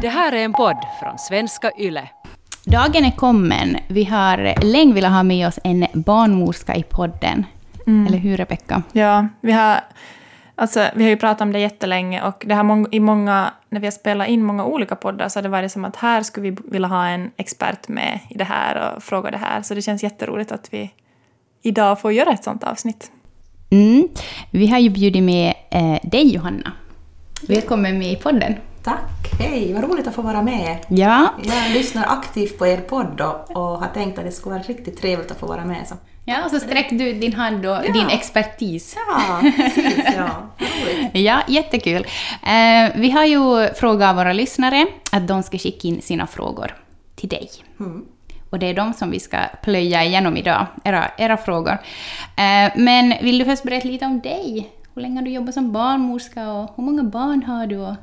Det 0.00 0.08
här 0.08 0.32
är 0.32 0.44
en 0.44 0.52
podd 0.52 0.76
från 1.00 1.18
svenska 1.18 1.70
YLE. 1.78 2.08
Dagen 2.64 3.04
är 3.04 3.10
kommen. 3.10 3.76
Vi 3.88 4.04
har 4.04 4.64
länge 4.64 4.94
velat 4.94 5.12
ha 5.12 5.22
med 5.22 5.48
oss 5.48 5.58
en 5.64 5.86
barnmorska 5.92 6.74
i 6.74 6.82
podden. 6.82 7.46
Eller 7.86 8.18
hur, 8.18 8.36
Rebecka? 8.36 8.82
Ja, 8.92 9.28
vi 9.40 9.52
har, 9.52 9.80
alltså, 10.54 10.86
vi 10.94 11.02
har 11.02 11.10
ju 11.10 11.16
pratat 11.16 11.40
om 11.40 11.52
det 11.52 11.58
jättelänge 11.58 12.22
och 12.22 12.44
det 12.46 12.54
har 12.54 12.62
mång, 12.62 12.86
i 12.90 13.00
många, 13.00 13.50
när 13.68 13.80
vi 13.80 13.86
har 13.86 13.92
spelat 13.92 14.28
in 14.28 14.44
många 14.44 14.64
olika 14.64 14.96
poddar 14.96 15.28
så 15.28 15.38
har 15.38 15.42
det 15.42 15.48
varit 15.48 15.72
som 15.72 15.84
att 15.84 15.96
här 15.96 16.22
skulle 16.22 16.50
vi 16.50 16.56
vilja 16.64 16.88
ha 16.88 17.06
en 17.06 17.30
expert 17.36 17.88
med 17.88 18.20
i 18.28 18.38
det 18.38 18.44
här 18.44 18.94
och 18.96 19.02
fråga 19.02 19.30
det 19.30 19.38
här. 19.38 19.62
Så 19.62 19.74
det 19.74 19.82
känns 19.82 20.02
jätteroligt 20.02 20.52
att 20.52 20.68
vi 20.72 20.90
idag 21.62 22.00
får 22.00 22.12
göra 22.12 22.30
ett 22.30 22.44
sånt 22.44 22.64
avsnitt. 22.64 23.10
Mm. 23.70 24.08
Vi 24.50 24.66
har 24.66 24.78
ju 24.78 24.90
bjudit 24.90 25.22
med 25.22 25.54
eh, 25.70 25.98
dig, 26.02 26.34
Johanna. 26.34 26.72
Välkommen 27.48 27.98
med 27.98 28.12
i 28.12 28.16
podden. 28.16 28.54
Tack, 28.86 29.40
hej, 29.40 29.72
vad 29.72 29.84
roligt 29.84 30.06
att 30.06 30.14
få 30.14 30.22
vara 30.22 30.42
med. 30.42 30.78
Ja, 30.88 31.28
Jag 31.44 31.72
lyssnar 31.72 32.04
aktivt 32.08 32.58
på 32.58 32.66
er 32.66 32.76
podd 32.76 33.20
och, 33.20 33.50
och 33.56 33.78
har 33.78 33.88
tänkt 33.94 34.18
att 34.18 34.24
det 34.24 34.32
skulle 34.32 34.54
vara 34.54 34.62
riktigt 34.62 35.00
trevligt 35.00 35.30
att 35.30 35.40
få 35.40 35.46
vara 35.46 35.64
med. 35.64 35.88
Så. 35.88 35.94
ja 36.24 36.44
och 36.44 36.50
så 36.50 36.60
sträckte 36.60 36.94
du 36.94 37.12
din 37.12 37.32
hand 37.32 37.66
och 37.66 37.82
din 37.82 38.06
expertis. 38.08 38.96
Ja, 39.08 39.40
precis, 39.56 40.04
ja. 40.16 40.28
Roligt. 40.58 41.10
Ja, 41.24 41.40
jättekul. 41.48 42.06
Eh, 42.42 42.92
vi 42.96 43.10
har 43.10 43.24
ju 43.24 43.68
frågat 43.74 44.16
våra 44.16 44.32
lyssnare 44.32 44.86
att 45.12 45.28
de 45.28 45.42
ska 45.42 45.58
skicka 45.58 45.88
in 45.88 46.02
sina 46.02 46.26
frågor 46.26 46.74
till 47.14 47.28
dig. 47.28 47.50
Och 48.50 48.58
det 48.58 48.66
är 48.66 48.74
de 48.74 48.92
som 48.92 49.10
vi 49.10 49.20
ska 49.20 49.38
plöja 49.62 50.04
igenom 50.04 50.36
idag, 50.36 50.66
era, 50.84 51.10
era 51.18 51.36
frågor. 51.36 51.78
Eh, 52.36 52.72
men 52.76 53.14
vill 53.22 53.38
du 53.38 53.44
först 53.44 53.62
berätta 53.62 53.88
lite 53.88 54.04
om 54.04 54.20
dig? 54.20 54.70
Hur 54.94 55.02
länge 55.02 55.16
har 55.16 55.22
du 55.22 55.30
jobbat 55.30 55.54
som 55.54 55.72
barnmorska 55.72 56.50
och 56.52 56.72
hur 56.76 56.84
många 56.84 57.02
barn 57.02 57.42
har 57.42 57.66
du? 57.66 57.94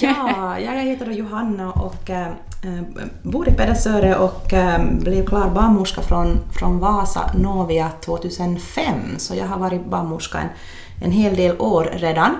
Ja, 0.00 0.60
jag 0.60 0.72
heter 0.72 1.06
då 1.06 1.12
Johanna 1.12 1.72
och 1.72 2.10
äh, 2.10 2.32
bor 3.22 3.48
i 3.48 3.52
Pedersöre 3.52 4.16
och 4.16 4.52
äh, 4.52 4.84
blev 4.84 5.26
klar 5.26 5.50
barnmorska 5.50 6.02
från, 6.02 6.38
från 6.58 6.78
Vasa 6.78 7.30
Novia 7.34 7.90
2005. 8.00 8.94
Så 9.18 9.34
jag 9.34 9.46
har 9.46 9.58
varit 9.58 9.86
barnmorska 9.86 10.38
en, 10.38 10.48
en 11.04 11.10
hel 11.10 11.36
del 11.36 11.60
år 11.60 11.90
redan. 11.92 12.36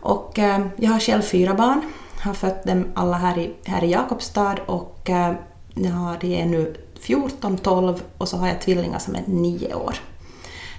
Och 0.00 0.38
äh, 0.38 0.60
jag 0.76 0.90
har 0.90 1.00
själv 1.00 1.22
fyra 1.22 1.54
barn, 1.54 1.80
har 2.20 2.34
fött 2.34 2.64
dem 2.64 2.84
alla 2.94 3.16
här 3.16 3.38
i, 3.38 3.54
här 3.64 3.84
i 3.84 3.90
Jakobstad 3.90 4.56
och 4.66 5.10
äh, 5.10 5.32
ja, 5.74 6.16
det 6.20 6.26
de 6.26 6.40
är 6.42 6.46
nu 6.46 6.74
14, 7.00 7.58
12 7.58 8.02
och 8.18 8.28
så 8.28 8.36
har 8.36 8.48
jag 8.48 8.60
tvillingar 8.60 8.98
som 8.98 9.14
är 9.14 9.22
9 9.26 9.74
år. 9.74 9.94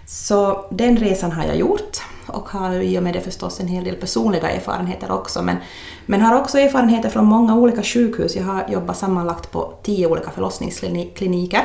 Så 0.05 0.65
den 0.71 0.97
resan 0.97 1.31
har 1.31 1.43
jag 1.43 1.55
gjort 1.55 1.97
och 2.29 2.49
har 2.49 2.73
i 2.73 2.99
och 2.99 3.03
med 3.03 3.13
det 3.13 3.21
förstås 3.21 3.59
en 3.59 3.67
hel 3.67 3.83
del 3.83 3.95
personliga 3.95 4.49
erfarenheter 4.49 5.11
också. 5.11 5.41
Men, 5.41 5.57
men 6.05 6.21
har 6.21 6.39
också 6.41 6.59
erfarenheter 6.59 7.09
från 7.09 7.25
många 7.25 7.55
olika 7.55 7.83
sjukhus. 7.83 8.35
Jag 8.35 8.43
har 8.43 8.65
jobbat 8.69 8.97
sammanlagt 8.97 9.51
på 9.51 9.73
tio 9.83 10.07
olika 10.07 10.31
förlossningskliniker. 10.31 11.61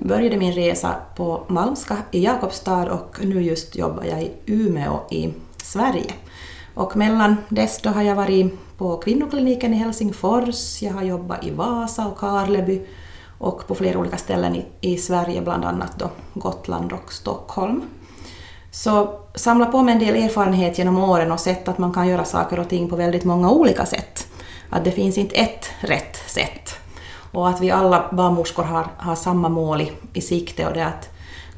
Började 0.00 0.36
min 0.36 0.52
resa 0.52 0.94
på 1.16 1.42
Malmska 1.48 1.96
i 2.10 2.24
Jakobstad 2.24 2.92
och 2.92 3.18
nu 3.22 3.42
just 3.42 3.76
jobbar 3.76 4.04
jag 4.04 4.22
i 4.22 4.32
Umeå 4.46 5.00
i 5.10 5.32
Sverige. 5.56 6.12
Och 6.74 6.96
mellan 6.96 7.36
dess 7.48 7.80
då 7.82 7.90
har 7.90 8.02
jag 8.02 8.14
varit 8.14 8.58
på 8.78 8.96
kvinnokliniken 8.96 9.74
i 9.74 9.76
Helsingfors, 9.76 10.82
jag 10.82 10.92
har 10.92 11.02
jobbat 11.02 11.44
i 11.44 11.50
Vasa 11.50 12.06
och 12.06 12.18
Karleby 12.18 12.80
och 13.38 13.66
på 13.66 13.74
flera 13.74 13.98
olika 13.98 14.16
ställen 14.16 14.56
i, 14.56 14.66
i 14.80 14.96
Sverige, 14.96 15.40
bland 15.40 15.64
annat 15.64 15.98
då 15.98 16.10
Gotland 16.34 16.92
och 16.92 17.12
Stockholm. 17.12 17.82
Så 18.74 19.20
samla 19.34 19.66
på 19.66 19.82
mig 19.82 19.92
en 19.92 20.00
del 20.00 20.16
erfarenhet 20.16 20.78
genom 20.78 20.98
åren 20.98 21.32
och 21.32 21.40
sett 21.40 21.68
att 21.68 21.78
man 21.78 21.92
kan 21.92 22.08
göra 22.08 22.24
saker 22.24 22.58
och 22.58 22.68
ting 22.68 22.88
på 22.88 22.96
väldigt 22.96 23.24
många 23.24 23.50
olika 23.50 23.86
sätt. 23.86 24.28
Att 24.70 24.84
det 24.84 24.90
finns 24.90 25.18
inte 25.18 25.34
ett 25.34 25.70
rätt 25.80 26.16
sätt. 26.26 26.74
Och 27.32 27.48
att 27.48 27.60
vi 27.60 27.70
alla 27.70 28.10
barnmorskor 28.12 28.62
har, 28.62 28.86
har 28.96 29.14
samma 29.14 29.48
mål 29.48 29.80
i, 29.80 29.92
i 30.12 30.20
sikte 30.20 30.66
och 30.66 30.74
det 30.74 30.80
är 30.80 30.86
att 30.86 31.08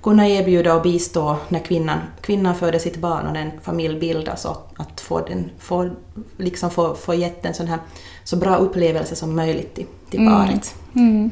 kunna 0.03 0.29
erbjuda 0.29 0.75
och 0.75 0.83
bistå 0.83 1.37
när 1.49 1.61
kvinnan, 1.61 1.99
kvinnan 2.21 2.55
föder 2.55 2.79
sitt 2.79 2.97
barn 2.97 3.27
och 3.27 3.37
en 3.37 3.51
familj 3.63 3.99
bildas 3.99 4.45
och 4.45 4.75
att 4.77 5.01
få, 5.01 5.21
den, 5.21 5.51
få, 5.59 5.91
liksom 6.37 6.71
få, 6.71 6.95
få 6.95 7.15
gett 7.15 7.47
en 7.47 7.55
sån 7.55 7.67
här 7.67 7.79
så 8.25 8.37
bra 8.37 8.57
upplevelse 8.57 9.17
som 9.17 9.37
möjligt 9.37 9.75
till, 9.75 9.87
till 10.11 10.27
paret. 10.27 10.75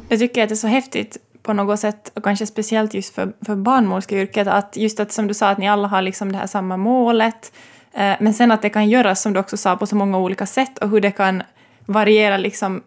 Jag 0.09 0.19
tycker 0.19 0.43
att 0.43 0.49
det 0.49 0.55
är 0.55 0.57
så 0.57 0.67
häftigt 0.67 1.19
på 1.45 1.53
något 1.53 1.81
sätt, 1.81 2.13
och 2.15 2.25
kanske 2.25 2.47
speciellt 2.47 2.95
just 2.95 3.15
för, 3.15 3.33
för 3.47 3.57
barnmorskeyrket, 3.57 4.49
att 4.49 4.77
just 4.77 5.01
att 5.01 5.13
som 5.13 5.27
du 5.27 5.35
sa, 5.35 5.49
att 5.49 5.59
ni 5.59 5.69
alla 5.69 5.89
har 5.89 6.03
liksom 6.03 6.33
det 6.33 6.39
här 6.39 6.47
samma 6.47 6.77
målet, 6.77 7.53
eh, 7.93 8.15
men 8.21 8.35
sen 8.35 8.51
att 8.51 8.63
det 8.63 8.71
kan 8.71 8.89
göras, 8.89 9.23
som 9.23 9.33
du 9.33 9.41
också 9.41 9.57
sa, 9.57 9.77
på 9.77 9.87
så 9.87 9.97
många 9.97 10.19
olika 10.19 10.47
sätt 10.47 10.79
och 10.79 10.91
hur 10.91 11.01
det 11.01 11.11
kan 11.11 11.43
variera 11.87 12.37
liksom 12.37 12.83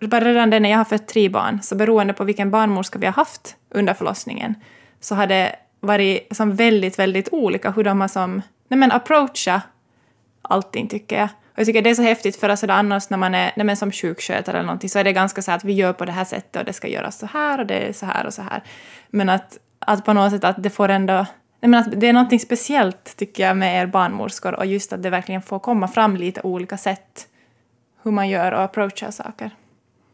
bara 0.00 0.24
redan 0.24 0.50
det 0.50 0.60
när 0.60 0.70
jag 0.70 0.78
har 0.78 0.84
fött 0.84 1.08
tre 1.08 1.28
barn, 1.28 1.62
så 1.62 1.74
beroende 1.76 2.12
på 2.12 2.24
vilken 2.24 2.50
barnmorska 2.50 2.98
vi 2.98 3.06
har 3.06 3.12
haft 3.12 3.56
under 3.70 3.94
förlossningen, 3.94 4.54
så 5.00 5.14
har 5.14 5.26
det 5.26 5.56
varit 5.80 6.36
som 6.36 6.54
väldigt, 6.54 6.98
väldigt 6.98 7.28
olika 7.32 7.70
hur 7.70 7.84
de 7.84 8.00
har 8.00 8.08
som, 8.08 8.42
nej 8.68 8.78
men 8.78 8.92
approacha 8.92 9.62
allting 10.42 10.88
tycker 10.88 11.18
jag. 11.18 11.28
Och 11.56 11.60
jag 11.60 11.66
tycker 11.66 11.82
det 11.82 11.90
är 11.90 11.94
så 11.94 12.02
häftigt 12.02 12.36
för 12.36 12.48
alltså 12.48 12.66
annars 12.70 13.10
när 13.10 13.18
man 13.18 13.34
är 13.34 13.52
nej 13.56 13.66
men 13.66 13.76
som 13.76 13.92
sjukskötare 13.92 14.56
eller 14.56 14.66
någonting 14.66 14.90
så 14.90 14.98
är 14.98 15.04
det 15.04 15.12
ganska 15.12 15.42
så 15.42 15.52
att 15.52 15.64
vi 15.64 15.72
gör 15.72 15.92
på 15.92 16.04
det 16.04 16.12
här 16.12 16.24
sättet 16.24 16.56
och 16.56 16.64
det 16.64 16.72
ska 16.72 16.88
göras 16.88 17.18
så 17.18 17.26
här 17.26 17.60
och 17.60 17.66
det 17.66 17.74
är 17.74 17.92
så 17.92 18.06
här 18.06 18.26
och 18.26 18.34
så 18.34 18.42
här. 18.42 18.62
Men 19.10 19.28
att, 19.28 19.58
att 19.78 20.04
på 20.04 20.12
något 20.12 20.32
sätt 20.32 20.44
att 20.44 20.62
det 20.62 20.70
får 20.70 20.88
ändå 20.88 21.26
nej 21.60 21.70
men 21.70 21.74
att 21.74 22.00
det 22.00 22.06
är 22.08 22.12
någonting 22.12 22.40
speciellt 22.40 23.16
tycker 23.16 23.46
jag 23.46 23.56
med 23.56 23.82
er 23.82 23.86
barnmorskor 23.86 24.54
och 24.54 24.66
just 24.66 24.92
att 24.92 25.02
det 25.02 25.10
verkligen 25.10 25.42
får 25.42 25.58
komma 25.58 25.88
fram 25.88 26.16
lite 26.16 26.40
olika 26.40 26.76
sätt 26.76 27.28
hur 28.02 28.10
man 28.10 28.28
gör 28.28 28.52
och 28.52 28.62
approachar 28.62 29.10
saker. 29.10 29.50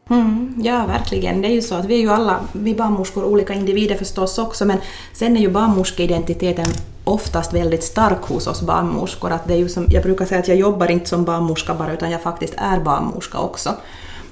Mm, 0.09 0.55
ja, 0.63 0.85
verkligen. 0.85 1.41
Det 1.41 1.47
är 1.47 1.53
ju 1.53 1.61
så 1.61 1.75
att 1.75 1.85
vi 1.85 1.95
är 1.95 1.99
ju 1.99 2.09
alla, 2.09 2.39
vi 2.51 2.75
barnmorskor, 2.75 3.23
olika 3.23 3.53
individer 3.53 3.95
förstås 3.95 4.37
också, 4.37 4.65
men 4.65 4.77
sen 5.13 5.37
är 5.37 5.41
ju 5.41 5.49
barnmorskeidentiteten 5.49 6.67
oftast 7.03 7.53
väldigt 7.53 7.83
stark 7.83 8.21
hos 8.21 8.47
oss 8.47 8.61
barnmorskor. 8.61 9.31
Att 9.31 9.47
det 9.47 9.53
är 9.53 9.57
ju 9.57 9.69
som, 9.69 9.87
jag 9.89 10.03
brukar 10.03 10.25
säga 10.25 10.39
att 10.39 10.47
jag 10.47 10.57
jobbar 10.57 10.91
inte 10.91 11.09
som 11.09 11.25
barnmorska 11.25 11.73
bara, 11.73 11.93
utan 11.93 12.11
jag 12.11 12.21
faktiskt 12.21 12.53
är 12.57 12.79
barnmorska 12.79 13.39
också. 13.39 13.69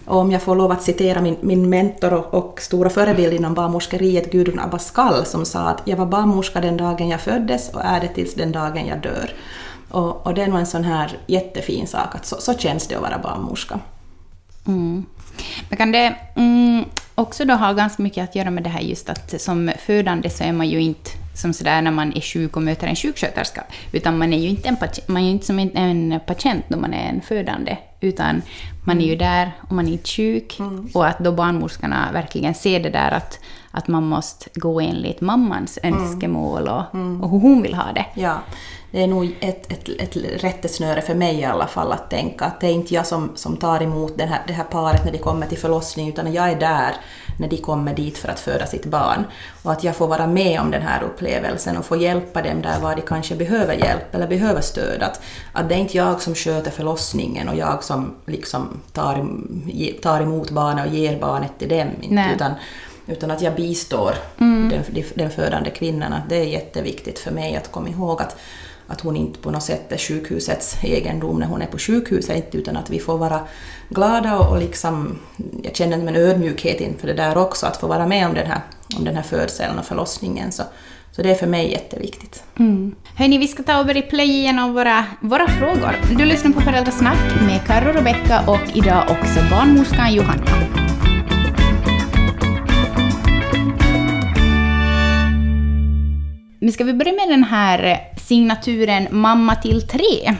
Och 0.06 0.18
om 0.18 0.32
jag 0.32 0.42
får 0.42 0.56
lov 0.56 0.72
att 0.72 0.84
citera 0.84 1.22
min, 1.22 1.38
min 1.42 1.70
mentor 1.70 2.14
och, 2.14 2.34
och 2.34 2.62
stora 2.62 2.90
förebild 2.90 3.34
inom 3.34 3.54
barnmorskeriet, 3.54 4.32
Gudrun 4.32 4.60
Abascal, 4.60 5.26
som 5.26 5.46
sa 5.46 5.60
att 5.60 5.82
jag 5.86 5.98
var 5.98 6.06
barnmorska 6.06 6.62
den 6.62 6.78
dagen 6.78 7.10
jag 7.10 7.22
föddes 7.22 7.70
och 7.74 7.82
är 7.84 8.00
det 8.00 8.08
tills 8.08 8.34
den 8.34 8.52
dagen 8.52 8.88
jag 8.88 9.02
dör. 9.02 9.34
Och, 9.92 10.28
och 10.28 10.34
det 10.34 10.48
nog 10.48 10.60
en 10.60 10.66
sån 10.66 10.84
här 10.84 11.18
jättefin 11.28 11.88
sak, 11.88 12.16
att 12.16 12.26
så, 12.26 12.36
så 12.40 12.54
känns 12.54 12.88
det 12.88 12.96
att 12.96 13.02
vara 13.02 13.18
barnmorska. 13.18 13.80
Mm. 14.68 15.06
Men 15.70 15.78
kan 15.78 15.92
det 15.92 16.16
mm, 16.36 16.86
också 17.16 17.46
då 17.46 17.54
ha 17.54 17.74
ganska 17.74 18.04
mycket 18.04 18.24
att 18.24 18.36
göra 18.36 18.52
med 18.52 18.64
det 18.64 18.70
här 18.70 18.82
just 18.82 19.10
att 19.10 19.42
som 19.42 19.72
födande 19.80 20.30
så 20.30 20.44
är 20.44 20.54
man 20.54 20.70
ju 20.70 20.82
inte 20.82 21.10
som 21.34 21.54
sådär 21.54 21.82
när 21.82 21.92
man 21.92 22.14
är 22.14 22.22
sjuk 22.22 22.56
och 22.56 22.62
möter 22.62 22.88
en 22.88 22.96
sjuksköterska, 22.96 23.64
utan 23.92 24.18
man 24.18 24.34
är 24.34 24.38
ju 24.38 24.50
inte, 24.50 24.70
en 24.70 24.76
patient, 24.76 25.08
man 25.08 25.24
är 25.24 25.32
inte 25.32 25.46
som 25.46 25.60
en, 25.60 25.78
en 25.78 26.20
patient 26.26 26.70
när 26.70 26.78
man 26.78 26.94
är 26.94 27.10
en 27.10 27.22
födande, 27.22 27.78
utan 28.00 28.42
man 28.86 29.02
är 29.02 29.06
ju 29.06 29.16
där 29.16 29.52
och 29.62 29.72
man 29.72 29.88
är 29.88 29.92
inte 29.92 30.10
sjuk. 30.10 30.58
Och 30.94 31.08
att 31.08 31.20
då 31.20 31.32
barnmorskorna 31.32 32.10
verkligen 32.14 32.54
ser 32.54 32.80
det 32.80 32.90
där 32.90 33.12
att, 33.12 33.40
att 33.72 33.88
man 33.88 34.04
måste 34.04 34.50
gå 34.54 34.82
enligt 34.82 35.22
mammans 35.22 35.80
önskemål 35.84 36.68
och, 36.68 36.84
och 37.22 37.30
hur 37.30 37.40
hon 37.40 37.62
vill 37.62 37.74
ha 37.74 37.94
det. 37.94 38.06
Ja, 38.14 38.42
det 38.92 39.04
är 39.04 39.08
nog 39.08 39.36
ett, 39.40 39.72
ett, 39.72 39.90
ett 39.90 40.44
rättesnöre 40.44 41.02
för 41.02 41.16
mig 41.16 41.40
i 41.40 41.46
alla 41.46 41.68
fall 41.68 41.92
att 41.92 42.10
tänka 42.10 42.46
att 42.46 42.60
det 42.60 42.68
är 42.68 42.72
inte 42.72 42.94
jag 42.94 43.08
som, 43.08 43.32
som 43.36 43.58
tar 43.58 43.82
emot 43.82 44.18
den 44.18 44.28
här, 44.28 44.42
det 44.48 44.54
här 44.54 44.64
paret 44.64 45.06
när 45.06 45.12
de 45.12 45.18
kommer 45.18 45.48
till 45.48 45.58
förlossning 45.58 46.10
utan 46.10 46.34
jag 46.34 46.52
är 46.52 46.60
där 46.60 46.96
när 47.40 47.48
de 47.48 47.58
kommer 47.58 47.94
dit 47.94 48.18
för 48.18 48.30
att 48.30 48.40
föda 48.40 48.66
sitt 48.66 48.86
barn. 48.86 49.24
Och 49.64 49.72
att 49.72 49.84
jag 49.84 49.96
får 49.96 50.08
vara 50.08 50.28
med 50.28 50.62
om 50.62 50.72
den 50.72 50.82
här 50.82 51.04
upplevelsen 51.04 51.78
och 51.78 51.86
få 51.86 51.96
hjälpa 51.96 52.42
dem 52.42 52.62
där 52.62 52.80
var 52.80 52.96
de 52.96 53.02
kanske 53.02 53.36
behöver 53.36 53.74
hjälp 53.74 54.16
eller 54.16 54.28
behöver 54.28 54.62
stöd. 54.62 55.04
Att, 55.04 55.22
att 55.54 55.70
det 55.70 55.76
är 55.76 55.80
inte 55.80 55.98
jag 55.98 56.22
som 56.22 56.36
sköter 56.36 56.72
förlossningen 56.72 57.50
och 57.50 57.56
jag 57.56 57.84
som 57.84 58.16
liksom 58.26 58.82
tar, 58.94 59.28
tar 60.02 60.22
emot 60.22 60.52
barnet 60.52 60.88
och 60.88 60.94
ger 60.94 61.20
barnet 61.20 61.52
till 61.60 61.70
dem. 61.70 61.88
Nej. 62.10 62.36
Utan, 62.36 62.52
utan 63.08 63.32
att 63.32 63.42
jag 63.42 63.56
bistår 63.56 64.16
den, 64.38 64.84
den 65.16 65.32
födande 65.32 65.70
kvinnan. 65.70 66.14
Att 66.14 66.30
det 66.30 66.36
är 66.36 66.44
jätteviktigt 66.44 67.20
för 67.20 67.32
mig 67.32 67.56
att 67.56 67.72
komma 67.72 67.90
ihåg 67.90 68.22
att, 68.22 68.38
att 68.92 69.02
hon 69.02 69.18
inte 69.18 69.40
på 69.40 69.52
något 69.52 69.64
sätt 69.64 69.92
är 69.92 69.98
sjukhusets 69.98 70.78
egendom 70.84 71.40
när 71.40 71.48
hon 71.48 71.62
är 71.62 71.66
på 71.66 71.78
sjukhuset, 71.78 72.56
utan 72.56 72.78
att 72.78 72.90
vi 72.90 73.00
får 73.00 73.18
vara 73.18 73.40
glada 73.90 74.38
och, 74.38 74.52
och 74.52 74.60
liksom, 74.60 75.20
jag 75.64 75.76
känner 75.76 75.98
en 75.98 76.16
ödmjukhet 76.16 76.82
inför 76.82 77.08
det 77.08 77.14
där 77.14 77.38
också, 77.38 77.66
att 77.66 77.78
få 77.78 77.88
vara 77.88 78.08
med 78.08 78.28
om 78.28 78.34
den 78.34 78.48
här, 78.48 78.62
om 78.98 79.04
den 79.04 79.16
här 79.16 79.24
födseln 79.24 79.80
och 79.80 79.86
förlossningen. 79.86 80.52
Så, 80.52 80.64
så 81.12 81.22
det 81.22 81.32
är 81.32 81.36
för 81.36 81.48
mig 81.48 81.72
jätteviktigt. 81.72 82.44
Mm. 82.60 82.96
Hörni, 83.16 83.38
vi 83.38 83.48
ska 83.48 83.64
ta 83.64 83.80
och 83.80 83.86
börja 83.86 84.02
play 84.02 84.30
igenom 84.30 84.74
våra, 84.74 85.06
våra 85.22 85.48
frågor. 85.48 85.96
Du 86.18 86.26
lyssnar 86.26 86.52
på 86.52 86.62
Föräldrasnack 86.62 87.42
med 87.42 87.68
Karro, 87.68 87.90
och 87.90 87.96
Rebecka 87.96 88.44
och 88.48 88.76
idag 88.78 89.04
också 89.10 89.40
barnmorskan 89.50 90.14
Johanna. 90.14 90.82
Men 96.64 96.72
ska 96.72 96.84
vi 96.84 96.94
börja 96.94 97.14
med 97.14 97.30
den 97.30 97.44
här 97.44 98.11
signaturen 98.32 99.08
Mamma 99.12 99.56
till 99.56 99.88
tre? 99.88 100.38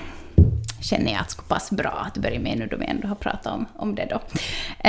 känner 0.82 1.12
jag 1.12 1.22
att 1.22 1.32
skulle 1.32 1.48
passa 1.48 1.76
bra 1.76 2.06
att 2.08 2.18
börja 2.18 2.40
med 2.40 2.58
nu 2.58 2.68
då 2.68 2.78
vi 2.78 2.86
ändå 2.86 3.08
har 3.08 3.16
pratat 3.16 3.54
om, 3.54 3.66
om 3.76 3.96
det 3.96 4.08
då. 4.10 4.16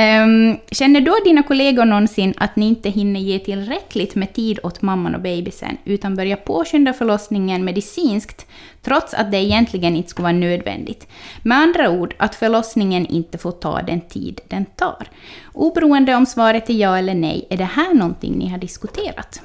Um, 0.00 0.58
känner 0.70 1.00
då 1.00 1.14
dina 1.24 1.42
kollegor 1.42 1.84
någonsin 1.84 2.34
att 2.36 2.56
ni 2.56 2.68
inte 2.68 2.90
hinner 2.90 3.20
ge 3.20 3.38
tillräckligt 3.38 4.14
med 4.14 4.32
tid 4.34 4.58
åt 4.62 4.82
mamman 4.82 5.14
och 5.14 5.20
bebisen, 5.20 5.76
utan 5.84 6.16
börjar 6.16 6.36
påskynda 6.36 6.92
förlossningen 6.92 7.64
medicinskt, 7.64 8.46
trots 8.82 9.14
att 9.14 9.30
det 9.30 9.38
egentligen 9.38 9.96
inte 9.96 10.08
skulle 10.08 10.24
vara 10.24 10.32
nödvändigt? 10.32 11.08
Med 11.42 11.58
andra 11.58 11.90
ord, 11.90 12.14
att 12.18 12.34
förlossningen 12.34 13.06
inte 13.06 13.38
får 13.38 13.52
ta 13.52 13.82
den 13.82 14.00
tid 14.00 14.40
den 14.48 14.64
tar. 14.64 15.06
Oberoende 15.52 16.14
om 16.14 16.26
svaret 16.26 16.70
är 16.70 16.74
ja 16.74 16.98
eller 16.98 17.14
nej, 17.14 17.46
är 17.50 17.56
det 17.56 17.64
här 17.64 17.94
någonting 17.94 18.38
ni 18.38 18.48
har 18.48 18.58
diskuterat? 18.58 19.42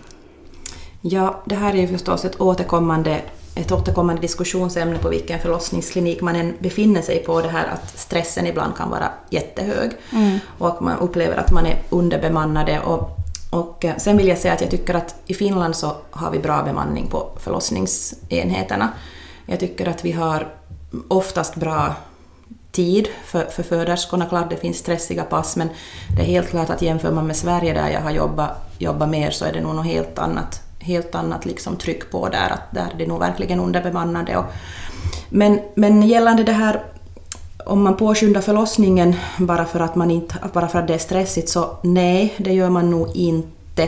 Ja, 1.01 1.43
det 1.45 1.55
här 1.55 1.73
är 1.73 1.81
ju 1.81 1.87
förstås 1.87 2.25
ett 2.25 2.41
återkommande 2.41 3.21
ett 3.61 3.71
återkommande 3.71 4.21
diskussionsämne 4.21 4.97
på 4.97 5.09
vilken 5.09 5.39
förlossningsklinik 5.39 6.21
man 6.21 6.35
än 6.35 6.53
befinner 6.59 7.01
sig 7.01 7.23
på, 7.23 7.41
det 7.41 7.49
här 7.49 7.67
att 7.67 7.99
stressen 7.99 8.47
ibland 8.47 8.75
kan 8.75 8.89
vara 8.89 9.09
jättehög 9.29 9.91
mm. 10.11 10.39
och 10.57 10.81
man 10.81 10.99
upplever 10.99 11.37
att 11.37 11.51
man 11.51 11.65
är 11.65 11.81
underbemannade. 11.89 12.79
Och, 12.79 13.17
och 13.51 13.85
eh, 13.85 13.97
sen 13.97 14.17
vill 14.17 14.27
jag 14.27 14.37
säga 14.37 14.53
att 14.53 14.61
jag 14.61 14.71
tycker 14.71 14.93
att 14.93 15.15
i 15.25 15.33
Finland 15.33 15.75
så 15.75 15.95
har 16.11 16.31
vi 16.31 16.39
bra 16.39 16.63
bemanning 16.63 17.07
på 17.07 17.29
förlossningsenheterna. 17.39 18.89
Jag 19.45 19.59
tycker 19.59 19.87
att 19.89 20.05
vi 20.05 20.11
har 20.11 20.47
oftast 21.07 21.55
bra 21.55 21.95
tid 22.71 23.07
för, 23.25 23.45
för 23.45 23.63
föderskorna. 23.63 24.25
Klart 24.25 24.49
det 24.49 24.57
finns 24.57 24.77
stressiga 24.77 25.23
pass 25.23 25.55
men 25.55 25.69
det 26.15 26.21
är 26.21 26.25
helt 26.25 26.49
klart 26.49 26.69
att 26.69 26.81
jämför 26.81 27.11
man 27.11 27.27
med 27.27 27.35
Sverige 27.35 27.73
där 27.73 27.89
jag 27.89 28.01
har 28.01 28.11
jobbat, 28.11 28.49
jobbat 28.77 29.09
mer 29.09 29.31
så 29.31 29.45
är 29.45 29.53
det 29.53 29.61
nog 29.61 29.75
något 29.75 29.85
helt 29.85 30.19
annat 30.19 30.66
helt 30.79 31.15
annat 31.15 31.45
liksom 31.45 31.75
tryck 31.75 32.11
på 32.11 32.29
där, 32.29 32.49
att 32.49 32.71
där 32.71 32.91
är 32.93 32.97
det 32.97 33.07
nog 33.07 33.19
verkligen 33.19 33.59
underbemannade. 33.59 34.37
Och, 34.37 34.45
men, 35.29 35.59
men 35.75 36.01
gällande 36.01 36.43
det 36.43 36.51
här 36.51 36.83
om 37.65 37.83
man 37.83 37.97
påskyndar 37.97 38.41
förlossningen 38.41 39.15
bara 39.37 39.65
för, 39.65 39.79
att 39.79 39.95
man 39.95 40.11
inte, 40.11 40.35
bara 40.53 40.67
för 40.67 40.79
att 40.79 40.87
det 40.87 40.93
är 40.93 40.97
stressigt 40.97 41.49
så 41.49 41.77
nej, 41.83 42.33
det 42.37 42.53
gör 42.53 42.69
man 42.69 42.89
nog 42.89 43.15
inte. 43.15 43.83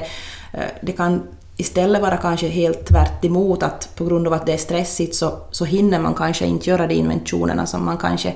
Eh, 0.53 0.69
det 0.81 0.91
kan 0.91 1.21
istället 1.57 2.01
vara 2.01 2.17
kanske 2.17 2.47
helt 2.47 2.85
tvärt 2.85 3.25
emot 3.25 3.63
att 3.63 3.89
på 3.95 4.05
grund 4.05 4.27
av 4.27 4.33
att 4.33 4.45
det 4.45 4.53
är 4.53 4.57
stressigt 4.57 5.15
så, 5.15 5.37
så 5.51 5.65
hinner 5.65 5.99
man 5.99 6.13
kanske 6.13 6.45
inte 6.45 6.69
göra 6.69 6.87
de 6.87 6.93
inventionerna 6.95 7.65
som 7.65 7.85
man 7.85 7.97
kanske 7.97 8.33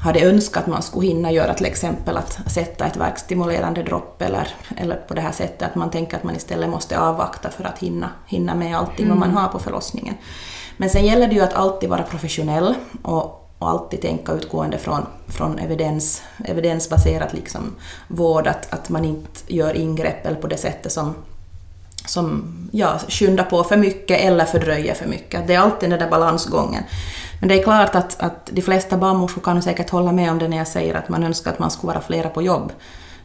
hade 0.00 0.20
önskat 0.20 0.66
man 0.66 0.82
skulle 0.82 1.06
hinna 1.06 1.32
göra, 1.32 1.54
till 1.54 1.66
exempel 1.66 2.16
att 2.16 2.38
sätta 2.46 2.86
ett 2.86 2.96
verkstimulerande 2.96 3.82
dropp 3.82 4.22
eller, 4.22 4.48
eller 4.76 4.96
på 4.96 5.14
det 5.14 5.20
här 5.20 5.32
sättet 5.32 5.68
att 5.68 5.74
man 5.74 5.90
tänker 5.90 6.16
att 6.16 6.24
man 6.24 6.36
istället 6.36 6.70
måste 6.70 7.00
avvakta 7.00 7.50
för 7.50 7.64
att 7.64 7.78
hinna, 7.78 8.10
hinna 8.26 8.54
med 8.54 8.76
allting 8.76 9.06
mm. 9.06 9.18
vad 9.18 9.28
man 9.28 9.36
har 9.36 9.48
på 9.48 9.58
förlossningen. 9.58 10.14
Men 10.76 10.90
sen 10.90 11.06
gäller 11.06 11.28
det 11.28 11.34
ju 11.34 11.40
att 11.40 11.54
alltid 11.54 11.88
vara 11.88 12.02
professionell 12.02 12.74
och, 13.02 13.52
och 13.58 13.68
alltid 13.70 14.02
tänka 14.02 14.32
utgående 14.32 14.78
från, 14.78 15.06
från 15.26 15.58
evidens, 15.58 16.22
evidensbaserat 16.44 17.32
liksom 17.32 17.74
vård, 18.08 18.46
att, 18.46 18.72
att 18.72 18.88
man 18.88 19.04
inte 19.04 19.40
gör 19.46 19.76
ingrepp 19.76 20.26
eller 20.26 20.40
på 20.40 20.46
det 20.46 20.56
sättet 20.56 20.92
som 20.92 21.14
som 22.06 22.54
ja, 22.72 22.98
skyndar 23.08 23.44
på 23.44 23.64
för 23.64 23.76
mycket 23.76 24.20
eller 24.20 24.44
fördröjer 24.44 24.94
för 24.94 25.06
mycket. 25.06 25.46
Det 25.46 25.54
är 25.54 25.58
alltid 25.58 25.90
den 25.90 25.98
där 25.98 26.10
balansgången. 26.10 26.82
Men 27.40 27.48
det 27.48 27.58
är 27.60 27.62
klart 27.62 27.94
att, 27.94 28.20
att 28.20 28.50
de 28.52 28.62
flesta 28.62 28.96
barnmorskor 28.96 29.42
kan 29.42 29.62
säkert 29.62 29.90
hålla 29.90 30.12
med 30.12 30.30
om 30.30 30.38
det 30.38 30.48
när 30.48 30.56
jag 30.56 30.68
säger 30.68 30.94
att 30.94 31.08
man 31.08 31.24
önskar 31.24 31.50
att 31.50 31.58
man 31.58 31.70
skulle 31.70 31.92
vara 31.92 32.02
flera 32.02 32.28
på 32.28 32.42
jobb 32.42 32.72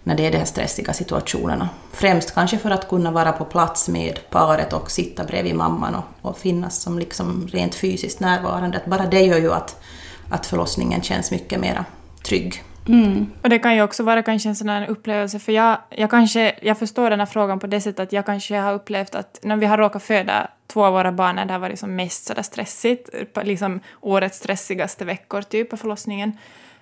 när 0.04 0.16
det 0.16 0.26
är 0.26 0.32
de 0.32 0.38
här 0.38 0.46
stressiga 0.46 0.94
situationerna. 0.94 1.70
Främst 1.92 2.34
kanske 2.34 2.58
för 2.58 2.72
att 2.72 2.90
kunna 2.90 3.12
vara 3.12 3.32
på 3.32 3.46
plats 3.46 3.90
med 3.90 4.20
paret 4.30 4.74
och 4.74 4.92
sitta 4.92 5.24
bredvid 5.24 5.56
mamman 5.56 5.96
och, 5.96 6.04
och 6.22 6.38
finnas 6.38 6.82
som 6.82 7.00
liksom 7.00 7.48
rent 7.52 7.76
fysiskt 7.76 8.20
närvarande. 8.20 8.78
Att 8.78 8.86
bara 8.86 9.06
det 9.06 9.22
gör 9.22 9.38
ju 9.38 9.54
att, 9.54 9.82
att 10.30 10.46
förlossningen 10.46 11.02
känns 11.02 11.32
mycket 11.32 11.60
mer 11.60 11.84
trygg. 12.28 12.64
Mm. 12.88 13.32
Och 13.44 13.50
det 13.50 13.60
kan 13.60 13.76
ju 13.76 13.82
också 13.82 14.04
vara 14.04 14.24
kanske 14.24 14.50
en 14.50 14.56
sån 14.56 14.70
här 14.70 14.88
upplevelse, 14.88 15.40
för 15.40 15.52
jag, 15.52 15.78
jag, 15.90 16.10
kanske, 16.10 16.56
jag 16.62 16.80
förstår 16.80 17.10
den 17.10 17.20
här 17.20 17.26
frågan 17.26 17.60
på 17.60 17.68
det 17.68 17.82
sättet 17.82 18.00
att 18.00 18.14
jag 18.14 18.26
kanske 18.26 18.58
har 18.58 18.74
upplevt 18.74 19.16
att 19.16 19.40
när 19.44 19.58
vi 19.58 19.66
har 19.66 19.78
råkat 19.78 20.04
föda 20.04 20.48
två 20.68 20.86
av 20.86 20.94
våra 20.94 21.12
barn 21.12 21.36
när 21.36 21.46
det 21.46 21.54
har 21.54 21.60
varit 21.60 21.80
som 21.80 21.96
mest 21.96 22.26
sådär 22.26 22.42
stressigt, 22.42 23.10
liksom 23.44 23.80
årets 24.02 24.38
stressigaste 24.38 25.06
veckor 25.06 25.42
typ 25.42 25.70
på 25.70 25.78
förlossningen. 25.78 26.38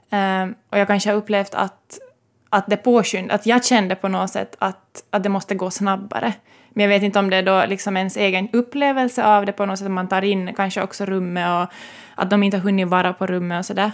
Um, 0.09 0.55
och 0.69 0.79
jag 0.79 0.87
kanske 0.87 1.09
har 1.09 1.17
upplevt 1.17 1.55
att, 1.55 1.99
att 2.49 2.67
det 2.67 2.77
påskynd, 2.77 3.31
att 3.31 3.45
jag 3.45 3.65
kände 3.65 3.95
på 3.95 4.07
något 4.07 4.29
sätt 4.29 4.55
att, 4.59 5.03
att 5.09 5.23
det 5.23 5.29
måste 5.29 5.55
gå 5.55 5.71
snabbare. 5.71 6.33
Men 6.69 6.83
jag 6.83 6.89
vet 6.89 7.03
inte 7.03 7.19
om 7.19 7.29
det 7.29 7.37
är 7.37 7.43
då 7.43 7.65
liksom 7.65 7.97
ens 7.97 8.17
egen 8.17 8.49
upplevelse 8.53 9.23
av 9.25 9.45
det 9.45 9.51
på 9.51 9.65
något 9.65 9.79
sätt, 9.79 9.91
man 9.91 10.07
tar 10.07 10.21
in 10.21 10.53
kanske 10.53 10.81
också 10.81 11.05
rummet 11.05 11.49
och 11.49 11.73
att 12.15 12.29
de 12.29 12.43
inte 12.43 12.57
har 12.57 12.63
hunnit 12.63 12.87
vara 12.87 13.13
på 13.13 13.27
rummet 13.27 13.59
och 13.59 13.65
sådär. 13.65 13.91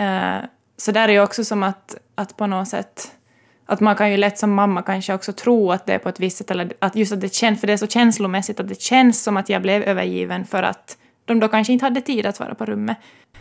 Uh, 0.00 0.44
så 0.80 0.92
där 0.92 1.08
är 1.08 1.12
ju 1.12 1.20
också 1.20 1.44
som 1.44 1.62
att, 1.62 1.96
att 2.14 2.36
på 2.36 2.46
något 2.46 2.68
sätt 2.68 3.12
att 3.66 3.80
man 3.80 3.96
kan 3.96 4.10
ju 4.10 4.16
lätt 4.16 4.38
som 4.38 4.54
mamma 4.54 4.82
kanske 4.82 5.14
också 5.14 5.32
tro 5.32 5.72
att 5.72 5.86
det 5.86 5.92
är 5.92 5.98
på 5.98 6.08
ett 6.08 6.20
visst 6.20 6.36
sätt, 6.36 6.50
eller 6.50 6.72
att 6.78 6.96
just 6.96 7.12
att 7.12 7.20
det 7.20 7.34
känns, 7.34 7.60
för 7.60 7.66
det 7.66 7.72
är 7.72 7.76
så 7.76 7.86
känslomässigt, 7.86 8.60
att 8.60 8.68
det 8.68 8.80
känns 8.82 9.22
som 9.22 9.36
att 9.36 9.48
jag 9.48 9.62
blev 9.62 9.82
övergiven 9.82 10.44
för 10.44 10.62
att 10.62 10.96
de 11.24 11.40
då 11.40 11.48
kanske 11.48 11.72
inte 11.72 11.84
hade 11.84 12.00
tid 12.00 12.26
att 12.26 12.40
vara 12.40 12.54
på 12.54 12.64
rummet. 12.64 12.96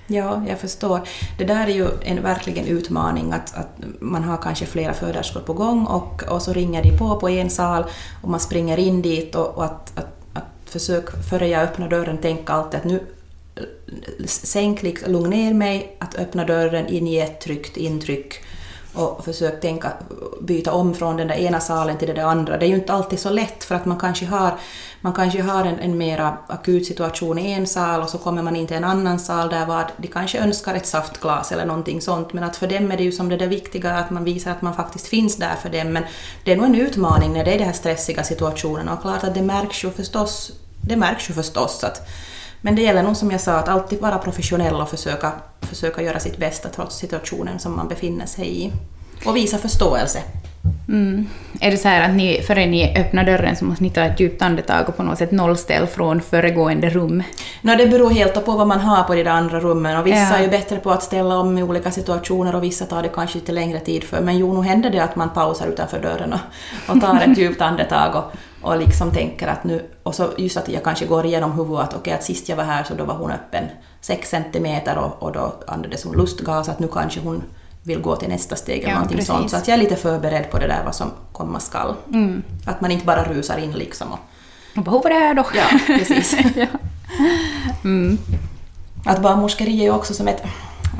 Ja, 0.07 0.43
jag 0.47 0.59
förstår. 0.59 1.01
Det 1.37 1.45
där 1.45 1.67
är 1.67 1.73
ju 1.73 1.87
en 2.01 2.23
verkligen 2.23 2.65
utmaning 2.65 3.31
att, 3.31 3.55
att 3.55 3.77
man 3.99 4.23
har 4.23 4.37
kanske 4.37 4.65
flera 4.65 4.93
föderskor 4.93 5.39
på 5.39 5.53
gång 5.53 5.85
och, 5.85 6.23
och 6.23 6.41
så 6.41 6.53
ringer 6.53 6.83
de 6.83 6.97
på 6.97 7.19
på 7.19 7.29
en 7.29 7.49
sal 7.49 7.83
och 8.23 8.29
man 8.29 8.39
springer 8.39 8.77
in 8.77 9.01
dit 9.01 9.35
och, 9.35 9.57
och 9.57 9.65
att, 9.65 9.97
att, 9.97 10.17
att 10.33 10.69
försök 10.69 11.29
före 11.29 11.47
jag 11.47 11.63
öppnar 11.63 11.89
dörren 11.89 12.17
tänka 12.17 12.53
alltid 12.53 12.79
att 12.79 12.85
nu 12.85 12.99
sänk, 14.25 15.07
lugna 15.07 15.29
ner 15.29 15.53
mig, 15.53 15.95
att 15.99 16.15
öppna 16.15 16.45
dörren, 16.45 16.87
in 16.87 17.07
i 17.07 17.17
ett 17.17 17.41
tryggt 17.41 17.77
intryck 17.77 18.43
och 18.93 19.25
försök 19.25 19.61
tänka, 19.61 19.93
byta 20.41 20.71
om 20.71 20.93
från 20.93 21.17
den 21.17 21.27
där 21.27 21.35
ena 21.35 21.59
salen 21.59 21.97
till 21.97 22.07
den 22.07 22.15
där 22.15 22.23
andra. 22.23 22.57
Det 22.57 22.65
är 22.65 22.67
ju 22.67 22.75
inte 22.75 22.93
alltid 22.93 23.19
så 23.19 23.29
lätt 23.29 23.63
för 23.63 23.75
att 23.75 23.85
man 23.85 23.99
kanske 23.99 24.25
har, 24.25 24.57
man 25.01 25.13
kanske 25.13 25.41
har 25.41 25.65
en, 25.65 25.79
en 25.79 25.97
mera 25.97 26.37
akut 26.47 26.85
situation 26.85 27.39
i 27.39 27.51
en 27.51 27.67
sal 27.67 28.01
och 28.01 28.09
så 28.09 28.17
kommer 28.17 28.41
man 28.41 28.55
in 28.55 28.67
till 28.67 28.77
en 28.77 28.83
annan 28.83 29.19
sal 29.19 29.49
där 29.49 29.65
vad, 29.65 29.85
de 29.97 30.07
kanske 30.07 30.39
önskar 30.39 30.75
ett 30.75 30.87
saftglas 30.87 31.51
eller 31.51 31.65
någonting 31.65 32.01
sånt. 32.01 32.33
Men 32.33 32.43
att 32.43 32.55
för 32.55 32.67
dem 32.67 32.91
är 32.91 32.97
det 32.97 33.03
ju 33.03 33.11
som 33.11 33.29
det 33.29 33.37
där 33.37 33.47
viktiga 33.47 33.93
att 33.93 34.09
man 34.09 34.23
visar 34.23 34.51
att 34.51 34.61
man 34.61 34.75
faktiskt 34.75 35.07
finns 35.07 35.35
där 35.35 35.55
för 35.61 35.69
dem. 35.69 35.93
Men 35.93 36.03
det 36.43 36.51
är 36.51 36.55
nog 36.55 36.65
en 36.65 36.75
utmaning 36.75 37.33
när 37.33 37.45
det 37.45 37.53
är 37.53 37.57
de 37.57 37.65
här 37.65 37.73
stressiga 37.73 38.23
situationerna. 38.23 38.93
Och 38.93 39.01
klart 39.01 39.23
att 39.23 39.33
det 39.33 39.41
märks 39.41 39.83
ju 39.83 39.91
förstås, 39.91 40.51
det 40.81 40.95
märks 40.95 41.29
ju 41.29 41.33
förstås 41.33 41.83
att 41.83 42.07
men 42.61 42.75
det 42.75 42.81
gäller 42.81 43.03
nog 43.03 43.17
som 43.17 43.31
jag 43.31 43.41
sa 43.41 43.53
att 43.53 43.69
alltid 43.69 43.99
vara 43.99 44.17
professionell 44.17 44.75
och 44.75 44.89
försöka, 44.89 45.31
försöka 45.61 46.01
göra 46.01 46.19
sitt 46.19 46.37
bästa 46.37 46.69
trots 46.69 46.97
situationen 46.97 47.59
som 47.59 47.75
man 47.75 47.87
befinner 47.87 48.25
sig 48.25 48.65
i. 48.65 48.71
Och 49.25 49.35
visa 49.35 49.57
förståelse. 49.57 50.23
Mm. 50.87 51.27
Är 51.59 51.71
det 51.71 51.77
så 51.77 51.87
här 51.87 52.09
att 52.09 52.15
ni, 52.15 52.41
före 52.41 52.65
ni 52.65 52.97
öppnar 52.97 53.23
dörren 53.23 53.55
så 53.55 53.65
måste 53.65 53.83
ni 53.83 53.89
ta 53.89 54.01
ett 54.01 54.19
djupt 54.19 54.41
andetag 54.41 54.89
och 54.89 54.97
på 54.97 55.03
något 55.03 55.17
sätt 55.17 55.31
nollställ 55.31 55.87
från 55.87 56.21
föregående 56.21 56.89
rum? 56.89 57.23
No, 57.61 57.75
det 57.77 57.87
beror 57.87 58.09
helt 58.09 58.45
på 58.45 58.51
vad 58.51 58.67
man 58.67 58.79
har 58.79 59.03
på 59.03 59.15
de 59.15 59.23
där 59.23 59.31
andra 59.31 59.59
rummen 59.59 59.97
och 59.97 60.07
vissa 60.07 60.17
ja. 60.17 60.37
är 60.37 60.41
ju 60.41 60.49
bättre 60.49 60.77
på 60.77 60.91
att 60.91 61.03
ställa 61.03 61.37
om 61.37 61.57
i 61.57 61.63
olika 61.63 61.91
situationer 61.91 62.55
och 62.55 62.63
vissa 62.63 62.85
tar 62.85 63.03
det 63.03 63.09
kanske 63.09 63.39
lite 63.39 63.51
längre 63.51 63.79
tid 63.79 64.03
för. 64.03 64.21
Men 64.21 64.37
jo, 64.37 64.53
nog 64.53 64.65
händer 64.65 64.89
det 64.89 64.99
att 64.99 65.15
man 65.15 65.29
pausar 65.29 65.67
utanför 65.67 65.99
dörren 65.99 66.33
och, 66.33 66.39
och 66.95 67.01
tar 67.01 67.21
ett 67.21 67.37
djupt 67.37 67.61
andetag 67.61 68.15
och, 68.15 68.33
och 68.61 68.77
liksom 68.77 69.11
tänker 69.11 69.47
att 69.47 69.63
nu... 69.63 69.85
Och 70.03 70.15
så 70.15 70.29
just 70.37 70.57
att 70.57 70.69
jag 70.69 70.83
kanske 70.83 71.05
går 71.05 71.25
igenom 71.25 71.51
huvudet 71.51 71.79
att 71.79 71.89
okej, 71.89 71.99
okay, 71.99 72.13
att 72.13 72.23
sist 72.23 72.49
jag 72.49 72.55
var 72.55 72.63
här 72.63 72.83
så 72.83 72.93
då 72.93 73.03
var 73.05 73.15
hon 73.15 73.31
öppen 73.31 73.63
6 74.01 74.29
centimeter 74.29 74.97
och, 74.97 75.23
och 75.23 75.31
då 75.31 75.53
andades 75.67 76.03
hon 76.03 76.17
lustgas, 76.17 76.69
att 76.69 76.79
nu 76.79 76.87
kanske 76.87 77.19
hon 77.19 77.43
vill 77.83 78.01
gå 78.01 78.15
till 78.15 78.29
nästa 78.29 78.55
steg 78.55 78.77
eller 78.77 78.89
ja, 78.89 78.93
någonting 78.93 79.17
precis. 79.17 79.27
sånt. 79.27 79.51
Så 79.51 79.57
att 79.57 79.67
jag 79.67 79.75
är 79.75 79.81
lite 79.81 79.95
förberedd 79.95 80.51
på 80.51 80.59
det 80.59 80.67
där 80.67 80.83
vad 80.85 80.95
som 80.95 81.11
komma 81.31 81.59
skall. 81.59 81.95
Mm. 82.13 82.43
Att 82.65 82.81
man 82.81 82.91
inte 82.91 83.05
bara 83.05 83.23
rusar 83.23 83.57
in 83.57 83.71
liksom 83.71 84.11
och... 84.11 84.19
Och 84.77 84.85
vad 84.85 85.03
var 85.03 85.09
det 85.09 85.15
här 85.15 85.33
då? 85.33 85.45
Ja, 85.55 85.79
precis. 85.87 86.35
ja. 86.55 86.65
Mm. 87.83 88.17
Att 89.05 89.21
barnmorskeri 89.21 89.79
är 89.79 89.83
ju 89.83 89.91
också 89.91 90.13
som 90.13 90.27
ett... 90.27 90.43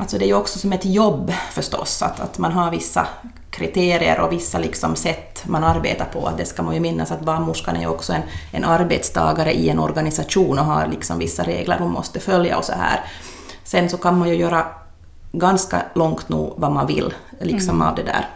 Alltså 0.00 0.18
det 0.18 0.24
är 0.24 0.26
ju 0.26 0.34
också 0.34 0.58
som 0.58 0.72
ett 0.72 0.84
jobb 0.84 1.32
förstås, 1.52 2.02
att, 2.02 2.20
att 2.20 2.38
man 2.38 2.52
har 2.52 2.70
vissa 2.70 3.06
kriterier 3.50 4.20
och 4.20 4.32
vissa 4.32 4.58
liksom 4.58 4.96
sätt 4.96 5.42
man 5.46 5.64
arbetar 5.64 6.04
på. 6.04 6.30
Det 6.36 6.44
ska 6.44 6.62
man 6.62 6.74
ju 6.74 6.80
minnas 6.80 7.10
att 7.10 7.20
barnmorskan 7.20 7.76
är 7.76 7.80
ju 7.80 7.86
också 7.86 8.12
en, 8.12 8.22
en 8.52 8.64
arbetstagare 8.64 9.52
i 9.52 9.68
en 9.68 9.78
organisation 9.78 10.58
och 10.58 10.64
har 10.64 10.86
liksom 10.86 11.18
vissa 11.18 11.42
regler 11.42 11.78
hon 11.78 11.92
måste 11.92 12.20
följa 12.20 12.58
och 12.58 12.64
så 12.64 12.72
här. 12.72 13.00
Sen 13.64 13.88
så 13.88 13.96
kan 13.96 14.18
man 14.18 14.28
ju 14.28 14.34
göra 14.34 14.66
ganska 15.32 15.82
långt 15.94 16.28
nog 16.28 16.54
vad 16.56 16.72
man 16.72 16.86
vill 16.86 17.14
liksom 17.40 17.74
mm. 17.74 17.88
av 17.88 17.94
det 17.94 18.02
där, 18.02 18.28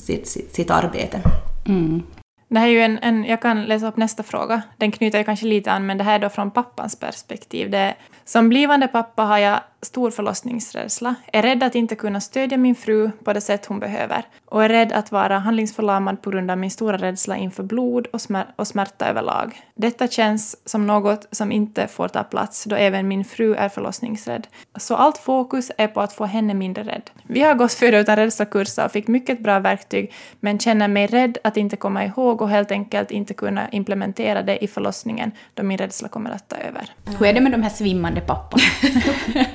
sitt, 0.00 0.28
sitt, 0.28 0.54
sitt 0.54 0.70
arbete. 0.70 1.20
Mm. 1.66 2.02
Det 2.48 2.58
här 2.58 2.66
är 2.66 2.72
ju 2.72 2.80
en, 2.80 2.98
en, 2.98 3.24
jag 3.24 3.42
kan 3.42 3.64
läsa 3.64 3.88
upp 3.88 3.96
nästa 3.96 4.22
fråga. 4.22 4.62
Den 4.76 4.92
knyter 4.92 5.18
ju 5.18 5.24
kanske 5.24 5.46
lite 5.46 5.72
an, 5.72 5.86
men 5.86 5.98
det 5.98 6.04
här 6.04 6.14
är 6.14 6.18
då 6.18 6.28
från 6.28 6.50
pappans 6.50 6.96
perspektiv. 6.96 7.70
Det, 7.70 7.94
som 8.24 8.48
blivande 8.48 8.88
pappa 8.88 9.22
har 9.22 9.38
jag 9.38 9.60
stor 9.82 10.10
förlossningsrädsla, 10.10 11.14
är 11.32 11.42
rädd 11.42 11.62
att 11.62 11.74
inte 11.74 11.94
kunna 11.94 12.20
stödja 12.20 12.58
min 12.58 12.74
fru 12.74 13.10
på 13.24 13.32
det 13.32 13.40
sätt 13.40 13.66
hon 13.66 13.80
behöver 13.80 14.24
och 14.44 14.64
är 14.64 14.68
rädd 14.68 14.92
att 14.92 15.12
vara 15.12 15.38
handlingsförlamad 15.38 16.22
på 16.22 16.30
grund 16.30 16.50
av 16.50 16.58
min 16.58 16.70
stora 16.70 16.96
rädsla 16.96 17.36
inför 17.36 17.62
blod 17.62 18.06
och, 18.06 18.20
smär 18.20 18.46
och 18.56 18.66
smärta 18.66 19.08
överlag. 19.08 19.62
Detta 19.74 20.08
känns 20.08 20.68
som 20.68 20.86
något 20.86 21.26
som 21.30 21.52
inte 21.52 21.86
får 21.86 22.08
ta 22.08 22.22
plats 22.22 22.64
då 22.64 22.76
även 22.76 23.08
min 23.08 23.24
fru 23.24 23.54
är 23.54 23.68
förlossningsrädd. 23.68 24.46
Så 24.78 24.96
allt 24.96 25.18
fokus 25.18 25.70
är 25.78 25.88
på 25.88 26.00
att 26.00 26.12
få 26.12 26.24
henne 26.24 26.54
mindre 26.54 26.84
rädd. 26.84 27.10
Vi 27.22 27.40
har 27.40 27.54
gått 27.54 27.72
föda 27.72 27.98
utan 27.98 28.16
rädsla-kurser 28.16 28.84
och 28.84 28.92
fick 28.92 29.08
mycket 29.08 29.40
bra 29.40 29.58
verktyg 29.58 30.12
men 30.40 30.58
känner 30.58 30.88
mig 30.88 31.06
rädd 31.06 31.38
att 31.44 31.56
inte 31.56 31.76
komma 31.76 32.04
ihåg 32.04 32.42
och 32.42 32.48
helt 32.48 32.70
enkelt 32.70 33.10
inte 33.10 33.34
kunna 33.34 33.68
implementera 33.68 34.42
det 34.42 34.64
i 34.64 34.68
förlossningen 34.68 35.32
då 35.54 35.62
min 35.62 35.78
rädsla 35.78 36.08
kommer 36.08 36.30
att 36.30 36.48
ta 36.48 36.56
över. 36.56 36.82
Hur 37.18 37.26
är 37.26 37.32
det 37.32 37.40
med 37.40 37.52
de 37.52 37.62
här 37.62 37.70
svimmande 37.70 38.20
papporna? 38.20 38.62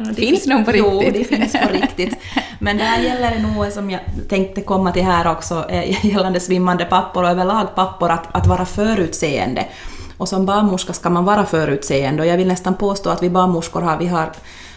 finns 0.16 0.46
de 0.46 0.66
på 0.66 0.72
riktigt? 0.72 0.92
Jo, 0.92 1.12
det 1.14 1.24
finns 1.24 1.54
på 1.54 1.74
riktigt. 1.74 2.18
Men 2.60 2.78
det 2.78 2.84
här 2.84 3.04
gäller 3.04 3.40
nog, 3.40 3.72
som 3.72 3.90
jag 3.90 4.02
tänkte 4.30 4.62
komma 4.62 4.92
till 4.92 5.04
här 5.04 5.32
också, 5.32 5.66
eh, 5.70 6.06
gällande 6.06 6.40
svimmande 6.40 6.86
pappor 6.86 7.24
och 7.24 7.30
överlag 7.30 7.76
pappor, 7.76 8.12
att, 8.12 8.36
att 8.36 8.48
vara 8.48 8.66
förutseende. 8.66 9.66
Och 10.18 10.30
som 10.30 10.46
barnmorska 10.46 10.94
ska 10.94 11.10
man 11.10 11.26
vara 11.26 11.46
förutseende 11.46 12.22
och 12.24 12.28
jag 12.28 12.38
vill 12.38 12.48
nästan 12.48 12.74
påstå 12.74 13.10
att 13.10 13.24
vi 13.24 13.30
barnmorskor 13.30 13.82
har, 13.82 13.98
vi 13.98 14.08
har 14.08 14.32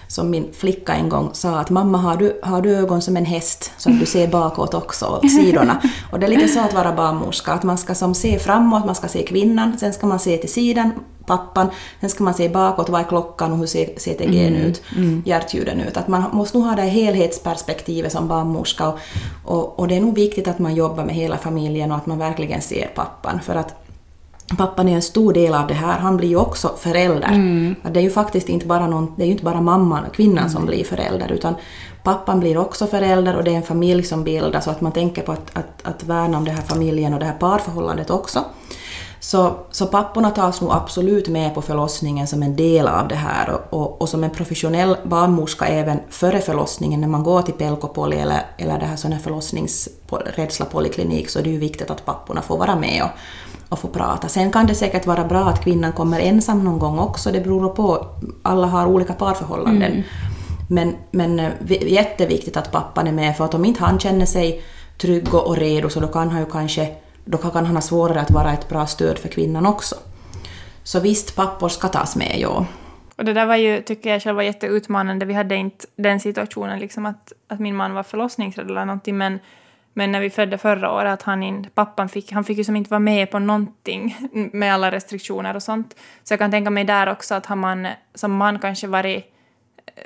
som 0.08 0.30
min 0.30 0.52
flicka 0.52 0.94
en 0.94 1.08
gång 1.08 1.30
sa 1.32 1.58
att 1.58 1.70
mamma 1.70 1.98
har 1.98 2.16
du, 2.16 2.40
har 2.42 2.62
du 2.62 2.76
ögon 2.76 3.02
som 3.02 3.16
en 3.16 3.24
häst 3.24 3.72
så 3.76 3.90
att 3.90 4.00
du 4.00 4.06
ser 4.06 4.28
bakåt 4.28 4.74
också 4.74 5.06
och 5.06 5.30
sidorna. 5.30 5.82
Och 6.10 6.20
det 6.20 6.26
är 6.26 6.30
lite 6.30 6.48
så 6.48 6.60
att 6.60 6.74
vara 6.74 6.92
barnmorska, 6.92 7.52
att 7.52 7.62
man 7.62 7.78
ska 7.78 7.94
som 7.94 8.14
se 8.14 8.38
framåt, 8.38 8.86
man 8.86 8.94
ska 8.94 9.08
se 9.08 9.22
kvinnan, 9.22 9.78
sen 9.78 9.92
ska 9.92 10.06
man 10.06 10.18
se 10.18 10.36
till 10.36 10.52
sidan, 10.52 10.90
pappan, 11.26 11.68
sen 12.00 12.10
ska 12.10 12.24
man 12.24 12.34
se 12.34 12.48
bakåt, 12.48 12.88
vad 12.88 13.00
är 13.00 13.04
klockan 13.04 13.52
och 13.52 13.58
hur 13.58 13.66
ser 13.66 13.86
CTG 13.96 14.46
mm, 14.46 14.60
ut, 14.60 14.82
mm. 14.96 15.22
hjärtljuden 15.26 15.80
ut. 15.80 15.96
Att 15.96 16.08
man 16.08 16.24
måste 16.32 16.58
nog 16.58 16.66
ha 16.66 16.76
det 16.76 16.82
helhetsperspektivet 16.82 18.12
som 18.12 18.28
barnmorska 18.28 18.88
och, 18.88 18.98
och, 19.44 19.78
och 19.78 19.88
det 19.88 19.96
är 19.96 20.00
nog 20.00 20.14
viktigt 20.14 20.48
att 20.48 20.58
man 20.58 20.74
jobbar 20.74 21.04
med 21.04 21.14
hela 21.14 21.36
familjen 21.36 21.92
och 21.92 21.96
att 21.96 22.06
man 22.06 22.18
verkligen 22.18 22.62
ser 22.62 22.86
pappan 22.94 23.40
för 23.40 23.54
att 23.54 23.85
Pappan 24.56 24.88
är 24.88 24.94
en 24.94 25.02
stor 25.02 25.32
del 25.32 25.54
av 25.54 25.66
det 25.66 25.74
här, 25.74 25.98
han 25.98 26.16
blir 26.16 26.28
ju 26.28 26.36
också 26.36 26.70
förälder. 26.78 27.28
Mm. 27.28 27.74
Det 27.92 28.00
är 28.00 28.02
ju 28.02 28.10
faktiskt 28.10 28.48
inte 28.48 28.66
bara, 28.66 28.86
någon, 28.86 29.14
det 29.16 29.24
är 29.24 29.26
inte 29.26 29.44
bara 29.44 29.60
mamman 29.60 30.04
och 30.04 30.14
kvinnan 30.14 30.38
mm. 30.38 30.50
som 30.50 30.66
blir 30.66 30.84
förälder 30.84 31.32
utan 31.32 31.54
pappan 32.02 32.40
blir 32.40 32.58
också 32.58 32.86
förälder 32.86 33.36
och 33.36 33.44
det 33.44 33.50
är 33.50 33.56
en 33.56 33.62
familj 33.62 34.02
som 34.02 34.24
bildas 34.24 34.66
och 34.66 34.72
att 34.72 34.80
man 34.80 34.92
tänker 34.92 35.22
på 35.22 35.32
att, 35.32 35.50
att, 35.52 35.82
att 35.82 36.04
värna 36.04 36.38
om 36.38 36.44
den 36.44 36.54
här 36.54 36.62
familjen 36.62 37.14
och 37.14 37.20
det 37.20 37.26
här 37.26 37.38
parförhållandet 37.38 38.10
också. 38.10 38.44
Så, 39.20 39.56
så 39.70 39.86
papporna 39.86 40.30
tas 40.30 40.60
nog 40.60 40.72
absolut 40.72 41.28
med 41.28 41.54
på 41.54 41.62
förlossningen 41.62 42.26
som 42.26 42.42
en 42.42 42.56
del 42.56 42.88
av 42.88 43.08
det 43.08 43.14
här 43.14 43.50
och, 43.50 43.80
och, 43.80 44.00
och 44.00 44.08
som 44.08 44.24
en 44.24 44.30
professionell 44.30 44.96
barnmorska 45.04 45.66
även 45.66 45.98
före 46.10 46.40
förlossningen 46.40 47.00
när 47.00 47.08
man 47.08 47.22
går 47.22 47.42
till 47.42 47.54
Pelkopoly 47.54 48.16
eller, 48.16 48.42
eller 48.58 48.78
det 48.78 48.86
här 48.86 48.96
sån 48.96 49.12
här 49.12 49.20
förlossningsrädsla 49.20 50.66
poliklinik 50.66 51.30
så 51.30 51.38
är 51.38 51.42
det 51.42 51.50
ju 51.50 51.58
viktigt 51.58 51.90
att 51.90 52.04
papporna 52.04 52.42
får 52.42 52.58
vara 52.58 52.76
med 52.76 53.02
och, 53.02 53.10
och 53.68 53.78
få 53.78 53.88
prata. 53.88 54.28
Sen 54.28 54.52
kan 54.52 54.66
det 54.66 54.74
säkert 54.74 55.06
vara 55.06 55.24
bra 55.24 55.48
att 55.48 55.64
kvinnan 55.64 55.92
kommer 55.92 56.20
ensam 56.20 56.64
någon 56.64 56.78
gång 56.78 56.98
också, 56.98 57.32
det 57.32 57.40
beror 57.40 57.68
på, 57.68 58.06
alla 58.42 58.66
har 58.66 58.86
olika 58.86 59.12
parförhållanden. 59.12 59.92
Mm. 59.92 60.04
Men, 60.68 60.96
men 61.10 61.40
eh, 61.40 61.52
jätteviktigt 61.92 62.56
att 62.56 62.72
pappan 62.72 63.06
är 63.06 63.12
med 63.12 63.36
för 63.36 63.44
att 63.44 63.54
om 63.54 63.64
inte 63.64 63.84
han 63.84 63.98
känner 63.98 64.26
sig 64.26 64.62
trygg 64.98 65.34
och 65.34 65.56
redo 65.56 65.88
så 65.88 66.00
då 66.00 66.08
kan 66.08 66.30
han 66.30 66.40
ju 66.40 66.46
kanske 66.46 66.94
då 67.24 67.38
kan 67.38 67.66
han 67.66 67.74
ha 67.76 67.82
svårare 67.82 68.20
att 68.20 68.30
vara 68.30 68.52
ett 68.52 68.68
bra 68.68 68.86
stöd 68.86 69.18
för 69.18 69.28
kvinnan 69.28 69.66
också. 69.66 69.96
Så 70.82 71.00
visst, 71.00 71.36
pappor 71.36 71.68
ska 71.68 71.88
tas 71.88 72.16
med, 72.16 72.36
ja. 72.38 72.66
Och 73.16 73.24
det 73.24 73.32
där 73.32 73.46
var 73.46 73.56
ju, 73.56 73.82
tycker 73.82 74.10
jag 74.10 74.22
själv 74.22 74.36
var 74.36 74.42
jätteutmanande. 74.42 75.26
Vi 75.26 75.34
hade 75.34 75.56
inte 75.56 75.86
den 75.96 76.20
situationen 76.20 76.78
liksom 76.78 77.06
att, 77.06 77.32
att 77.48 77.60
min 77.60 77.76
man 77.76 77.94
var 77.94 78.02
förlossningsrädd 78.02 78.70
eller 78.70 78.84
någonting, 78.84 79.18
men, 79.18 79.38
men 79.98 80.12
när 80.12 80.20
vi 80.20 80.30
födde 80.30 80.58
förra 80.58 80.92
året, 80.92 81.12
att 81.12 81.22
han 81.22 81.42
in, 81.42 81.66
pappan 81.74 82.08
fick, 82.08 82.32
han 82.32 82.44
fick 82.44 82.58
ju 82.58 82.64
som 82.64 82.76
inte 82.76 82.90
vara 82.90 83.00
med 83.00 83.30
på 83.30 83.38
någonting 83.38 84.16
med 84.52 84.74
alla 84.74 84.90
restriktioner 84.90 85.56
och 85.56 85.62
sånt. 85.62 85.96
Så 86.22 86.32
jag 86.32 86.38
kan 86.38 86.50
tänka 86.50 86.70
mig 86.70 86.84
där 86.84 87.06
också 87.08 87.34
att 87.34 87.46
har 87.46 87.56
man 87.56 87.88
som 88.14 88.36
man 88.36 88.58
kanske 88.58 88.86
varit 88.86 89.32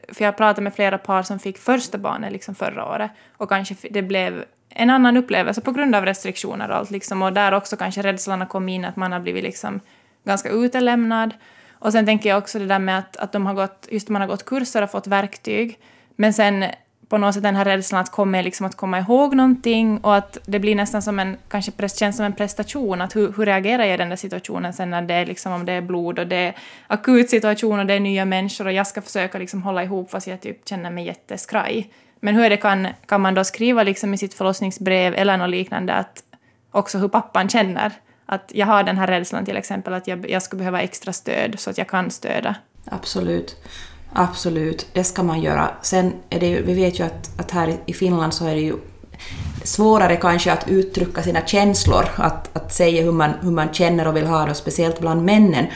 för 0.08 0.24
jag 0.24 0.36
pratade 0.36 0.62
med 0.62 0.74
flera 0.74 0.98
par 0.98 1.22
som 1.22 1.38
fick 1.38 1.58
första 1.58 1.98
barnet 1.98 2.32
liksom 2.32 2.54
förra 2.54 2.86
året 2.86 3.10
och 3.36 3.48
kanske 3.48 3.74
det 3.90 4.02
blev 4.02 4.44
en 4.68 4.90
annan 4.90 5.16
upplevelse 5.16 5.60
på 5.60 5.72
grund 5.72 5.94
av 5.94 6.04
restriktioner 6.04 6.70
och 6.70 6.76
allt. 6.76 6.90
Liksom, 6.90 7.22
och 7.22 7.32
där 7.32 7.52
också 7.52 7.76
kanske 7.76 8.02
rädslan 8.02 8.40
har 8.40 8.48
kommit 8.48 8.72
in, 8.72 8.84
att 8.84 8.96
man 8.96 9.12
har 9.12 9.20
blivit 9.20 9.42
liksom 9.42 9.80
ganska 10.24 10.48
utelämnad. 10.48 11.34
Och 11.70 11.92
sen 11.92 12.06
tänker 12.06 12.28
jag 12.28 12.38
också 12.38 12.58
det 12.58 12.66
där 12.66 12.78
med 12.78 12.98
att, 12.98 13.16
att 13.16 13.32
de 13.32 13.46
har 13.46 13.54
gått, 13.54 13.88
just 13.90 14.08
man 14.08 14.20
har 14.20 14.28
gått 14.28 14.44
kurser 14.44 14.82
och 14.82 14.90
fått 14.90 15.06
verktyg, 15.06 15.78
men 16.16 16.32
sen 16.32 16.64
på 17.10 17.18
något 17.18 17.34
sätt 17.34 17.42
den 17.42 17.56
här 17.56 17.64
rädslan 17.64 18.00
att 18.00 18.10
komma, 18.10 18.42
liksom 18.42 18.66
att 18.66 18.76
komma 18.76 18.98
ihåg 18.98 19.34
någonting 19.34 19.98
och 19.98 20.16
att 20.16 20.38
det 20.46 20.58
blir 20.58 20.74
nästan 20.74 21.02
som 21.02 21.18
en, 21.18 21.36
kanske 21.48 21.88
känns 21.88 22.16
som 22.16 22.26
en 22.26 22.32
prestation, 22.32 23.00
att 23.00 23.16
hur, 23.16 23.32
hur 23.36 23.46
reagerar 23.46 23.84
jag 23.84 23.94
i 23.94 23.96
den 23.96 24.08
där 24.08 24.16
situationen 24.16 24.72
sen 24.72 24.90
när 24.90 25.02
det 25.02 25.14
är 25.14 25.26
liksom, 25.26 25.52
om 25.52 25.66
det 25.66 25.72
är 25.72 25.80
blod 25.80 26.18
och 26.18 26.26
det 26.26 26.36
är 26.36 26.56
akut 26.86 27.30
situation 27.30 27.78
och 27.78 27.86
det 27.86 27.94
är 27.94 28.00
nya 28.00 28.24
människor 28.24 28.66
och 28.66 28.72
jag 28.72 28.86
ska 28.86 29.02
försöka 29.02 29.38
liksom 29.38 29.62
hålla 29.62 29.84
ihop 29.84 30.10
fast 30.10 30.26
jag 30.26 30.40
typ 30.40 30.68
känner 30.68 30.90
mig 30.90 31.06
jätteskraj. 31.06 31.90
Men 32.20 32.34
hur 32.34 32.44
är 32.44 32.50
det, 32.50 32.56
kan, 32.56 32.88
kan 33.06 33.20
man 33.20 33.34
då 33.34 33.44
skriva 33.44 33.82
liksom 33.82 34.14
i 34.14 34.18
sitt 34.18 34.34
förlossningsbrev 34.34 35.14
eller 35.14 35.36
något 35.36 35.50
liknande 35.50 35.94
att 35.94 36.22
också 36.70 36.98
hur 36.98 37.08
pappan 37.08 37.48
känner? 37.48 37.92
Att 38.26 38.52
jag 38.54 38.66
har 38.66 38.82
den 38.82 38.98
här 38.98 39.06
rädslan 39.06 39.44
till 39.44 39.56
exempel 39.56 39.94
att 39.94 40.06
jag, 40.06 40.30
jag 40.30 40.42
skulle 40.42 40.58
behöva 40.58 40.80
extra 40.80 41.12
stöd 41.12 41.60
så 41.60 41.70
att 41.70 41.78
jag 41.78 41.88
kan 41.88 42.10
stödja. 42.10 42.54
Absolut. 42.84 43.56
Absolut, 44.12 44.86
det 44.92 45.04
ska 45.04 45.22
man 45.22 45.40
göra. 45.40 45.70
Sen 45.82 46.12
är 46.30 46.40
det 46.40 46.46
ju, 46.46 46.62
vi 46.62 46.74
vet 46.74 47.00
ju 47.00 47.04
att, 47.04 47.40
att 47.40 47.50
här 47.50 47.76
i 47.86 47.92
Finland 47.92 48.34
så 48.34 48.46
är 48.46 48.54
det 48.54 48.60
ju 48.60 48.76
svårare 49.64 50.16
kanske 50.16 50.52
att 50.52 50.68
uttrycka 50.68 51.22
sina 51.22 51.46
känslor, 51.46 52.04
att, 52.16 52.56
att 52.56 52.74
säga 52.74 53.02
hur 53.02 53.12
man, 53.12 53.30
hur 53.40 53.50
man 53.50 53.72
känner 53.72 54.08
och 54.08 54.16
vill 54.16 54.26
ha 54.26 54.46
det, 54.46 54.54
speciellt 54.54 55.00
bland 55.00 55.24
männen. 55.24 55.66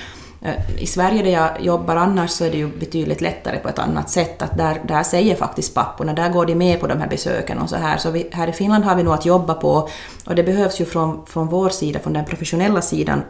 Eh, 0.43 0.83
I 0.83 0.87
Sverige 0.87 1.23
där 1.23 1.31
jag 1.31 1.61
jobbar 1.61 1.97
annars 1.97 2.31
så 2.31 2.45
är 2.45 2.51
det 2.51 2.57
ju 2.57 2.69
betydligt 2.69 3.21
lättare 3.21 3.59
på 3.59 3.69
ett 3.69 3.79
annat 3.79 4.11
sätt. 4.11 4.43
Att 4.43 4.57
där, 4.57 4.81
där 4.89 5.03
säger 5.03 5.37
faktiskt 5.37 5.75
papporna, 5.75 6.13
där 6.13 6.29
går 6.29 6.47
de 6.47 6.55
med 6.55 6.81
på 6.81 6.87
de 6.87 6.99
här 6.99 7.09
besöken 7.09 7.59
och 7.59 7.69
så 7.69 7.77
här. 7.77 7.99
Så 7.99 8.11
vi, 8.11 8.29
här 8.33 8.49
i 8.49 8.53
Finland 8.53 8.85
har 8.85 8.97
vi 8.97 9.03
nog 9.03 9.15
att 9.15 9.27
jobba 9.27 9.55
på 9.55 9.89
och 10.27 10.35
det 10.35 10.43
behövs 10.43 10.81
ju 10.81 10.85
från, 10.85 11.27
från 11.27 11.47
vår 11.47 11.69
sida, 11.69 12.01
från 12.01 12.13
den 12.13 12.25
professionella 12.25 12.83
sidan, 12.83 13.23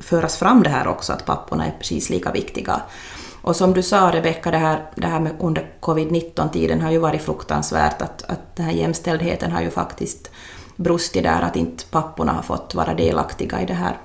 föras 0.00 0.36
fram 0.36 0.62
det 0.62 0.70
här 0.70 0.88
också, 0.88 1.12
att 1.12 1.26
papporna 1.26 1.66
är 1.66 1.74
precis 1.78 2.10
lika 2.10 2.32
viktiga. 2.32 2.80
Och 3.46 3.56
som 3.56 3.74
du 3.74 3.82
sa 3.82 4.10
Rebecka, 4.12 4.50
det 4.50 4.58
här, 4.58 4.86
det 4.94 5.06
här 5.06 5.20
med 5.20 5.32
under 5.38 5.70
covid-19-tiden 5.80 6.80
har 6.80 6.90
ju 6.90 6.98
varit 6.98 7.22
fruktansvärt, 7.22 8.02
att, 8.02 8.22
att 8.22 8.56
den 8.56 8.66
här 8.66 8.72
jämställdheten 8.72 9.52
har 9.52 9.60
ju 9.60 9.70
faktiskt 9.70 10.30
brustit 10.76 11.22
där, 11.22 11.42
att 11.42 11.56
inte 11.56 11.84
papporna 11.90 12.32
har 12.32 12.42
fått 12.42 12.74
vara 12.74 12.94
delaktiga 12.94 13.62
i 13.62 13.66
det 13.66 13.74
här 13.74 13.96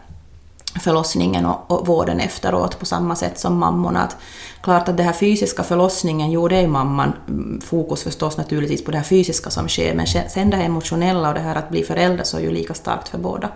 förlossningen 0.83 1.45
och, 1.45 1.71
och, 1.71 1.87
vården 1.87 2.19
efteråt 2.19 2.79
på 2.79 2.85
samma 2.85 3.15
sätt 3.15 3.39
som 3.39 3.57
mammorna. 3.57 4.01
Att, 4.01 4.17
klart 4.61 4.89
att 4.89 4.97
den 4.97 5.05
här 5.05 5.13
fysiska 5.13 5.63
förlossningen, 5.63 6.31
jo 6.31 6.47
det 6.47 6.55
är 6.55 6.67
mamman, 6.67 7.13
mm, 7.27 7.61
fokus 7.61 8.03
förstås 8.03 8.37
naturligtvis 8.37 8.85
på 8.85 8.91
det 8.91 8.97
här 8.97 9.05
fysiska 9.05 9.49
som 9.49 9.67
sker, 9.67 9.95
men 9.95 10.07
sen 10.07 10.49
det 10.49 10.57
här 10.57 10.65
emotionella 10.65 11.27
och 11.27 11.33
det 11.33 11.41
här 11.41 11.55
att 11.55 11.69
bli 11.69 11.83
förälder 11.83 12.23
så 12.23 12.37
är 12.37 12.41
ju 12.41 12.51
lika 12.51 12.73
starkt 12.73 13.09
för 13.09 13.17
båda. 13.17 13.49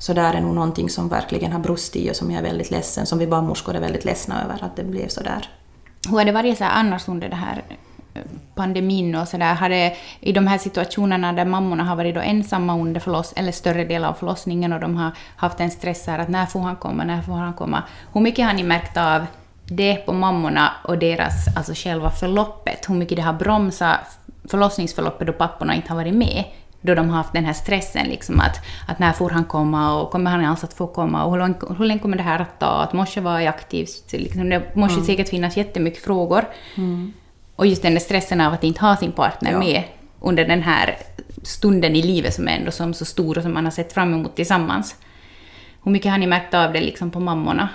Så 0.00 0.12
där 0.12 0.34
är 0.34 0.40
nog 0.40 0.54
någonting 0.54 0.90
som 0.90 1.08
verkligen 1.08 1.52
har 1.52 1.60
brustit 1.60 2.10
och 2.10 2.16
som 2.16 2.30
jag 2.30 2.38
är 2.38 2.42
väldigt 2.42 2.70
ledsen, 2.70 3.06
som 3.06 3.18
vi 3.18 3.26
barnmorskor 3.26 3.74
är 3.74 3.80
väldigt 3.80 4.04
ledsna 4.04 4.44
över 4.44 4.64
att 4.64 4.76
det 4.76 4.84
blev 4.84 5.08
så 5.08 5.22
där. 5.22 5.48
Hur 6.08 6.18
har 6.18 6.24
det 6.24 6.32
varit 6.32 6.58
så 6.58 6.64
annars 6.64 7.08
under 7.08 7.28
det 7.28 7.36
här 7.36 7.62
eh, 8.14 8.22
pandemin 8.54 9.14
och 9.14 9.28
sådär, 9.28 9.54
har 9.54 9.68
det 9.68 9.96
i 10.20 10.32
de 10.32 10.46
här 10.46 10.58
situationerna 10.58 11.32
där 11.32 11.44
mammorna 11.44 11.84
har 11.84 11.96
varit 11.96 12.14
då 12.14 12.20
ensamma 12.20 12.74
under 12.74 13.00
förloss, 13.00 13.32
eller 13.36 13.52
större 13.52 13.84
del 13.84 14.04
av 14.04 14.14
förlossningen 14.14 14.72
och 14.72 14.80
de 14.80 14.96
har 14.96 15.10
haft 15.36 15.60
en 15.60 15.70
stress 15.70 16.06
här 16.06 16.18
att 16.18 16.28
när 16.28 16.46
får 16.46 16.60
han 16.60 16.76
komma, 16.76 17.04
när 17.04 17.22
får 17.22 17.32
han 17.32 17.54
komma? 17.54 17.82
Hur 18.12 18.20
mycket 18.20 18.46
har 18.46 18.52
ni 18.52 18.62
märkt 18.62 18.96
av 18.96 19.26
det 19.64 19.94
på 19.94 20.12
mammorna 20.12 20.72
och 20.84 20.98
deras, 20.98 21.56
alltså 21.56 21.72
själva 21.74 22.10
förloppet? 22.10 22.88
Hur 22.88 22.94
mycket 22.94 23.16
det 23.16 23.22
har 23.22 23.32
bromsat 23.32 24.18
förlossningsförloppet 24.50 25.26
då 25.26 25.32
papporna 25.32 25.74
inte 25.74 25.88
har 25.88 25.96
varit 25.96 26.14
med? 26.14 26.44
Då 26.82 26.94
de 26.94 27.10
har 27.10 27.16
haft 27.16 27.32
den 27.32 27.44
här 27.44 27.52
stressen, 27.52 28.06
liksom 28.06 28.40
att, 28.40 28.60
att 28.88 28.98
när 28.98 29.12
får 29.12 29.30
han 29.30 29.44
komma 29.44 30.00
och 30.00 30.10
kommer 30.10 30.30
han 30.30 30.44
alls 30.44 30.64
att 30.64 30.74
få 30.74 30.86
komma 30.86 31.24
och 31.24 31.32
hur 31.32 31.38
långt, 31.38 31.64
hur 31.78 31.84
länge 31.84 32.00
kommer 32.00 32.16
det 32.16 32.22
här 32.22 32.38
att 32.38 32.58
ta? 32.58 32.66
Att 32.66 32.92
måste 32.92 33.20
vara 33.20 33.48
aktiv, 33.48 33.88
liksom, 34.12 34.48
det 34.48 34.76
måste 34.76 34.94
mm. 34.94 35.06
säkert 35.06 35.28
finnas 35.28 35.56
jättemycket 35.56 36.04
frågor. 36.04 36.44
Mm. 36.76 37.12
Och 37.56 37.66
just 37.66 37.82
den 37.82 37.92
där 37.92 38.00
stressen 38.00 38.40
av 38.40 38.52
att 38.52 38.64
inte 38.64 38.80
ha 38.80 38.96
sin 38.96 39.12
partner 39.12 39.52
ja. 39.52 39.58
med 39.58 39.82
under 40.20 40.44
den 40.44 40.62
här 40.62 40.96
stunden 41.42 41.96
i 41.96 42.02
livet 42.02 42.34
som 42.34 42.48
är 42.48 42.52
ändå 42.52 42.70
som 42.70 42.94
så 42.94 43.04
stor 43.04 43.38
och 43.38 43.42
som 43.42 43.54
man 43.54 43.64
har 43.64 43.70
sett 43.70 43.92
fram 43.92 44.14
emot 44.14 44.36
tillsammans. 44.36 44.96
Hur 45.84 45.92
mycket 45.92 46.10
har 46.10 46.18
ni 46.18 46.26
märkt 46.26 46.54
av 46.54 46.72
det 46.72 46.80
liksom 46.80 47.10
på 47.10 47.20
mammorna? 47.20 47.68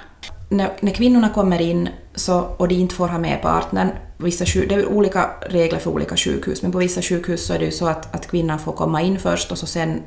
När, 0.50 0.70
när 0.80 0.92
kvinnorna 0.92 1.30
kommer 1.30 1.62
in 1.62 1.90
så, 2.16 2.40
och 2.40 2.68
de 2.68 2.76
inte 2.76 2.96
får 2.96 3.08
ha 3.08 3.18
med 3.18 3.42
partnern, 3.42 3.90
vissa, 4.18 4.46
det 4.70 4.76
är 4.76 4.86
olika 4.86 5.30
regler 5.42 5.80
för 5.80 5.92
olika 5.92 6.18
sjukhus, 6.18 6.62
men 6.62 6.72
på 6.72 6.78
vissa 6.78 7.02
sjukhus 7.02 7.46
så 7.46 7.54
är 7.54 7.60
det 7.60 7.66
ju 7.66 7.72
så 7.72 7.88
att, 7.88 8.16
att 8.16 8.28
kvinnan 8.28 8.60
får 8.60 8.74
komma 8.74 9.02
in 9.02 9.20
först 9.20 9.52
och 9.52 9.58
så 9.58 9.66
sen 9.66 10.02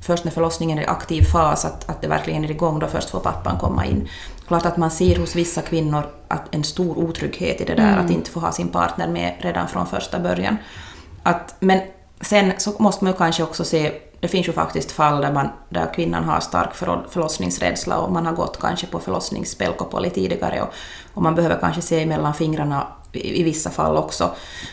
först 0.00 0.24
när 0.24 0.32
förlossningen 0.32 0.78
är 0.78 0.82
i 0.82 0.86
aktiv 0.86 1.22
fas, 1.22 1.64
att, 1.64 1.90
att 1.90 2.02
det 2.02 2.08
verkligen 2.08 2.44
är 2.44 2.50
igång, 2.50 2.78
då 2.78 2.86
först 2.86 3.10
får 3.10 3.20
pappan 3.20 3.58
komma 3.58 3.86
in. 3.86 4.08
Klart 4.46 4.66
att 4.66 4.76
man 4.76 4.90
ser 4.90 5.16
hos 5.16 5.36
vissa 5.36 5.62
kvinnor 5.62 6.06
att 6.28 6.54
en 6.54 6.64
stor 6.64 6.98
otrygghet 6.98 7.60
i 7.60 7.64
det 7.64 7.74
där, 7.74 7.96
att 7.96 8.10
inte 8.10 8.30
få 8.30 8.40
ha 8.40 8.52
sin 8.52 8.68
partner 8.68 9.08
med 9.08 9.34
redan 9.38 9.68
från 9.68 9.86
första 9.86 10.20
början. 10.20 10.56
Att, 11.22 11.54
men 11.60 11.80
sen 12.20 12.52
så 12.58 12.72
måste 12.78 13.04
man 13.04 13.12
ju 13.12 13.18
kanske 13.18 13.42
också 13.42 13.64
se, 13.64 13.92
det 14.22 14.28
finns 14.28 14.48
ju 14.48 14.52
faktiskt 14.52 14.92
fall 14.92 15.20
där, 15.20 15.32
man, 15.32 15.48
där 15.68 15.94
kvinnan 15.94 16.24
har 16.24 16.40
stark 16.40 16.74
förlo- 16.74 17.08
förlossningsrädsla 17.08 17.98
och 17.98 18.12
man 18.12 18.26
har 18.26 18.32
gått 18.32 18.60
kanske 18.60 18.86
på 18.86 18.98
förlossningsspelkopoli 18.98 20.10
tidigare 20.10 20.62
och, 20.62 20.68
och 21.14 21.22
man 21.22 21.34
behöver 21.34 21.58
kanske 21.60 21.82
se 21.82 22.06
mellan 22.06 22.34
fingrarna 22.34 22.86
i, 23.12 23.40
i 23.40 23.42
vissa 23.42 23.70
fall 23.70 23.96
också. 23.96 24.30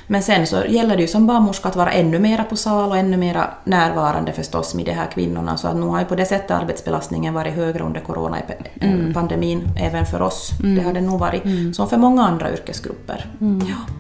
Men 0.08 0.24
sen 0.24 0.48
så 0.48 0.63
gäller 0.68 0.96
det 0.96 1.01
ju 1.01 1.08
som 1.08 1.27
barnmorska 1.27 1.70
att 1.70 1.75
vara 1.75 1.91
ännu 1.91 2.20
mera 2.20 2.44
på 2.44 2.56
sal 2.56 2.89
och 2.89 2.98
ännu 2.98 3.18
mera 3.18 3.50
närvarande 3.63 4.34
förstås 4.34 4.75
med 4.75 4.86
de 4.86 4.91
här 4.91 5.12
kvinnorna. 5.12 5.58
Så 5.58 5.68
att 5.68 5.75
nu 5.75 5.86
har 5.86 6.00
ju 6.00 6.06
på 6.06 6.15
det 6.15 6.25
sättet 6.25 6.51
arbetsbelastningen 6.51 7.34
varit 7.34 7.53
högre 7.53 7.84
under 7.84 8.01
coronapandemin 8.01 9.70
även 9.77 10.06
för 10.06 10.22
oss. 10.22 10.51
Det 10.75 10.82
har 10.82 10.94
det 10.94 11.01
nog 11.01 11.20
varit, 11.20 11.44
som 11.75 11.89
för 11.89 11.98
många 11.98 12.24
andra 12.24 12.51
yrkesgrupper. 12.51 13.25
Ja. 13.39 13.94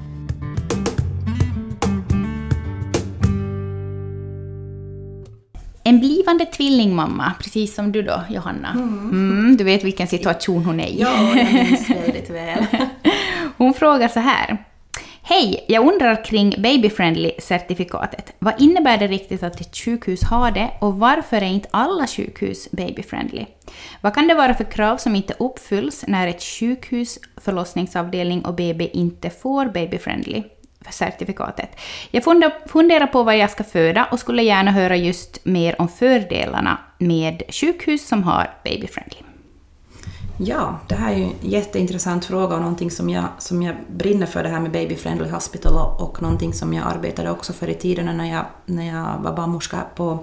En 5.89 5.99
blivande 5.99 6.45
tvillingmamma, 6.45 7.33
precis 7.39 7.75
som 7.75 7.91
du 7.91 8.01
då, 8.01 8.21
Johanna. 8.29 8.71
Mm, 8.71 9.57
du 9.57 9.63
vet 9.63 9.83
vilken 9.83 10.07
situation 10.07 10.65
hon 10.65 10.79
är 10.79 10.87
i. 10.87 10.99
Ja, 11.01 11.35
jag 11.35 11.53
minns 11.53 11.89
väldigt 11.89 12.29
väl. 12.29 12.65
Hon 13.57 13.73
frågar 13.73 14.07
så 14.07 14.19
här. 14.19 14.57
Hej, 15.21 15.65
jag 15.67 15.87
undrar 15.87 16.25
kring 16.25 16.51
babyfriendly-certifikatet. 16.51 18.33
Vad 18.39 18.61
innebär 18.61 18.97
det 18.97 19.07
riktigt 19.07 19.43
att 19.43 19.61
ett 19.61 19.77
sjukhus 19.77 20.23
har 20.23 20.51
det 20.51 20.71
och 20.81 20.93
varför 20.93 21.37
är 21.37 21.41
inte 21.53 21.67
alla 21.71 22.07
sjukhus 22.07 22.71
babyfriendly? 22.71 23.45
Vad 24.01 24.13
kan 24.13 24.27
det 24.27 24.33
vara 24.33 24.53
för 24.53 24.63
krav 24.63 24.97
som 24.97 25.15
inte 25.15 25.33
uppfylls 25.39 26.03
när 26.07 26.27
ett 26.27 26.43
sjukhus, 26.43 27.19
förlossningsavdelning 27.37 28.45
och 28.45 28.55
BB 28.55 28.89
inte 28.93 29.29
får 29.29 29.65
babyfriendly? 29.65 30.43
Certifikatet. 30.91 31.69
Jag 32.11 32.23
funderar 32.67 33.07
på 33.07 33.23
vad 33.23 33.37
jag 33.37 33.51
ska 33.51 33.63
föda 33.63 34.05
och 34.11 34.19
skulle 34.19 34.43
gärna 34.43 34.71
höra 34.71 34.95
just 34.95 35.45
mer 35.45 35.81
om 35.81 35.87
fördelarna 35.87 36.77
med 36.97 37.43
sjukhus 37.49 38.07
som 38.07 38.23
har 38.23 38.53
babyfriendly. 38.63 39.17
Ja, 40.41 40.79
det 40.87 40.95
här 40.95 41.13
är 41.13 41.17
ju 41.17 41.23
en 41.23 41.33
jätteintressant 41.41 42.25
fråga 42.25 42.55
och 42.55 42.61
någonting 42.61 42.91
som 42.91 43.09
jag, 43.09 43.23
som 43.37 43.61
jag 43.61 43.75
brinner 43.89 44.25
för 44.25 44.43
det 44.43 44.49
här 44.49 44.59
med 44.59 44.71
Baby 44.71 44.95
Friendly 44.95 45.29
Hospital 45.29 45.73
och, 45.73 46.01
och 46.01 46.21
någonting 46.21 46.53
som 46.53 46.73
jag 46.73 46.87
arbetade 46.87 47.31
också 47.31 47.53
för 47.53 47.69
i 47.69 47.73
tiden 47.73 48.17
när 48.17 48.31
jag, 48.31 48.45
när 48.65 48.87
jag 48.87 49.17
var 49.23 49.35
barnmorska 49.35 49.77
på, 49.95 50.19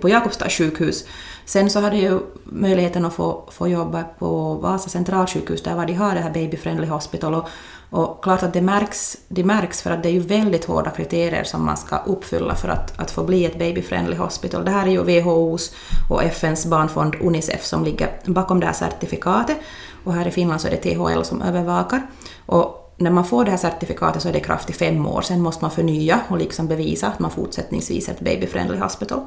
på 0.00 0.08
Jakobstads 0.08 0.54
sjukhus. 0.54 1.04
Sen 1.44 1.70
så 1.70 1.80
hade 1.80 1.96
jag 1.96 2.12
ju 2.12 2.20
möjligheten 2.44 3.04
att 3.04 3.14
få, 3.14 3.48
få 3.52 3.68
jobba 3.68 4.04
på 4.18 4.54
Vasa 4.54 4.88
centralsjukhus 4.88 5.62
där 5.62 5.74
var 5.74 5.86
de 5.86 5.92
har 5.92 6.14
det 6.14 6.20
här 6.20 6.30
Baby 6.30 6.56
Friendly 6.56 6.86
Hospital 6.86 7.34
och, 7.34 7.48
och 7.90 8.22
klart 8.22 8.42
att 8.42 8.52
det 8.52 8.60
märks, 8.60 9.16
det 9.28 9.44
märks 9.44 9.82
för 9.82 9.90
att 9.90 10.02
det 10.02 10.08
är 10.08 10.12
ju 10.12 10.20
väldigt 10.20 10.64
hårda 10.64 10.90
kriterier 10.90 11.44
som 11.44 11.66
man 11.66 11.76
ska 11.76 11.96
uppfylla 11.98 12.54
för 12.54 12.68
att, 12.68 13.00
att 13.00 13.10
få 13.10 13.24
bli 13.24 13.44
ett 13.44 13.58
baby-friendly 13.58 14.16
hospital. 14.16 14.64
Det 14.64 14.70
här 14.70 14.86
är 14.86 14.90
ju 14.90 15.20
WHOs 15.20 15.74
och 16.10 16.24
FNs 16.24 16.66
barnfond 16.66 17.14
Unicef 17.20 17.64
som 17.64 17.84
ligger 17.84 18.10
bakom 18.24 18.60
det 18.60 18.66
här 18.66 18.72
certifikatet 18.72 19.56
och 20.04 20.12
här 20.12 20.28
i 20.28 20.30
Finland 20.30 20.60
så 20.60 20.68
är 20.68 20.70
det 20.70 20.76
THL 20.76 21.22
som 21.22 21.42
övervakar. 21.42 22.02
Och 22.46 22.94
när 22.96 23.10
man 23.10 23.24
får 23.24 23.44
det 23.44 23.50
här 23.50 23.58
certifikatet 23.58 24.22
så 24.22 24.28
är 24.28 24.32
det 24.32 24.40
kraft 24.40 24.70
i 24.70 24.72
fem 24.72 25.06
år, 25.06 25.22
sen 25.22 25.40
måste 25.40 25.64
man 25.64 25.70
förnya 25.70 26.20
och 26.28 26.38
liksom 26.38 26.68
bevisa 26.68 27.06
att 27.06 27.18
man 27.18 27.30
fortsättningsvis 27.30 28.08
är 28.08 28.12
ett 28.12 28.20
baby-friendly 28.20 28.80
hospital. 28.80 29.20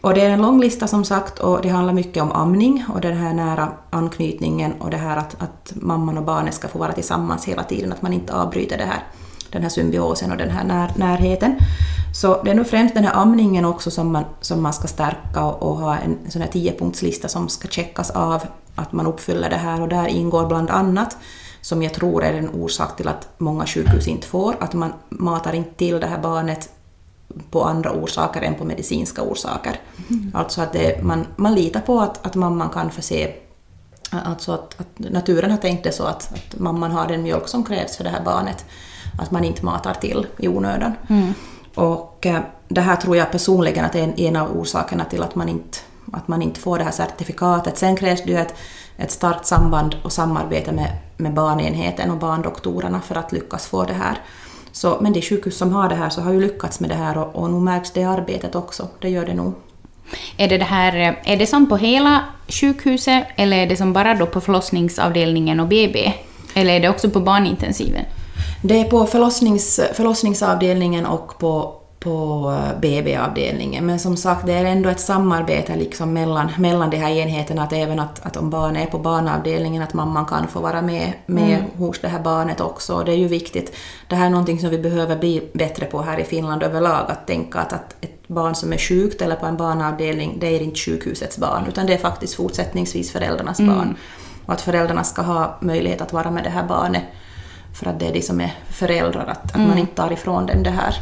Och 0.00 0.14
det 0.14 0.20
är 0.20 0.30
en 0.30 0.42
lång 0.42 0.60
lista 0.60 0.86
som 0.86 1.04
sagt 1.04 1.38
och 1.38 1.62
det 1.62 1.68
handlar 1.68 1.94
mycket 1.94 2.22
om 2.22 2.32
amning 2.32 2.84
och 2.94 3.00
den 3.00 3.16
här 3.16 3.34
nära 3.34 3.68
anknytningen 3.90 4.72
och 4.80 4.90
det 4.90 4.96
här 4.96 5.16
att, 5.16 5.42
att 5.42 5.72
mamman 5.74 6.18
och 6.18 6.24
barnet 6.24 6.54
ska 6.54 6.68
få 6.68 6.78
vara 6.78 6.92
tillsammans 6.92 7.44
hela 7.44 7.62
tiden, 7.62 7.92
att 7.92 8.02
man 8.02 8.12
inte 8.12 8.34
avbryter 8.34 8.78
det 8.78 8.84
här, 8.84 9.02
den 9.50 9.62
här 9.62 9.68
symbiosen 9.68 10.32
och 10.32 10.36
den 10.36 10.50
här 10.50 10.64
när, 10.64 10.92
närheten. 10.96 11.56
Så 12.14 12.42
det 12.42 12.50
är 12.50 12.54
nog 12.54 12.66
främst 12.66 12.94
den 12.94 13.04
här 13.04 13.14
amningen 13.14 13.64
också 13.64 13.90
som 13.90 14.12
man, 14.12 14.24
som 14.40 14.62
man 14.62 14.72
ska 14.72 14.88
stärka 14.88 15.44
och, 15.44 15.62
och 15.70 15.76
ha 15.76 15.96
en 15.96 16.18
sån 16.28 16.42
här 16.42 16.48
tiopunktslista 16.48 17.28
som 17.28 17.48
ska 17.48 17.68
checkas 17.68 18.10
av 18.10 18.42
att 18.74 18.92
man 18.92 19.06
uppfyller 19.06 19.50
det 19.50 19.56
här 19.56 19.82
och 19.82 19.88
där 19.88 20.06
ingår 20.06 20.46
bland 20.46 20.70
annat 20.70 21.16
som 21.60 21.82
jag 21.82 21.94
tror 21.94 22.24
är 22.24 22.32
en 22.32 22.48
orsak 22.48 22.96
till 22.96 23.08
att 23.08 23.28
många 23.38 23.66
sjukhus 23.66 24.08
inte 24.08 24.26
får, 24.26 24.56
att 24.60 24.74
man 24.74 24.92
matar 25.08 25.52
inte 25.52 25.74
till 25.74 26.00
det 26.00 26.06
här 26.06 26.22
barnet 26.22 26.70
på 27.50 27.64
andra 27.64 27.92
orsaker 27.92 28.42
än 28.42 28.54
på 28.54 28.64
medicinska 28.64 29.22
orsaker. 29.22 29.80
Mm. 30.10 30.32
Alltså 30.34 30.62
att 30.62 30.72
det, 30.72 31.02
man, 31.02 31.26
man 31.36 31.54
litar 31.54 31.80
på 31.80 32.00
att, 32.00 32.26
att 32.26 32.34
mamman 32.34 32.68
kan 32.68 32.90
förse 32.90 33.34
Alltså 34.10 34.52
att, 34.52 34.80
att 34.80 34.98
naturen 34.98 35.50
har 35.50 35.58
tänkt 35.58 35.84
det 35.84 35.92
så 35.92 36.04
att, 36.04 36.32
att 36.34 36.58
mamman 36.58 36.90
har 36.90 37.06
den 37.06 37.22
mjölk 37.22 37.48
som 37.48 37.64
krävs 37.64 37.96
för 37.96 38.04
det 38.04 38.10
här 38.10 38.24
barnet. 38.24 38.64
Att 39.18 39.30
man 39.30 39.44
inte 39.44 39.64
matar 39.64 39.94
till 39.94 40.26
i 40.36 40.48
onödan. 40.48 40.92
Mm. 41.08 41.34
Och 41.74 42.26
eh, 42.26 42.40
det 42.68 42.80
här 42.80 42.96
tror 42.96 43.16
jag 43.16 43.32
personligen 43.32 43.84
att 43.84 43.94
är 43.94 44.02
en, 44.02 44.20
en 44.20 44.36
av 44.36 44.56
orsakerna 44.56 45.04
till 45.04 45.22
att 45.22 45.34
man, 45.34 45.48
inte, 45.48 45.78
att 46.12 46.28
man 46.28 46.42
inte 46.42 46.60
får 46.60 46.78
det 46.78 46.84
här 46.84 46.90
certifikatet. 46.90 47.78
Sen 47.78 47.96
krävs 47.96 48.22
det 48.24 48.30
ju 48.30 48.38
ett, 48.38 48.54
ett 48.96 49.10
starkt 49.10 49.46
samband 49.46 49.96
och 50.04 50.12
samarbete 50.12 50.72
med, 50.72 50.98
med 51.16 51.34
barnenheten 51.34 52.10
och 52.10 52.18
barndoktorerna 52.18 53.00
för 53.00 53.14
att 53.14 53.32
lyckas 53.32 53.66
få 53.66 53.84
det 53.84 53.92
här. 53.92 54.18
Så, 54.78 54.98
men 55.00 55.12
de 55.12 55.22
sjukhus 55.22 55.58
som 55.58 55.72
har 55.72 55.88
det 55.88 55.94
här 55.94 56.10
så 56.10 56.20
har 56.20 56.32
ju 56.32 56.40
lyckats 56.40 56.80
med 56.80 56.90
det 56.90 56.96
här 56.96 57.18
och, 57.18 57.36
och 57.36 57.50
nu 57.50 57.60
märks 57.60 57.90
det 57.90 58.04
arbetet 58.04 58.54
också. 58.54 58.88
Det 59.00 59.08
gör 59.08 59.26
det 59.26 59.34
nog. 59.34 59.54
Är 60.36 60.48
det, 60.48 60.58
det 60.58 60.64
här, 60.64 61.20
är 61.24 61.36
det 61.36 61.46
som 61.46 61.68
på 61.68 61.76
hela 61.76 62.24
sjukhuset 62.48 63.24
eller 63.36 63.56
är 63.56 63.66
det 63.66 63.76
som 63.76 63.92
bara 63.92 64.14
då 64.14 64.26
på 64.26 64.40
förlossningsavdelningen 64.40 65.60
och 65.60 65.66
BB? 65.66 66.12
Eller 66.54 66.74
är 66.74 66.80
det 66.80 66.88
också 66.88 67.10
på 67.10 67.20
barnintensiven? 67.20 68.04
Det 68.62 68.80
är 68.80 68.84
på 68.84 69.06
förlossnings, 69.06 69.80
förlossningsavdelningen 69.94 71.06
och 71.06 71.38
på, 71.38 71.77
på 72.00 72.54
BB-avdelningen. 72.82 73.86
Men 73.86 73.98
som 73.98 74.16
sagt, 74.16 74.46
det 74.46 74.52
är 74.52 74.64
ändå 74.64 74.88
ett 74.88 75.00
samarbete 75.00 75.76
liksom 75.76 76.12
mellan, 76.12 76.50
mellan 76.58 76.90
de 76.90 76.96
här 76.96 77.10
enheterna. 77.10 77.62
Att 77.62 77.72
även 77.72 78.00
att, 78.00 78.26
att 78.26 78.36
om 78.36 78.50
barnet 78.50 78.86
är 78.86 78.90
på 78.90 78.98
barnavdelningen, 78.98 79.82
att 79.82 79.94
mamman 79.94 80.26
kan 80.26 80.48
få 80.48 80.60
vara 80.60 80.82
med, 80.82 81.12
med 81.26 81.58
mm. 81.58 81.70
hos 81.76 82.00
det 82.00 82.08
här 82.08 82.20
barnet 82.20 82.60
också. 82.60 83.02
Det 83.04 83.12
är 83.12 83.16
ju 83.16 83.28
viktigt. 83.28 83.76
Det 84.08 84.16
här 84.16 84.26
är 84.26 84.30
någonting 84.30 84.60
som 84.60 84.70
vi 84.70 84.78
behöver 84.78 85.16
bli 85.16 85.50
bättre 85.52 85.86
på 85.86 86.02
här 86.02 86.18
i 86.18 86.24
Finland 86.24 86.62
överlag. 86.62 87.04
Att 87.08 87.26
tänka 87.26 87.58
att, 87.58 87.72
att 87.72 87.96
ett 88.00 88.28
barn 88.28 88.54
som 88.54 88.72
är 88.72 88.78
sjukt 88.78 89.22
eller 89.22 89.36
på 89.36 89.46
en 89.46 89.56
barnavdelning, 89.56 90.36
det 90.40 90.46
är 90.46 90.60
inte 90.60 90.78
sjukhusets 90.78 91.38
barn, 91.38 91.64
utan 91.68 91.86
det 91.86 91.94
är 91.94 91.98
faktiskt 91.98 92.34
fortsättningsvis 92.34 93.12
föräldrarnas 93.12 93.60
mm. 93.60 93.74
barn. 93.76 93.96
Och 94.46 94.52
att 94.52 94.60
föräldrarna 94.60 95.04
ska 95.04 95.22
ha 95.22 95.58
möjlighet 95.60 96.00
att 96.00 96.12
vara 96.12 96.30
med 96.30 96.44
det 96.44 96.50
här 96.50 96.66
barnet 96.68 97.02
för 97.74 97.86
att 97.86 98.00
det 98.00 98.06
är 98.06 98.12
de 98.12 98.22
som 98.22 98.40
är 98.40 98.54
föräldrar, 98.70 99.26
att, 99.26 99.44
att 99.44 99.54
mm. 99.54 99.68
man 99.68 99.78
inte 99.78 99.94
tar 99.94 100.12
ifrån 100.12 100.46
dem 100.46 100.62
det 100.62 100.70
här. 100.70 100.94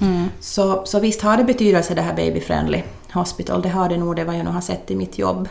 Mm. 0.00 0.28
Så, 0.40 0.86
så 0.86 1.00
visst 1.00 1.22
har 1.22 1.36
det 1.36 1.44
betydelse 1.44 1.94
det 1.94 2.02
här 2.02 2.16
Baby 2.16 2.40
Friendly 2.40 2.82
Hospital, 3.12 3.62
det 3.62 3.68
har 3.68 3.88
det 3.88 3.96
nog, 3.96 4.16
det 4.16 4.24
vad 4.24 4.36
jag 4.36 4.44
nu 4.44 4.50
har 4.50 4.60
sett 4.60 4.90
i 4.90 4.96
mitt 4.96 5.18
jobb. 5.18 5.48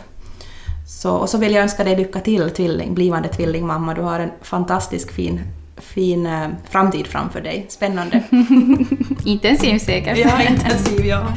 Så, 0.88 1.16
och 1.16 1.30
så 1.30 1.38
vill 1.38 1.54
jag 1.54 1.64
önska 1.64 1.84
dig 1.84 1.96
lycka 1.96 2.20
till, 2.20 2.50
tvilling, 2.50 2.94
blivande 2.94 3.30
tvillingmamma. 3.30 3.94
Du 3.94 4.02
har 4.02 4.20
en 4.20 4.32
fantastisk 4.42 5.12
fin, 5.12 5.42
fin 5.78 6.26
uh, 6.26 6.48
framtid 6.70 7.08
framför 7.08 7.42
dig. 7.42 7.66
Spännande. 7.70 8.24
intensiv 9.26 9.80
säkert. 9.80 10.18
Ja, 10.18 10.42
intensiv, 10.42 11.06
ja. 11.06 11.28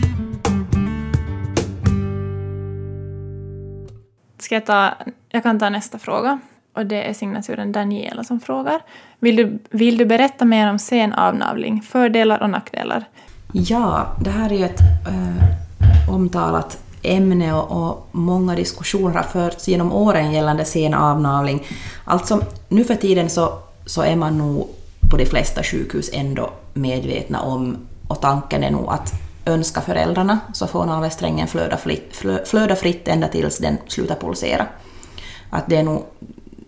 Ska 4.38 4.54
jag 4.54 4.66
ta, 4.66 4.94
jag 5.28 5.42
kan 5.42 5.58
ta 5.58 5.70
nästa 5.70 5.98
fråga. 5.98 6.40
Och 6.74 6.86
det 6.86 7.02
är 7.02 7.12
signaturen 7.14 7.72
Daniela 7.72 8.24
som 8.24 8.40
frågar. 8.40 8.82
Vill 9.22 9.36
du, 9.36 9.58
vill 9.70 9.96
du 9.96 10.06
berätta 10.06 10.44
mer 10.44 10.70
om 10.70 10.78
sen 10.78 11.12
avnavling, 11.12 11.82
fördelar 11.82 12.42
och 12.42 12.50
nackdelar? 12.50 13.04
Ja, 13.52 14.16
det 14.20 14.30
här 14.30 14.52
är 14.52 14.58
ju 14.58 14.64
ett 14.64 14.80
äh, 14.80 16.14
omtalat 16.14 16.78
ämne 17.02 17.54
och, 17.54 17.88
och, 17.88 18.08
många 18.12 18.54
diskussioner 18.54 19.14
har 19.14 19.22
förts 19.22 19.68
genom 19.68 19.92
åren 19.92 20.32
gällande 20.32 20.64
sen 20.64 20.94
avnavling. 20.94 21.66
Alltså, 22.04 22.42
nu 22.68 22.84
för 22.84 22.94
tiden 22.94 23.30
så, 23.30 23.58
så 23.86 24.02
är 24.02 24.16
man 24.16 24.38
nog 24.38 24.68
på 25.10 25.16
de 25.16 25.26
flesta 25.26 25.62
sjukhus 25.62 26.10
ändå 26.12 26.50
medvetna 26.74 27.40
om, 27.40 27.76
och 28.08 28.20
tanken 28.20 28.64
är 28.64 28.70
nog 28.70 28.88
att 28.88 29.12
önska 29.46 29.80
föräldrarna 29.80 30.38
så 30.52 30.66
får 30.66 30.86
navelsträngen 30.86 31.48
flöda, 31.48 31.78
flöda 32.44 32.76
fritt 32.76 33.08
ända 33.08 33.28
tills 33.28 33.58
den 33.58 33.78
slutar 33.86 34.14
pulsera. 34.14 34.66
Att 35.50 35.64
det 35.66 35.76
är 35.76 35.82
nog 35.82 36.04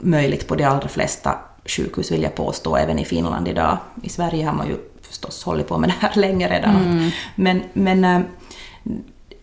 möjligt 0.00 0.48
på 0.48 0.54
de 0.54 0.64
allra 0.64 0.88
flesta 0.88 1.38
sjukhus 1.64 2.12
vill 2.12 2.22
jag 2.22 2.34
påstå, 2.34 2.76
även 2.76 2.98
i 2.98 3.04
Finland 3.04 3.48
idag. 3.48 3.78
I 4.02 4.08
Sverige 4.08 4.46
har 4.46 4.52
man 4.52 4.68
ju 4.68 4.76
förstås 5.02 5.44
hållit 5.44 5.68
på 5.68 5.78
med 5.78 5.88
det 5.88 5.94
här 6.00 6.14
länge 6.20 6.48
redan. 6.48 6.76
Mm. 6.76 7.10
Men, 7.34 7.62
men 7.72 8.04
äh, 8.04 8.20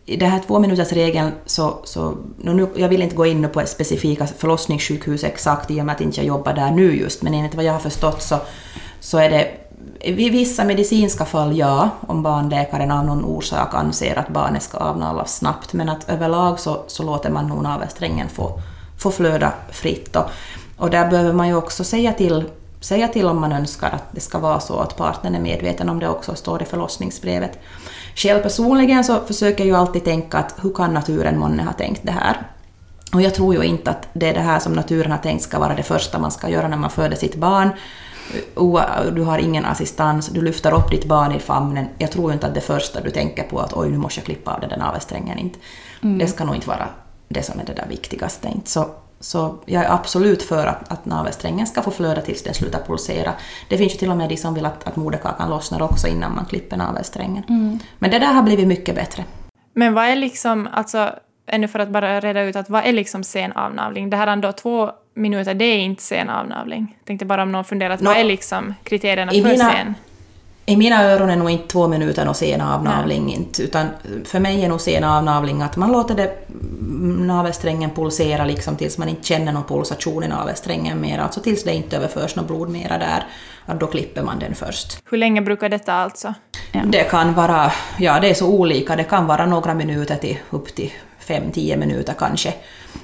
i 0.06 0.18
den 0.18 0.30
här 0.30 0.40
tvåminutersregeln 0.40 1.32
så, 1.46 1.80
så 1.84 2.18
nu, 2.38 2.68
jag 2.76 2.90
vill 2.90 3.02
inte 3.02 3.16
gå 3.16 3.26
in 3.26 3.50
på 3.50 3.62
specifika 3.66 4.28
förlossningssjukhus 4.28 5.24
exakt 5.24 5.72
i 5.72 5.82
och 5.82 5.86
med 5.86 5.96
att 5.96 6.02
inte 6.02 6.18
jag 6.18 6.26
jobbar 6.26 6.54
där 6.54 6.72
nu 6.72 6.96
just, 6.96 7.22
men 7.22 7.34
enligt 7.34 7.56
vad 7.56 7.66
jag 7.66 7.74
har 7.74 7.80
förstått 7.80 8.22
så, 8.22 8.38
så 9.00 9.18
är 9.18 9.30
det 9.30 9.52
I 10.00 10.30
vissa 10.30 10.64
medicinska 10.64 11.26
fall 11.26 11.58
ja, 11.58 11.90
om 12.08 12.24
barnläkaren 12.24 12.92
av 12.92 13.06
någon 13.06 13.26
orsak 13.26 13.74
anser 13.74 14.20
att 14.20 14.30
barnet 14.30 14.64
ska 14.64 14.78
avnavlas 14.78 15.38
snabbt, 15.38 15.74
men 15.74 15.90
att 15.90 16.10
överlag 16.10 16.60
så, 16.60 16.84
så 16.88 17.04
låter 17.04 17.30
man 17.30 17.48
nog 17.48 17.64
navelsträngen 17.64 18.30
få, 18.30 18.60
få 18.98 19.12
flöda 19.12 19.54
fritt. 19.72 20.16
Och, 20.16 20.26
och 20.82 20.90
där 20.90 21.10
behöver 21.10 21.34
man 21.34 21.48
ju 21.48 21.56
också 21.56 21.84
säga 21.84 22.14
till, 22.14 22.44
säga 22.80 23.08
till 23.08 23.26
om 23.26 23.42
man 23.42 23.52
önskar 23.52 23.90
att 23.90 24.04
det 24.12 24.22
ska 24.22 24.40
vara 24.40 24.60
så 24.60 24.80
att 24.80 24.98
partnern 24.98 25.36
är 25.36 25.40
medveten 25.40 25.90
om 25.90 26.00
det 26.00 26.10
också, 26.10 26.36
står 26.36 26.62
i 26.62 26.66
förlossningsbrevet. 26.66 27.60
Själv 28.16 28.42
personligen 28.42 29.04
så 29.04 29.20
försöker 29.20 29.66
jag 29.66 29.80
alltid 29.80 30.04
tänka 30.04 30.38
att 30.38 30.56
hur 30.62 30.74
kan 30.74 30.94
naturen 30.94 31.40
månne 31.40 31.64
ha 31.64 31.74
tänkt 31.74 32.02
det 32.04 32.12
här? 32.12 32.48
Och 33.14 33.22
jag 33.22 33.36
tror 33.36 33.56
ju 33.56 33.64
inte 33.64 33.92
att 33.92 34.08
det 34.14 34.30
är 34.30 34.34
det 34.34 34.40
här 34.40 34.60
som 34.60 34.74
naturen 34.74 35.12
har 35.12 35.18
tänkt 35.18 35.44
ska 35.44 35.60
vara 35.60 35.76
det 35.76 35.84
första 35.84 36.20
man 36.20 36.32
ska 36.32 36.50
göra 36.50 36.68
när 36.68 36.78
man 36.78 36.90
föder 36.90 37.16
sitt 37.16 37.36
barn. 37.36 37.70
Du 39.16 39.22
har 39.22 39.38
ingen 39.38 39.66
assistans, 39.66 40.28
du 40.28 40.42
lyfter 40.42 40.74
upp 40.74 40.92
ditt 40.92 41.06
barn 41.06 41.32
i 41.32 41.40
famnen. 41.40 41.86
Jag 41.98 42.12
tror 42.12 42.34
inte 42.34 42.48
att 42.48 42.54
det 42.54 42.62
första 42.62 43.02
du 43.02 43.10
tänker 43.10 43.44
på 43.44 43.60
att 43.60 43.74
oj, 43.74 43.90
nu 43.90 43.98
måste 43.98 44.20
jag 44.20 44.26
klippa 44.26 44.54
av 44.54 44.60
den 44.60 44.70
där 44.70 44.78
navelsträngen. 44.78 45.38
Inte. 45.38 45.60
Mm. 46.04 46.18
Det 46.18 46.28
ska 46.28 46.44
nog 46.44 46.56
inte 46.56 46.68
vara 46.68 46.88
det 47.28 47.44
som 47.44 47.60
är 47.60 47.66
det 47.66 47.74
där 47.74 47.88
viktigaste. 47.90 48.48
Inte. 48.48 48.70
Så, 48.70 48.86
så 49.22 49.56
jag 49.66 49.84
är 49.84 49.92
absolut 49.92 50.44
för 50.44 50.68
att, 50.68 50.92
att 50.92 51.06
navelsträngen 51.06 51.68
ska 51.68 51.82
få 51.82 51.92
flöda 51.92 52.22
tills 52.22 52.44
den 52.44 52.54
slutar 52.54 52.80
pulsera. 52.88 53.34
Det 53.70 53.78
finns 53.78 53.94
ju 53.94 53.98
till 53.98 54.10
och 54.12 54.18
med 54.18 54.30
de 54.30 54.38
som 54.38 54.54
vill 54.54 54.66
att, 54.66 54.88
att 54.88 54.96
moderkakan 54.96 55.50
lossnar 55.50 55.82
också 55.82 56.08
innan 56.08 56.36
man 56.36 56.46
klipper 56.46 56.78
navelsträngen. 56.78 57.44
Mm. 57.50 57.80
Men 58.00 58.12
det 58.12 58.20
där 58.20 58.34
har 58.34 58.44
blivit 58.44 58.68
mycket 58.68 58.96
bättre. 58.96 59.24
Men 59.74 59.94
vad 59.94 60.06
är 60.06 60.16
liksom, 60.16 60.68
alltså 60.72 61.10
ännu 61.48 61.68
för 61.68 61.80
att 61.80 61.90
bara 61.90 62.20
reda 62.20 62.42
ut 62.42 62.56
att 62.56 62.70
vad 62.70 62.86
är 62.86 62.94
liksom 62.94 63.24
sen 63.24 63.52
avnavling? 63.52 64.10
Det 64.10 64.18
här 64.18 64.28
ändå 64.28 64.52
två 64.52 64.92
minuter, 65.14 65.54
det 65.54 65.66
är 65.66 65.80
inte 65.80 66.04
sen 66.04 66.30
avnavling. 66.30 66.98
Tänkte 67.06 67.26
bara 67.26 67.44
om 67.44 67.52
någon 67.52 67.66
funderat, 67.66 68.02
no, 68.02 68.06
vad 68.06 68.18
är 68.18 68.24
liksom 68.24 68.74
kriterierna 68.84 69.32
för 69.32 69.42
mina, 69.42 69.72
sen? 69.72 69.96
I 70.66 70.78
mina 70.78 71.04
öron 71.04 71.30
är 71.30 71.36
nog 71.36 71.50
inte 71.50 71.68
två 71.68 71.88
minuter 71.88 72.28
och 72.28 72.36
sen 72.36 72.62
avnavling, 72.62 73.34
inte, 73.34 73.64
utan 73.64 73.88
för 74.26 74.40
mig 74.40 74.64
är 74.64 74.70
nog 74.70 74.82
sen 74.82 75.04
avnavling 75.04 75.62
att 75.62 75.76
man 75.76 75.92
låter 75.92 76.16
det, 76.16 76.48
navelsträngen 77.26 77.90
pulsera 77.90 78.46
liksom 78.46 78.76
tills 78.76 78.98
man 78.98 79.10
inte 79.10 79.24
känner 79.24 79.52
någon 79.52 79.64
pulsation 79.64 80.24
i 80.24 80.28
navelsträngen 80.28 81.02
mer, 81.02 81.20
alltså 81.20 81.40
tills 81.40 81.64
det 81.64 81.74
inte 81.74 81.98
överförs 81.98 82.36
något 82.36 82.48
blod 82.48 82.70
mera 82.70 82.98
där. 82.98 83.24
Då 83.80 83.88
klipper 83.88 84.24
man 84.24 84.40
den 84.40 84.56
först. 84.56 85.02
Hur 85.10 85.18
länge 85.18 85.42
brukar 85.42 85.70
detta 85.70 85.94
alltså? 85.94 86.34
Ja. 86.72 86.82
Det 86.86 87.04
kan 87.04 87.34
vara, 87.34 87.72
ja 88.00 88.20
det 88.20 88.30
är 88.30 88.34
så 88.34 88.48
olika, 88.48 88.96
det 88.96 89.04
kan 89.04 89.28
vara 89.28 89.46
några 89.46 89.74
minuter 89.74 90.16
till 90.16 90.38
upp 90.50 90.76
till 90.76 90.92
5-10 91.28 91.78
minuter 91.78 92.14
kanske. 92.14 92.54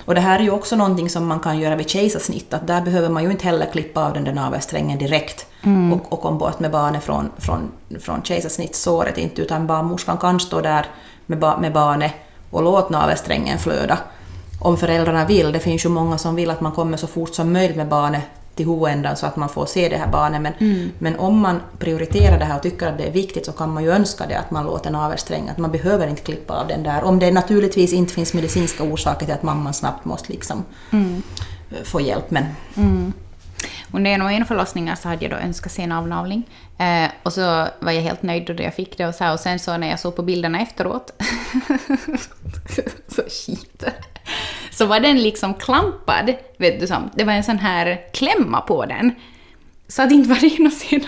Och 0.06 0.16
det 0.16 0.22
här 0.22 0.40
är 0.40 0.44
ju 0.44 0.52
också 0.52 0.76
någonting 0.76 1.10
som 1.10 1.28
man 1.28 1.40
kan 1.40 1.60
göra 1.60 1.76
vid 1.76 1.90
kejsarsnitt, 1.90 2.54
att 2.54 2.68
där 2.68 2.82
behöver 2.82 3.10
man 3.10 3.24
ju 3.24 3.32
inte 3.32 3.46
heller 3.46 3.66
klippa 3.66 4.06
av 4.06 4.14
den 4.14 4.24
där 4.24 4.34
navelsträngen 4.34 5.00
direkt 5.00 5.46
mm. 5.64 5.94
och, 5.94 6.14
och 6.14 6.22
komma 6.22 6.38
bort 6.38 6.60
med 6.60 6.72
barnet 6.72 7.04
från, 7.04 7.32
från, 7.38 7.72
från 8.00 8.24
kejsarsnittssåret, 8.24 9.18
inte, 9.18 9.42
utan 9.42 9.68
barnmorskan 9.68 10.18
kan 10.18 10.40
stå 10.40 10.62
där 10.62 10.86
med, 11.26 11.40
ba, 11.40 11.58
med 11.58 11.74
barnet 11.74 12.12
och 12.52 12.64
låta 12.64 12.90
navelsträngen 12.90 13.60
flöda. 13.60 13.98
Om 14.60 14.78
föräldrarna 14.78 15.26
vill, 15.26 15.52
det 15.52 15.60
finns 15.60 15.86
ju 15.86 15.90
många 15.90 16.18
som 16.18 16.36
vill 16.36 16.50
att 16.50 16.62
man 16.62 16.72
kommer 16.72 16.98
så 16.98 17.08
fort 17.08 17.36
som 17.36 17.54
möjligt 17.54 17.78
med 17.78 17.88
barnet 17.88 18.24
till 18.58 18.66
huvudändan 18.66 19.18
så 19.18 19.26
att 19.26 19.36
man 19.36 19.50
får 19.50 19.66
se 19.66 19.90
det 19.90 19.98
här 19.98 20.08
barnet. 20.08 20.42
Men, 20.42 20.54
mm. 20.54 20.92
men 21.00 21.20
om 21.20 21.40
man 21.40 21.62
prioriterar 21.80 22.40
det 22.40 22.46
här 22.46 22.56
och 22.56 22.64
tycker 22.64 22.88
att 22.88 22.98
det 22.98 23.08
är 23.08 23.12
viktigt 23.12 23.46
så 23.46 23.52
kan 23.52 23.74
man 23.74 23.84
ju 23.84 23.92
önska 23.92 24.26
det 24.28 24.40
att 24.40 24.52
man 24.52 24.66
låter 24.66 24.92
navelsträngen, 24.92 25.50
att 25.50 25.58
man 25.58 25.72
behöver 25.72 26.08
inte 26.08 26.22
klippa 26.22 26.54
av 26.54 26.68
den 26.68 26.84
där. 26.84 27.04
Om 27.04 27.20
det 27.20 27.32
naturligtvis 27.32 27.94
inte 27.94 28.14
finns 28.14 28.34
medicinska 28.34 28.84
orsaker 28.84 29.26
till 29.26 29.36
att 29.36 29.44
mamman 29.44 29.74
snabbt 29.74 30.06
måste 30.06 30.32
liksom 30.32 30.66
mm. 30.92 31.22
få 31.84 32.02
hjälp. 32.02 32.32
Men, 32.32 32.46
mm. 32.76 33.14
Under 33.92 34.12
en 34.12 34.22
och 34.22 34.32
en 34.32 34.46
förlossningar 34.46 34.96
så 34.96 35.08
hade 35.08 35.26
jag 35.26 35.32
då 35.32 35.38
önskat 35.38 35.72
se 35.72 35.82
en 35.82 35.92
avnavling. 35.92 36.44
Eh, 36.78 37.10
och 37.24 37.34
så 37.34 37.68
var 37.80 37.92
jag 37.92 38.02
helt 38.02 38.24
nöjd 38.24 38.56
då 38.58 38.64
jag 38.64 38.74
fick 38.74 38.98
det 38.98 39.08
och 39.08 39.16
så 39.16 39.24
här, 39.24 39.34
Och 39.34 39.40
sen 39.40 39.60
så 39.60 39.78
när 39.78 39.90
jag 39.90 40.00
såg 40.00 40.16
på 40.16 40.22
bilderna 40.24 40.62
efteråt, 40.62 41.12
så 43.08 43.22
shit 43.28 43.84
så 44.78 44.86
var 44.86 45.00
den 45.00 45.22
liksom 45.22 45.54
klampad, 45.54 46.34
vet 46.58 46.80
du, 46.80 46.88
som, 46.88 47.10
det 47.16 47.24
var 47.24 47.34
en 47.34 47.44
sån 47.44 47.58
här 47.58 48.02
klämma 48.14 48.62
på 48.62 48.86
den. 48.86 49.12
Så 49.88 50.02
att 50.02 50.10
det 50.10 50.16
inte 50.16 50.30
var 50.30 50.36
ren 50.36 50.68
och 50.68 50.74
sen 50.74 51.06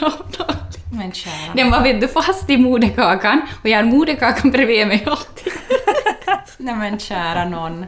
Men 0.97 1.12
kära. 1.12 1.53
Den 1.55 1.71
var 1.71 1.84
vet 1.84 2.01
du, 2.01 2.08
fast 2.08 2.49
i 2.49 2.58
moderkakan 2.58 3.41
och 3.63 3.69
jag 3.69 3.77
har 3.77 3.84
moderkakan 3.84 4.51
bredvid 4.51 4.88
mig 4.88 5.03
alltid. 5.08 5.53
Nej 6.58 6.75
men 6.75 6.99
kära 6.99 7.45
någon. 7.45 7.86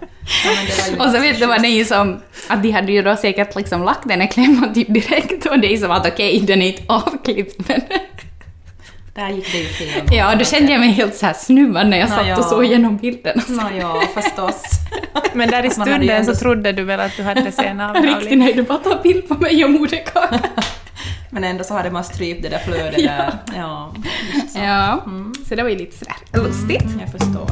och 0.99 1.09
så 1.09 1.19
vet 1.19 1.39
du 1.39 1.45
vad 1.45 1.61
det 1.61 1.67
är 1.67 1.85
som, 1.85 2.21
att 2.47 2.63
de 2.63 2.71
hade 2.71 2.91
ju 2.91 3.01
då 3.01 3.15
säkert 3.15 3.55
liksom 3.55 3.83
lagt 3.83 4.07
den 4.07 4.21
här 4.21 4.27
klämman 4.27 4.73
typ 4.73 4.93
direkt 4.93 5.45
och 5.45 5.59
det 5.59 5.73
är 5.73 5.77
som 5.77 5.91
att 5.91 6.07
okej, 6.07 6.35
okay, 6.35 6.45
den 6.45 6.61
är 6.61 6.67
inte 6.67 6.83
avklippt 6.87 7.67
men 7.67 7.81
där 9.13 9.29
gick 9.29 9.51
det 9.51 9.57
ju 9.57 9.65
fel. 9.65 10.07
Ja, 10.11 10.35
då 10.35 10.45
kände 10.45 10.71
jag 10.71 10.79
mig 10.79 10.89
helt 10.89 11.15
så 11.15 11.25
här 11.25 11.33
snuvad 11.33 11.87
när 11.87 11.97
jag 11.97 12.09
satt 12.09 12.27
ja. 12.27 12.37
och 12.37 12.45
såg 12.45 12.65
igenom 12.65 12.97
bilderna. 12.97 13.41
Nå 13.47 13.69
ja, 13.79 14.03
förstås. 14.13 14.63
Men 15.33 15.49
där 15.49 15.65
i 15.65 15.69
stunden 15.69 16.25
så 16.25 16.35
trodde 16.35 16.71
du 16.71 16.83
väl 16.83 16.99
att 16.99 17.17
du 17.17 17.23
hade 17.23 17.51
sen 17.51 17.81
avnavling? 17.81 18.15
Riktigt 18.19 18.37
nej, 18.37 18.53
du 18.53 18.63
bara 18.63 18.77
tar 18.77 19.03
bild 19.03 19.27
på 19.27 19.33
mig 19.33 19.65
och 19.65 19.71
moderkakan. 19.71 20.39
Men 21.29 21.43
ändå 21.43 21.63
så 21.63 21.73
hade 21.73 21.91
man 21.91 22.03
strypt 22.03 22.43
det 22.43 22.49
där 22.49 22.59
flödet 22.59 22.99
ja. 23.01 23.11
där. 23.11 23.33
Ja, 23.55 23.93
så. 24.49 24.59
ja. 24.59 25.03
Mm. 25.05 25.33
så 25.49 25.55
det 25.55 25.63
var 25.63 25.69
ju 25.69 25.77
lite 25.77 25.97
sådär 25.97 26.15
lustigt. 26.33 26.81
Mm, 26.81 26.99
jag 26.99 27.11
förstår. 27.11 27.51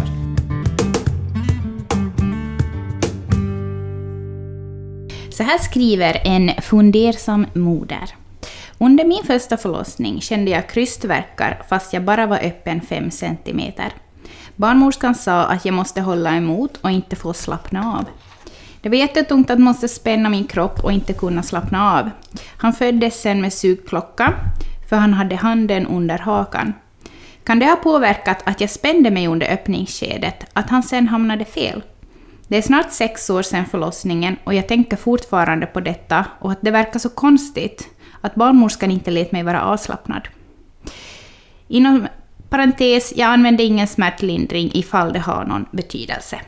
Så 5.31 5.43
här 5.43 5.57
skriver 5.57 6.21
en 6.27 6.61
fundersam 6.61 7.45
moder. 7.53 8.18
Under 8.81 9.05
min 9.05 9.23
första 9.23 9.57
förlossning 9.57 10.21
kände 10.21 10.51
jag 10.51 10.69
krystvärkar 10.69 11.61
fast 11.69 11.93
jag 11.93 12.03
bara 12.03 12.25
var 12.25 12.37
öppen 12.37 12.81
5 12.81 13.11
cm. 13.11 13.61
Barnmorskan 14.55 15.15
sa 15.15 15.43
att 15.43 15.65
jag 15.65 15.73
måste 15.73 16.01
hålla 16.01 16.35
emot 16.35 16.77
och 16.77 16.91
inte 16.91 17.15
få 17.15 17.33
slappna 17.33 17.97
av. 17.97 18.05
Det 18.81 18.89
var 18.89 18.95
jättetungt 18.95 19.49
att 19.49 19.59
måste 19.59 19.87
spänna 19.87 20.29
min 20.29 20.47
kropp 20.47 20.83
och 20.83 20.91
inte 20.91 21.13
kunna 21.13 21.43
slappna 21.43 21.99
av. 21.99 22.09
Han 22.57 22.73
föddes 22.73 23.21
sen 23.21 23.41
med 23.41 23.53
sugklocka, 23.53 24.33
för 24.89 24.95
han 24.95 25.13
hade 25.13 25.35
handen 25.35 25.87
under 25.87 26.17
hakan. 26.17 26.73
Kan 27.43 27.59
det 27.59 27.65
ha 27.65 27.75
påverkat 27.75 28.37
att 28.43 28.61
jag 28.61 28.69
spände 28.69 29.11
mig 29.11 29.27
under 29.27 29.53
öppningsskedet, 29.53 30.45
att 30.53 30.69
han 30.69 30.83
sen 30.83 31.07
hamnade 31.07 31.45
fel? 31.45 31.83
Det 32.47 32.57
är 32.57 32.61
snart 32.61 32.91
sex 32.91 33.29
år 33.29 33.41
sedan 33.41 33.65
förlossningen 33.65 34.37
och 34.43 34.53
jag 34.53 34.67
tänker 34.67 34.97
fortfarande 34.97 35.65
på 35.65 35.79
detta 35.79 36.25
och 36.39 36.51
att 36.51 36.61
det 36.61 36.71
verkar 36.71 36.99
så 36.99 37.09
konstigt 37.09 37.89
att 38.21 38.35
barnmorskan 38.35 38.91
inte 38.91 39.11
lät 39.11 39.31
mig 39.31 39.43
vara 39.43 39.63
avslappnad. 39.63 40.27
Inom 41.67 42.07
parentes, 42.49 43.13
jag 43.15 43.27
använder 43.27 43.63
ingen 43.63 43.87
smärtlindring 43.87 44.71
ifall 44.73 45.13
det 45.13 45.19
har 45.19 45.45
någon 45.45 45.65
betydelse. 45.71 46.39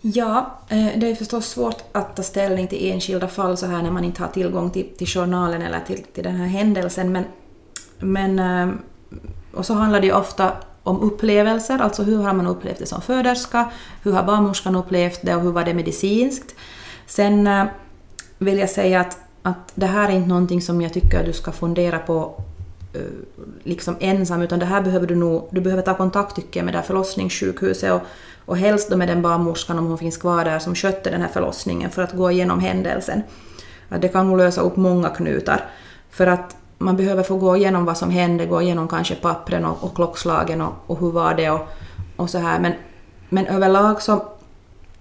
Ja, 0.00 0.58
eh, 0.68 0.88
det 0.96 1.10
är 1.10 1.14
förstås 1.14 1.46
svårt 1.46 1.82
att 1.92 2.16
ta 2.16 2.22
ställning 2.22 2.66
till 2.66 2.90
enskilda 2.92 3.28
fall 3.28 3.56
så 3.56 3.66
här 3.66 3.82
när 3.82 3.90
man 3.90 4.04
inte 4.04 4.22
har 4.22 4.28
tillgång 4.28 4.70
till, 4.70 4.86
till 4.98 5.06
journalen 5.06 5.62
eller 5.62 5.80
till, 5.80 6.02
till 6.02 6.24
den 6.24 6.36
här 6.36 6.46
händelsen. 6.46 7.12
Men, 7.12 7.24
men, 7.98 8.38
eh, 8.38 8.74
och 9.52 9.66
så 9.66 9.74
handlar 9.74 10.00
det 10.00 10.06
ju 10.06 10.12
ofta 10.12 10.52
om 10.82 11.00
upplevelser, 11.00 11.78
alltså 11.78 12.02
hur 12.02 12.22
har 12.22 12.32
man 12.32 12.46
upplevt 12.46 12.78
det 12.78 12.86
som 12.86 13.02
föderska, 13.02 13.70
hur 14.02 14.12
har 14.12 14.22
barnmorskan 14.22 14.76
upplevt 14.76 15.22
det 15.22 15.34
och 15.34 15.42
hur 15.42 15.52
var 15.52 15.64
det 15.64 15.74
medicinskt. 15.74 16.54
Sen 17.06 17.46
eh, 17.46 17.64
vill 18.38 18.58
jag 18.58 18.70
säga 18.70 19.00
att 19.00 19.18
att 19.46 19.72
det 19.74 19.86
här 19.86 20.08
är 20.08 20.12
inte 20.12 20.28
någonting 20.28 20.62
som 20.62 20.82
jag 20.82 20.92
tycker 20.92 21.20
att 21.20 21.26
du 21.26 21.32
ska 21.32 21.52
fundera 21.52 21.98
på 21.98 22.34
eh, 22.94 23.00
liksom 23.62 23.96
ensam, 24.00 24.42
utan 24.42 24.58
det 24.58 24.66
här 24.66 24.82
behöver 24.82 25.06
du 25.06 25.14
nog, 25.14 25.48
du 25.50 25.60
behöver 25.60 25.82
ta 25.82 25.94
kontakt 25.94 26.36
tycker 26.36 26.60
jag 26.60 26.64
med 26.64 26.74
det 26.74 26.78
här 26.78 26.86
förlossningssjukhuset 26.86 27.92
och, 27.92 28.00
och 28.44 28.56
helst 28.56 28.90
då 28.90 28.96
med 28.96 29.08
den 29.08 29.22
barnmorskan 29.22 29.78
om 29.78 29.86
hon 29.86 29.98
finns 29.98 30.16
kvar 30.16 30.44
där 30.44 30.58
som 30.58 30.74
skötte 30.74 31.10
den 31.10 31.20
här 31.20 31.28
förlossningen 31.28 31.90
för 31.90 32.02
att 32.02 32.12
gå 32.12 32.30
igenom 32.30 32.60
händelsen. 32.60 33.22
Att 33.88 34.02
det 34.02 34.08
kan 34.08 34.28
nog 34.28 34.38
lösa 34.38 34.60
upp 34.60 34.76
många 34.76 35.08
knutar. 35.08 35.64
För 36.10 36.26
att 36.26 36.56
man 36.78 36.96
behöver 36.96 37.22
få 37.22 37.36
gå 37.36 37.56
igenom 37.56 37.84
vad 37.84 37.98
som 37.98 38.10
hände, 38.10 38.46
gå 38.46 38.62
igenom 38.62 38.88
kanske 38.88 39.14
pappren 39.14 39.64
och, 39.64 39.84
och 39.84 39.94
klockslagen 39.94 40.60
och, 40.60 40.72
och 40.86 41.00
hur 41.00 41.10
var 41.10 41.34
det 41.34 41.50
och, 41.50 41.68
och 42.16 42.30
så 42.30 42.38
här. 42.38 42.60
Men, 42.60 42.72
men 43.28 43.46
överlag 43.46 44.02
så, 44.02 44.26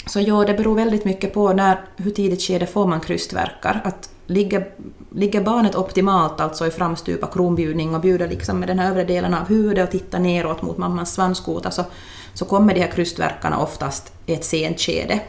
så 0.06 0.20
ja, 0.20 0.44
det 0.46 0.54
beror 0.54 0.76
väldigt 0.76 1.06
mycket 1.06 1.34
på 1.34 1.54
när, 1.54 1.82
hur 1.98 2.12
tidigt 2.12 2.42
skede 2.42 2.68
får 2.68 2.88
man 2.88 3.00
krystverkar. 3.00 3.82
Att 3.84 4.10
ligger, 4.28 4.72
ligger 5.10 5.42
barnet 5.42 5.76
optimalt, 5.76 6.40
alltså 6.40 6.68
i 6.68 6.72
framstupa 6.72 7.28
kronbjudning 7.28 7.96
och 7.96 8.02
bjuder 8.02 8.28
liksom 8.28 8.60
med 8.60 8.70
den 8.70 8.80
här 8.80 8.90
övre 8.90 9.04
delen 9.04 9.34
av 9.34 9.48
huvudet 9.48 9.84
och 9.84 9.92
tittar 9.92 10.20
neråt 10.20 10.62
mot 10.62 10.78
mammans 10.78 11.14
svanskota 11.14 11.72
så, 11.72 11.82
alltså, 11.82 11.94
så 12.34 12.46
kommer 12.46 12.74
de 12.74 12.80
här 12.80 12.92
krystverkarna 12.92 13.60
oftast 13.60 14.14
i 14.26 14.34
ett 14.34 14.46
sent 14.46 14.80
skede. 14.80 15.20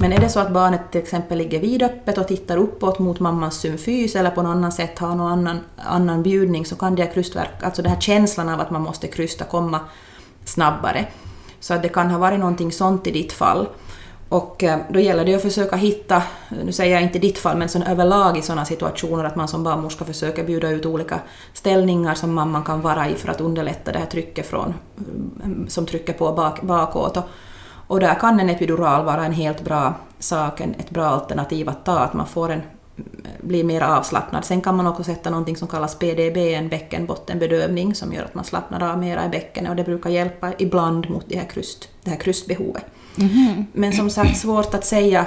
Men 0.00 0.12
är 0.12 0.20
det 0.20 0.28
så 0.28 0.40
att 0.40 0.52
barnet 0.52 0.80
till 0.92 1.00
exempel 1.00 1.38
ligger 1.38 1.60
vidöppet 1.60 2.18
och 2.18 2.28
tittar 2.28 2.56
uppåt 2.56 2.98
mot 2.98 3.20
mammans 3.20 3.60
symfys 3.60 4.16
eller 4.16 4.30
på 4.30 4.42
något 4.42 4.50
annat 4.50 4.74
sätt 4.74 4.98
har 4.98 5.14
någon 5.14 5.32
annan, 5.32 5.60
annan 5.76 6.22
bjudning 6.22 6.66
så 6.66 6.76
kan 6.76 6.94
det 6.94 7.02
här 7.02 7.12
krystverk, 7.12 7.62
alltså 7.62 7.82
den 7.82 7.92
här 7.92 8.00
känslan 8.00 8.48
av 8.48 8.60
att 8.60 8.70
man 8.70 8.82
måste 8.82 9.06
krysta 9.06 9.44
komma 9.44 9.80
snabbare. 10.44 11.06
Så 11.60 11.74
att 11.74 11.82
det 11.82 11.88
kan 11.88 12.10
ha 12.10 12.18
varit 12.18 12.38
någonting 12.38 12.72
sånt 12.72 13.06
i 13.06 13.10
ditt 13.10 13.32
fall. 13.32 13.68
Och 14.28 14.64
eh, 14.64 14.78
då 14.88 15.00
gäller 15.00 15.24
det 15.24 15.34
att 15.34 15.42
försöka 15.42 15.76
hitta, 15.76 16.22
nu 16.64 16.72
säger 16.72 16.94
jag 16.94 17.02
inte 17.02 17.18
ditt 17.18 17.38
fall, 17.38 17.56
men 17.56 17.68
sån 17.68 17.82
överlag 17.82 18.38
i 18.38 18.42
sådana 18.42 18.64
situationer 18.64 19.24
att 19.24 19.36
man 19.36 19.48
som 19.48 19.64
barnmorska 19.64 20.04
försöker 20.04 20.44
bjuda 20.44 20.70
ut 20.70 20.86
olika 20.86 21.20
ställningar 21.52 22.14
som 22.14 22.34
mamman 22.34 22.64
kan 22.64 22.80
vara 22.80 23.08
i 23.08 23.14
för 23.14 23.28
att 23.28 23.40
underlätta 23.40 23.92
det 23.92 23.98
här 23.98 24.06
trycket 24.06 24.46
från, 24.46 24.74
mm, 25.44 25.68
som 25.68 25.86
trycker 25.86 26.12
på 26.12 26.32
bak, 26.32 26.62
bakåt. 26.62 27.16
Och, 27.16 27.24
och 27.86 28.00
där 28.00 28.14
kan 28.14 28.40
en 28.40 28.50
epidural 28.50 29.04
vara 29.04 29.24
en 29.24 29.32
helt 29.32 29.64
bra 29.64 29.94
sak, 30.18 30.60
en, 30.60 30.74
ett 30.74 30.90
bra 30.90 31.06
alternativ 31.06 31.68
att 31.68 31.84
ta, 31.84 31.98
att 31.98 32.14
man 32.14 32.26
får 32.26 32.48
en, 32.48 32.62
mm, 32.96 33.10
blir 33.40 33.64
mer 33.64 33.80
avslappnad. 33.80 34.44
Sen 34.44 34.60
kan 34.60 34.76
man 34.76 34.86
också 34.86 35.04
sätta 35.04 35.30
någonting 35.30 35.56
som 35.56 35.68
kallas 35.68 35.98
PDB, 35.98 36.36
en 36.36 36.68
bäckenbottenbedövning, 36.68 37.94
som 37.94 38.12
gör 38.12 38.24
att 38.24 38.34
man 38.34 38.44
slappnar 38.44 38.92
av 38.92 38.98
mera 38.98 39.24
i 39.24 39.28
bäckenet 39.28 39.70
och 39.70 39.76
det 39.76 39.84
brukar 39.84 40.10
hjälpa 40.10 40.52
ibland 40.58 41.10
mot 41.10 41.24
det 41.28 41.38
här, 41.38 41.48
krust, 41.48 41.88
det 42.02 42.10
här 42.10 42.18
krustbehovet. 42.18 42.84
Mm. 43.20 43.64
Men 43.72 43.92
som 43.92 44.10
sagt, 44.10 44.38
svårt 44.38 44.74
att 44.74 44.86
säga, 44.86 45.26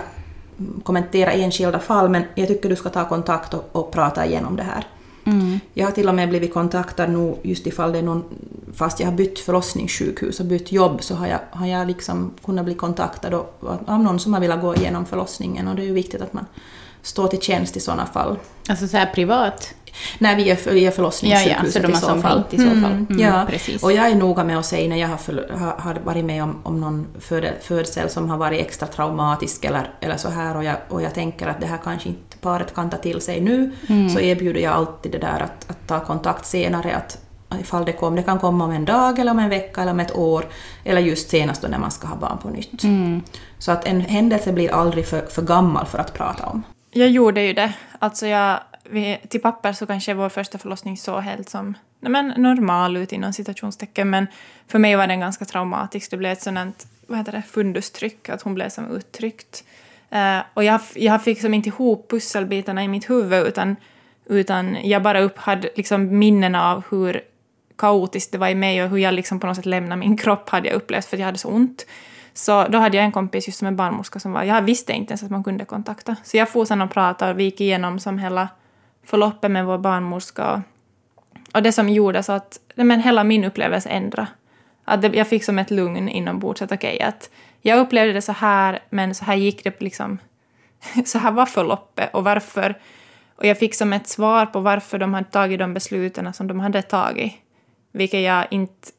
kommentera 0.84 1.32
enskilda 1.32 1.80
fall, 1.80 2.10
men 2.10 2.23
jag 2.36 2.47
tycker 2.47 2.69
du 2.69 2.75
ska 2.75 2.89
ta 2.89 3.10
kontakt 3.10 3.54
och, 3.54 3.69
och 3.71 3.91
prata 3.91 4.25
igenom 4.25 4.56
det 4.56 4.63
här. 4.63 4.88
Mm. 5.23 5.60
Jag 5.73 5.86
har 5.86 5.91
till 5.91 6.10
och 6.10 6.15
med 6.15 6.30
blivit 6.30 6.54
kontaktad 6.54 7.08
nu 7.08 7.36
just 7.43 7.67
ifall 7.67 7.91
det 7.91 7.97
är 7.97 8.04
någon, 8.04 8.23
fast 8.73 8.99
jag 8.99 9.08
har 9.08 9.13
bytt 9.13 9.39
förlossningssjukhus 9.39 10.39
och 10.39 10.45
bytt 10.45 10.71
jobb 10.71 11.04
så 11.04 11.15
har 11.15 11.27
jag, 11.27 11.39
har 11.51 11.67
jag 11.67 11.88
liksom 11.88 12.32
kunnat 12.45 12.65
bli 12.65 12.73
kontaktad 12.73 13.34
av 13.86 14.04
någon 14.04 14.19
som 14.19 14.34
har 14.34 14.41
velat 14.41 14.62
gå 14.62 14.75
igenom 14.75 15.06
förlossningen 15.06 15.67
och 15.67 15.75
det 15.75 15.82
är 15.82 15.86
ju 15.86 15.93
viktigt 15.93 16.21
att 16.21 16.34
man 16.34 16.45
står 17.01 17.27
till 17.27 17.41
tjänst 17.41 17.77
i 17.77 17.79
sådana 17.79 18.05
fall. 18.05 18.37
Alltså 18.69 18.87
så 18.87 18.97
här 18.97 19.05
privat? 19.05 19.73
Nej, 20.19 20.35
vi 20.35 20.49
är, 20.49 20.71
vi 20.71 20.85
är 20.85 20.91
förlossningssjukhuset 20.91 21.83
ja, 21.83 21.89
ja, 21.89 21.95
så 21.95 22.07
de 22.07 22.13
i 22.13 22.15
så 22.15 22.21
fall. 22.21 22.43
I 22.49 22.57
så 22.57 22.63
fall. 22.63 22.75
Mm, 22.75 23.07
mm, 23.09 23.19
ja, 23.19 23.45
precis. 23.49 23.83
och 23.83 23.91
jag 23.91 24.09
är 24.09 24.15
noga 24.15 24.43
med 24.43 24.59
att 24.59 24.65
säga 24.65 24.89
när 24.89 24.97
jag 24.97 25.07
har, 25.07 25.17
för, 25.17 25.49
har, 25.57 25.75
har 25.77 25.97
varit 26.03 26.25
med 26.25 26.43
om, 26.43 26.59
om 26.63 26.81
någon 26.81 27.07
födsel 27.61 28.09
som 28.09 28.29
har 28.29 28.37
varit 28.37 28.61
extra 28.61 28.87
traumatisk 28.87 29.65
eller, 29.65 29.93
eller 29.99 30.17
så 30.17 30.29
här 30.29 30.57
och 30.57 30.63
jag, 30.63 30.75
och 30.89 31.01
jag 31.01 31.13
tänker 31.13 31.47
att 31.47 31.61
det 31.61 31.67
här 31.67 31.79
kanske 31.83 32.09
inte 32.09 32.37
paret 32.41 32.73
kan 32.75 32.89
ta 32.89 32.97
till 32.97 33.21
sig 33.21 33.41
nu, 33.41 33.71
mm. 33.89 34.09
så 34.09 34.19
erbjuder 34.19 34.61
jag 34.61 34.73
alltid 34.73 35.11
det 35.11 35.17
där 35.17 35.39
att, 35.39 35.69
att 35.69 35.87
ta 35.87 35.99
kontakt 35.99 36.45
senare, 36.45 36.95
att 36.95 37.17
ifall 37.59 37.85
det 37.85 37.93
kommer. 37.93 38.17
Det 38.17 38.23
kan 38.23 38.39
komma 38.39 38.65
om 38.65 38.71
en 38.71 38.85
dag 38.85 39.19
eller 39.19 39.31
om 39.31 39.39
en 39.39 39.49
vecka 39.49 39.81
eller 39.81 39.91
om 39.91 39.99
ett 39.99 40.15
år, 40.15 40.45
eller 40.83 41.01
just 41.01 41.29
senast 41.29 41.61
då 41.61 41.67
när 41.67 41.79
man 41.79 41.91
ska 41.91 42.07
ha 42.07 42.15
barn 42.15 42.37
på 42.37 42.49
nytt. 42.49 42.83
Mm. 42.83 43.21
Så 43.59 43.71
att 43.71 43.85
en 43.85 44.01
händelse 44.01 44.53
blir 44.53 44.71
aldrig 44.71 45.07
för, 45.07 45.21
för 45.21 45.41
gammal 45.41 45.85
för 45.85 45.97
att 45.97 46.13
prata 46.13 46.45
om. 46.45 46.63
Jag 46.91 47.10
gjorde 47.10 47.41
ju 47.41 47.54
det. 47.54 47.73
Alltså 47.99 48.27
jag, 48.27 48.60
vi, 48.84 49.19
till 49.27 49.41
papper 49.41 49.73
så 49.73 49.86
kanske 49.86 50.13
vår 50.13 50.30
första 50.30 50.58
förlossning 50.58 50.97
såg 50.97 51.21
helt 51.21 51.49
som 51.49 51.77
nej 51.99 52.12
men, 52.12 52.27
normal 52.27 52.97
ut 52.97 53.12
inom 53.12 53.34
citationstecken, 53.34 54.10
men 54.10 54.27
för 54.67 54.80
mig 54.80 54.95
var 54.95 55.08
den 55.08 55.19
ganska 55.19 55.45
traumatisk. 55.45 56.12
Det 56.12 56.17
blev 56.17 56.32
ett 56.32 56.41
sådant 56.41 56.88
vad 57.08 57.17
heter 57.17 57.32
det, 57.32 57.41
fundustryck, 57.41 58.30
att 58.30 58.41
hon 58.41 58.54
blev 58.54 58.69
som 58.69 58.91
uttryckt. 58.91 59.63
Uh, 60.13 60.39
och 60.54 60.63
jag, 60.63 60.82
jag 60.93 61.23
fick 61.23 61.41
som 61.41 61.54
inte 61.54 61.69
ihop 61.69 62.10
pusselbitarna 62.10 62.84
i 62.84 62.88
mitt 62.88 63.10
huvud, 63.10 63.47
utan, 63.47 63.75
utan 64.25 64.77
jag 64.84 65.04
bara 65.04 65.21
upp 65.21 65.38
hade 65.38 65.69
liksom 65.75 66.19
minnen 66.19 66.56
av 66.56 66.84
hur 66.89 67.21
kaotiskt 67.77 68.32
det 68.32 68.38
var 68.38 68.49
i 68.49 68.56
mig 68.56 68.84
och 68.84 68.89
hur 68.89 68.97
jag 68.97 69.13
liksom 69.13 69.39
på 69.39 69.47
något 69.47 69.56
sätt 69.56 69.65
lämnade 69.65 69.99
min 69.99 70.17
kropp 70.17 70.49
hade 70.49 70.67
jag 70.67 70.75
upplevt 70.75 71.06
för 71.06 71.17
att 71.17 71.19
jag 71.19 71.25
hade 71.25 71.38
så 71.38 71.49
ont. 71.49 71.86
Så 72.34 72.67
då 72.67 72.78
hade 72.78 72.98
jag 72.98 73.06
en 73.06 73.12
kompis 73.12 73.48
just 73.48 73.60
som 73.60 73.67
en 73.67 73.76
barnmorska 73.76 74.20
som 74.20 74.32
var, 74.32 74.44
jag 74.44 74.62
visste 74.62 74.94
inte 74.94 75.12
ens 75.12 75.24
att 75.24 75.32
man 75.32 75.44
kunde 75.44 75.65
kontakta. 75.65 76.15
Så 76.24 76.38
jag 76.38 76.50
for 76.50 76.65
sen 76.65 76.82
och 76.82 76.91
pratade 76.91 77.32
och 77.32 77.39
vi 77.39 77.44
gick 77.44 77.62
igenom 77.62 78.00
som 78.00 78.17
hela 78.17 78.50
förloppet 79.04 79.52
med 79.52 79.65
vår 79.65 79.78
barnmorska. 79.78 80.52
Och, 80.52 80.60
och 81.54 81.63
det 81.63 81.72
som 81.72 81.89
gjorde 81.89 82.24
så 82.24 82.32
att 82.32 82.60
men 82.76 83.00
hela 83.00 83.24
min 83.24 83.44
upplevelse 83.44 83.89
ändrade. 83.89 84.28
Att 84.86 85.02
det, 85.02 85.08
jag 85.08 85.28
fick 85.28 85.44
som 85.44 85.60
ett 85.60 85.72
lugn 85.72 86.10
inombords 86.10 86.62
att 86.62 86.72
okej, 86.72 86.96
okay, 86.96 87.08
att 87.08 87.30
jag 87.62 87.80
upplevde 87.80 88.13
det 88.13 88.22
så 88.22 88.32
här, 88.32 88.80
men 88.89 89.15
så 89.15 89.26
här 89.26 89.36
gick 89.36 89.63
det 89.63 89.82
liksom. 89.82 90.17
så 91.06 91.17
här 91.20 91.32
var 91.32 91.46
förloppet 91.46 92.13
och 92.13 92.24
varför. 92.24 92.76
Och 93.36 93.46
jag 93.46 93.60
fick 93.60 93.76
som 93.76 93.94
ett 93.94 94.08
svar 94.08 94.46
på 94.46 94.60
varför 94.60 94.98
de 94.98 95.13
hade 95.13 95.30
tagit 95.30 95.60
de 95.60 95.74
besluten 95.74 96.34
som 96.34 96.48
de 96.48 96.60
hade 96.60 96.82
tagit. 96.82 97.34
Vilket 97.91 98.22
jag 98.22 98.48
inte 98.52 98.89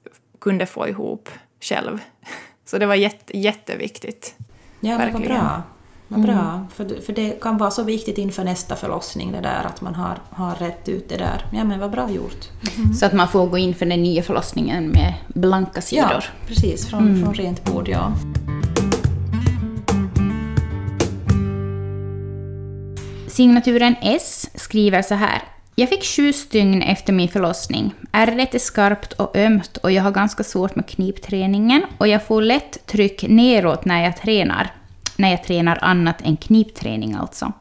kunde 0.41 0.67
få 0.67 0.89
ihop 0.89 1.29
själv. 1.61 1.99
Så 2.73 2.79
det 2.79 2.87
var 2.87 2.95
jätte, 2.95 3.39
jätteviktigt. 3.39 4.35
Ja, 4.81 4.99
men 4.99 5.13
vad 5.13 5.23
bra. 5.23 5.63
Vad 6.09 6.21
bra. 6.21 6.33
Mm. 6.33 6.69
För, 6.75 7.01
för 7.01 7.13
det 7.13 7.41
kan 7.41 7.59
vara 7.59 7.71
så 7.71 7.83
viktigt 7.83 8.19
inför 8.19 8.45
nästa 8.45 8.77
förlossning 8.77 9.33
det 9.33 9.41
där 9.41 9.65
att 9.65 9.81
man 9.81 9.95
har, 9.95 10.19
har 10.31 10.55
rätt 10.55 10.89
ut 10.89 11.09
det 11.09 11.17
där. 11.17 11.47
Ja 11.53 11.65
men 11.65 11.81
vad 11.81 11.91
bra 11.91 12.11
gjort. 12.11 12.49
Mm. 12.79 12.95
Så 12.95 13.07
att 13.07 13.13
man 13.13 13.29
får 13.29 13.47
gå 13.47 13.59
in 13.59 13.75
för 13.75 13.87
den 13.87 14.03
nya 14.03 14.23
förlossningen 14.23 14.89
med 14.89 15.15
blanka 15.29 15.81
sidor. 15.81 16.11
Ja, 16.11 16.23
precis. 16.47 16.89
Från, 16.89 17.09
mm. 17.09 17.23
från 17.23 17.35
rent 17.35 17.65
bord, 17.65 17.89
ja. 17.89 18.13
Signaturen 23.29 23.95
S 24.03 24.51
skriver 24.55 25.03
så 25.03 25.15
här. 25.15 25.43
Jag 25.75 25.89
fick 25.89 26.05
sju 26.05 26.33
stygn 26.33 26.83
efter 26.83 27.13
min 27.13 27.29
förlossning. 27.29 27.95
Ärret 28.13 28.55
är 28.55 28.59
skarpt 28.59 29.13
och 29.13 29.37
ömt 29.37 29.77
och 29.77 29.93
jag 29.93 30.03
har 30.03 30.11
ganska 30.11 30.45
svårt 30.45 30.77
med 30.77 30.87
knipträningen 30.87 31.83
och 31.99 32.09
jag 32.09 32.27
får 32.27 32.43
lätt 32.43 32.87
tryck 32.87 33.25
neråt 33.29 33.85
när 33.85 34.05
jag 34.05 34.17
tränar. 34.17 34.71
När 35.17 35.31
jag 35.31 35.45
tränar 35.45 35.79
annat 35.83 36.23
än 36.23 36.37
knipträning 36.37 37.15
alltså. 37.15 37.53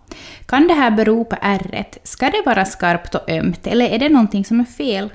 Kan 0.46 0.68
det 0.68 0.74
här 0.74 0.92
bero 0.92 1.26
på 1.26 1.36
ärret? 1.42 1.98
Ska 2.04 2.26
det 2.26 2.44
vara 2.46 2.66
skarpt 2.66 3.16
och 3.16 3.30
ömt 3.30 3.68
eller 3.68 3.90
är 3.90 4.00
det 4.00 4.10
någonting 4.10 4.46
som 4.46 4.60
är 4.60 4.66
fel? 4.66 5.10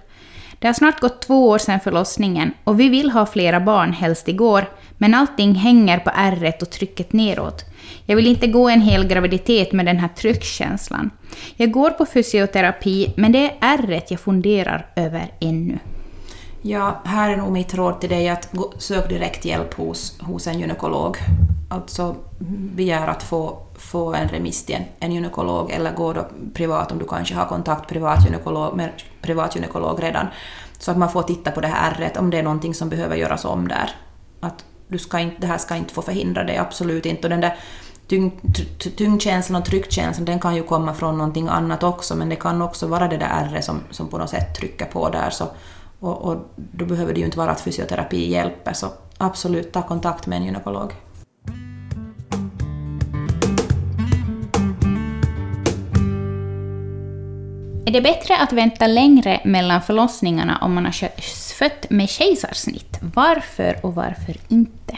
Det 0.58 0.66
har 0.66 0.74
snart 0.74 1.00
gått 1.00 1.22
två 1.22 1.48
år 1.48 1.58
sedan 1.58 1.80
förlossningen 1.80 2.52
och 2.64 2.80
vi 2.80 2.88
vill 2.88 3.10
ha 3.10 3.26
flera 3.26 3.60
barn, 3.60 3.92
helst 3.92 4.28
igår, 4.28 4.64
men 4.98 5.14
allting 5.14 5.54
hänger 5.54 5.98
på 5.98 6.10
ärret 6.14 6.62
och 6.62 6.70
trycket 6.70 7.12
neråt. 7.12 7.64
Jag 8.06 8.16
vill 8.16 8.26
inte 8.26 8.46
gå 8.46 8.68
en 8.68 8.80
hel 8.80 9.06
graviditet 9.06 9.72
med 9.72 9.86
den 9.86 9.98
här 9.98 10.08
tryckkänslan. 10.08 11.10
Jag 11.56 11.70
går 11.70 11.90
på 11.90 12.06
fysioterapi, 12.06 13.12
men 13.16 13.32
det 13.32 13.38
är 13.38 13.56
ärret 13.60 14.10
jag 14.10 14.20
funderar 14.20 14.86
över 14.96 15.32
ännu. 15.40 15.78
Ja, 16.62 17.00
här 17.04 17.30
är 17.30 17.36
nog 17.36 17.52
mitt 17.52 17.74
råd 17.74 18.00
till 18.00 18.10
dig 18.10 18.28
att 18.28 18.54
sök 18.78 19.08
direkt 19.08 19.44
hjälp 19.44 19.74
hos, 19.74 20.20
hos 20.20 20.46
en 20.46 20.60
gynekolog. 20.60 21.16
Alltså 21.68 22.16
begär 22.74 23.08
att 23.08 23.22
få, 23.22 23.58
få 23.74 24.14
en 24.14 24.28
remiss 24.28 24.64
till 24.64 24.74
en, 24.74 24.82
en 25.00 25.12
gynekolog 25.12 25.70
eller 25.70 25.92
gå 25.92 26.12
då 26.12 26.26
privat 26.54 26.92
om 26.92 26.98
du 26.98 27.04
kanske 27.04 27.34
har 27.34 27.46
kontakt 27.46 27.88
privat 27.88 28.24
gynekolog, 28.26 28.76
med 28.76 28.90
privatgynekolog 29.26 30.02
redan. 30.02 30.26
Så 30.78 30.90
att 30.90 30.98
man 30.98 31.10
får 31.10 31.22
titta 31.22 31.50
på 31.50 31.60
det 31.60 31.68
här 31.68 31.92
ärret 31.92 32.16
om 32.16 32.30
det 32.30 32.38
är 32.38 32.42
någonting 32.42 32.74
som 32.74 32.88
behöver 32.88 33.16
göras 33.16 33.44
om 33.44 33.68
där. 33.68 33.90
Att 34.40 34.64
du 34.88 34.98
ska 34.98 35.18
inte, 35.18 35.36
det 35.40 35.46
här 35.46 35.58
ska 35.58 35.76
inte 35.76 35.94
få 35.94 36.02
förhindra 36.02 36.44
dig, 36.44 36.56
absolut 36.56 37.06
inte. 37.06 37.22
Och 37.22 37.30
den 37.30 37.40
där 37.40 37.58
tyng, 38.06 38.40
tyngdkänslan 38.96 39.62
och 39.62 39.68
tryckkänslan 39.68 40.24
den 40.24 40.40
kan 40.40 40.54
ju 40.54 40.62
komma 40.62 40.94
från 40.94 41.18
någonting 41.18 41.48
annat 41.48 41.82
också, 41.82 42.16
men 42.16 42.28
det 42.28 42.36
kan 42.36 42.62
också 42.62 42.86
vara 42.86 43.08
det 43.08 43.16
där 43.16 43.30
ärret 43.30 43.64
som, 43.64 43.80
som 43.90 44.08
på 44.08 44.18
något 44.18 44.30
sätt 44.30 44.54
trycker 44.54 44.86
på 44.86 45.08
där. 45.08 45.30
Så, 45.30 45.48
och, 46.00 46.22
och 46.22 46.36
då 46.56 46.84
behöver 46.84 47.14
det 47.14 47.20
ju 47.20 47.26
inte 47.26 47.38
vara 47.38 47.50
att 47.50 47.60
fysioterapi 47.60 48.30
hjälper, 48.30 48.72
så 48.72 48.86
absolut 49.18 49.72
ta 49.72 49.82
kontakt 49.82 50.26
med 50.26 50.36
en 50.36 50.44
gynekolog. 50.44 50.92
Är 57.88 57.90
det 57.90 58.00
bättre 58.00 58.36
att 58.36 58.52
vänta 58.52 58.86
längre 58.86 59.40
mellan 59.44 59.82
förlossningarna 59.82 60.58
om 60.62 60.74
man 60.74 60.84
har 60.84 60.92
fött 61.58 61.90
med 61.90 62.08
kejsarsnitt? 62.08 62.98
Varför 63.14 63.76
och 63.82 63.94
varför 63.94 64.36
inte? 64.48 64.96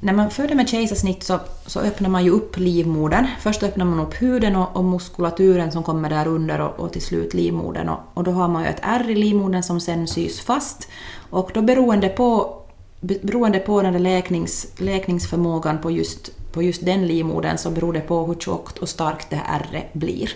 När 0.00 0.12
man 0.12 0.30
föder 0.30 0.54
med 0.54 0.68
kejsarsnitt 0.68 1.22
så, 1.22 1.38
så 1.66 1.80
öppnar 1.80 2.08
man 2.08 2.24
ju 2.24 2.30
upp 2.30 2.56
livmodern. 2.56 3.26
Först 3.40 3.62
öppnar 3.62 3.84
man 3.84 4.00
upp 4.00 4.22
huden 4.22 4.56
och, 4.56 4.76
och 4.76 4.84
muskulaturen 4.84 5.72
som 5.72 5.82
kommer 5.82 6.10
där 6.10 6.28
under 6.28 6.60
och, 6.60 6.80
och 6.80 6.92
till 6.92 7.02
slut 7.02 7.34
livmodern. 7.34 7.88
Och, 7.88 8.00
och, 8.14 8.24
då 8.24 8.30
har 8.30 8.48
man 8.48 8.62
ju 8.62 8.68
ett 8.68 8.80
ärr 8.82 9.10
i 9.10 9.14
livmodern 9.14 9.62
som 9.62 9.80
sen 9.80 10.06
sys 10.06 10.40
fast. 10.40 10.88
Och 11.30 11.50
då 11.54 11.62
beroende 11.62 12.08
på, 12.08 12.56
beroende 13.00 13.58
på 13.58 13.82
den 13.82 13.92
där 13.92 14.00
läknings, 14.00 14.66
läkningsförmågan 14.78 15.78
på 15.78 15.90
just, 15.90 16.52
på 16.52 16.62
just 16.62 16.84
den 16.84 17.06
livmodern 17.06 17.58
så 17.58 17.70
beror 17.70 17.92
det 17.92 18.00
på 18.00 18.26
hur 18.26 18.34
tjockt 18.34 18.78
och 18.78 18.88
starkt 18.88 19.30
det 19.30 19.36
här 19.36 19.60
ärret 19.60 19.92
blir. 19.92 20.30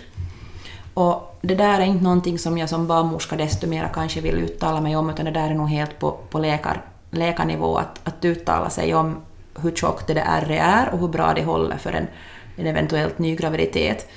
Och 0.93 1.37
det 1.41 1.55
där 1.55 1.79
är 1.79 1.85
inte 1.85 2.03
någonting 2.03 2.39
som 2.39 2.57
jag 2.57 2.69
som 2.69 2.87
barnmorska 2.87 3.35
desto 3.35 3.67
mer 3.67 3.89
kanske 3.93 4.21
vill 4.21 4.35
uttala 4.35 4.81
mig 4.81 4.95
om, 4.95 5.09
utan 5.09 5.25
det 5.25 5.31
där 5.31 5.49
är 5.49 5.53
nog 5.53 5.69
helt 5.69 5.99
på, 5.99 6.11
på 6.11 6.39
läkar, 6.39 6.85
läkarnivå 7.11 7.77
att, 7.77 7.99
att 8.03 8.25
uttala 8.25 8.69
sig 8.69 8.95
om 8.95 9.17
hur 9.61 9.71
tjockt 9.71 10.07
det 10.07 10.13
där 10.13 10.51
är 10.51 10.89
och 10.93 10.99
hur 10.99 11.07
bra 11.07 11.33
det 11.33 11.43
håller 11.43 11.77
för 11.77 11.93
en, 11.93 12.07
en 12.55 12.67
eventuellt 12.67 13.19
ny 13.19 13.35
graviditet. 13.35 14.09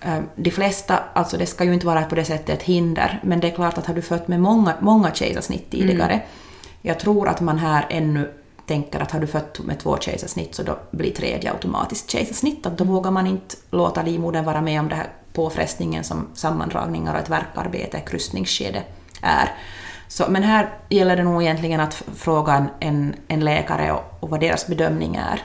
Ehm, 0.00 0.24
de 0.36 0.50
flesta, 0.50 0.98
alltså 1.12 1.36
det 1.36 1.46
ska 1.46 1.64
ju 1.64 1.74
inte 1.74 1.86
vara 1.86 2.02
på 2.02 2.14
det 2.14 2.24
sättet 2.24 2.48
ett 2.48 2.62
hinder, 2.62 3.20
men 3.22 3.40
det 3.40 3.46
är 3.46 3.54
klart 3.54 3.78
att 3.78 3.86
har 3.86 3.94
du 3.94 4.02
fött 4.02 4.28
med 4.28 4.40
många, 4.40 4.74
många 4.80 5.14
kejsarsnitt 5.14 5.70
tidigare, 5.70 6.12
mm. 6.12 6.26
jag 6.82 7.00
tror 7.00 7.28
att 7.28 7.40
man 7.40 7.58
här 7.58 7.86
ännu 7.90 8.30
tänker 8.66 9.00
att 9.00 9.10
har 9.10 9.20
du 9.20 9.26
fött 9.26 9.58
med 9.58 9.78
två 9.78 9.96
kejsarsnitt 10.00 10.54
så 10.54 10.62
då 10.62 10.78
blir 10.90 11.10
tredje 11.10 11.52
automatiskt 11.52 12.10
kejsarsnitt, 12.10 12.66
att 12.66 12.78
då 12.78 12.84
mm. 12.84 12.94
vågar 12.94 13.10
man 13.10 13.26
inte 13.26 13.56
låta 13.70 14.02
livmodern 14.02 14.44
vara 14.44 14.60
med 14.60 14.80
om 14.80 14.88
den 14.88 14.98
här 14.98 15.08
påfrestningen 15.32 16.04
som 16.04 16.28
sammandragningar 16.34 17.14
och 17.14 17.20
ett 17.20 17.30
verkarbete, 17.30 18.00
krustningsskede 18.00 18.82
är. 19.22 19.48
Så, 20.08 20.24
men 20.28 20.42
här 20.42 20.68
gäller 20.88 21.16
det 21.16 21.22
nog 21.22 21.42
egentligen 21.42 21.80
att 21.80 22.02
fråga 22.16 22.66
en, 22.80 23.14
en 23.28 23.40
läkare 23.40 23.92
och, 23.92 24.18
och 24.20 24.30
vad 24.30 24.40
deras 24.40 24.66
bedömning 24.66 25.16
är. 25.16 25.42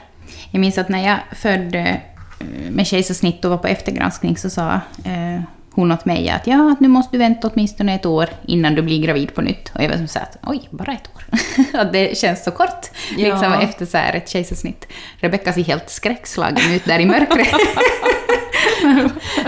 Jag 0.50 0.60
minns 0.60 0.78
att 0.78 0.88
när 0.88 1.06
jag 1.06 1.18
födde 1.32 2.00
eh, 2.40 2.70
med 2.70 2.86
kejsarsnitt 2.86 3.44
och 3.44 3.50
var 3.50 3.58
på 3.58 3.66
eftergranskning 3.66 4.36
så 4.36 4.50
sa 4.50 4.72
eh, 5.04 5.40
hon 5.76 5.92
åt 5.92 6.04
mig 6.04 6.28
att 6.28 6.46
ja, 6.46 6.72
att 6.72 6.80
nu 6.80 6.88
måste 6.88 7.14
du 7.16 7.18
vänta 7.18 7.48
åtminstone 7.48 7.94
ett 7.94 8.06
år 8.06 8.28
innan 8.46 8.74
du 8.74 8.82
blir 8.82 9.02
gravid 9.02 9.34
på 9.34 9.42
nytt. 9.42 9.72
Och 9.74 9.82
jag 9.82 9.88
var 9.88 9.96
som 9.96 10.08
så 10.08 10.18
att 10.18 10.36
oj, 10.42 10.68
bara 10.70 10.92
ett 10.92 11.10
år. 11.16 11.24
att 11.80 11.92
det 11.92 12.18
känns 12.18 12.44
så 12.44 12.50
kort 12.50 12.86
Ja. 13.16 13.28
liksom, 13.28 13.52
efter 13.52 13.86
så 13.86 13.98
här 13.98 14.12
ett 14.12 14.28
kejsarsnitt. 14.28 14.86
Rebecka 15.20 15.52
ser 15.52 15.64
helt 15.64 15.90
skräckslagen 15.90 16.72
ut 16.72 16.84
där 16.84 16.98
i 16.98 17.06
mörkret. 17.06 17.48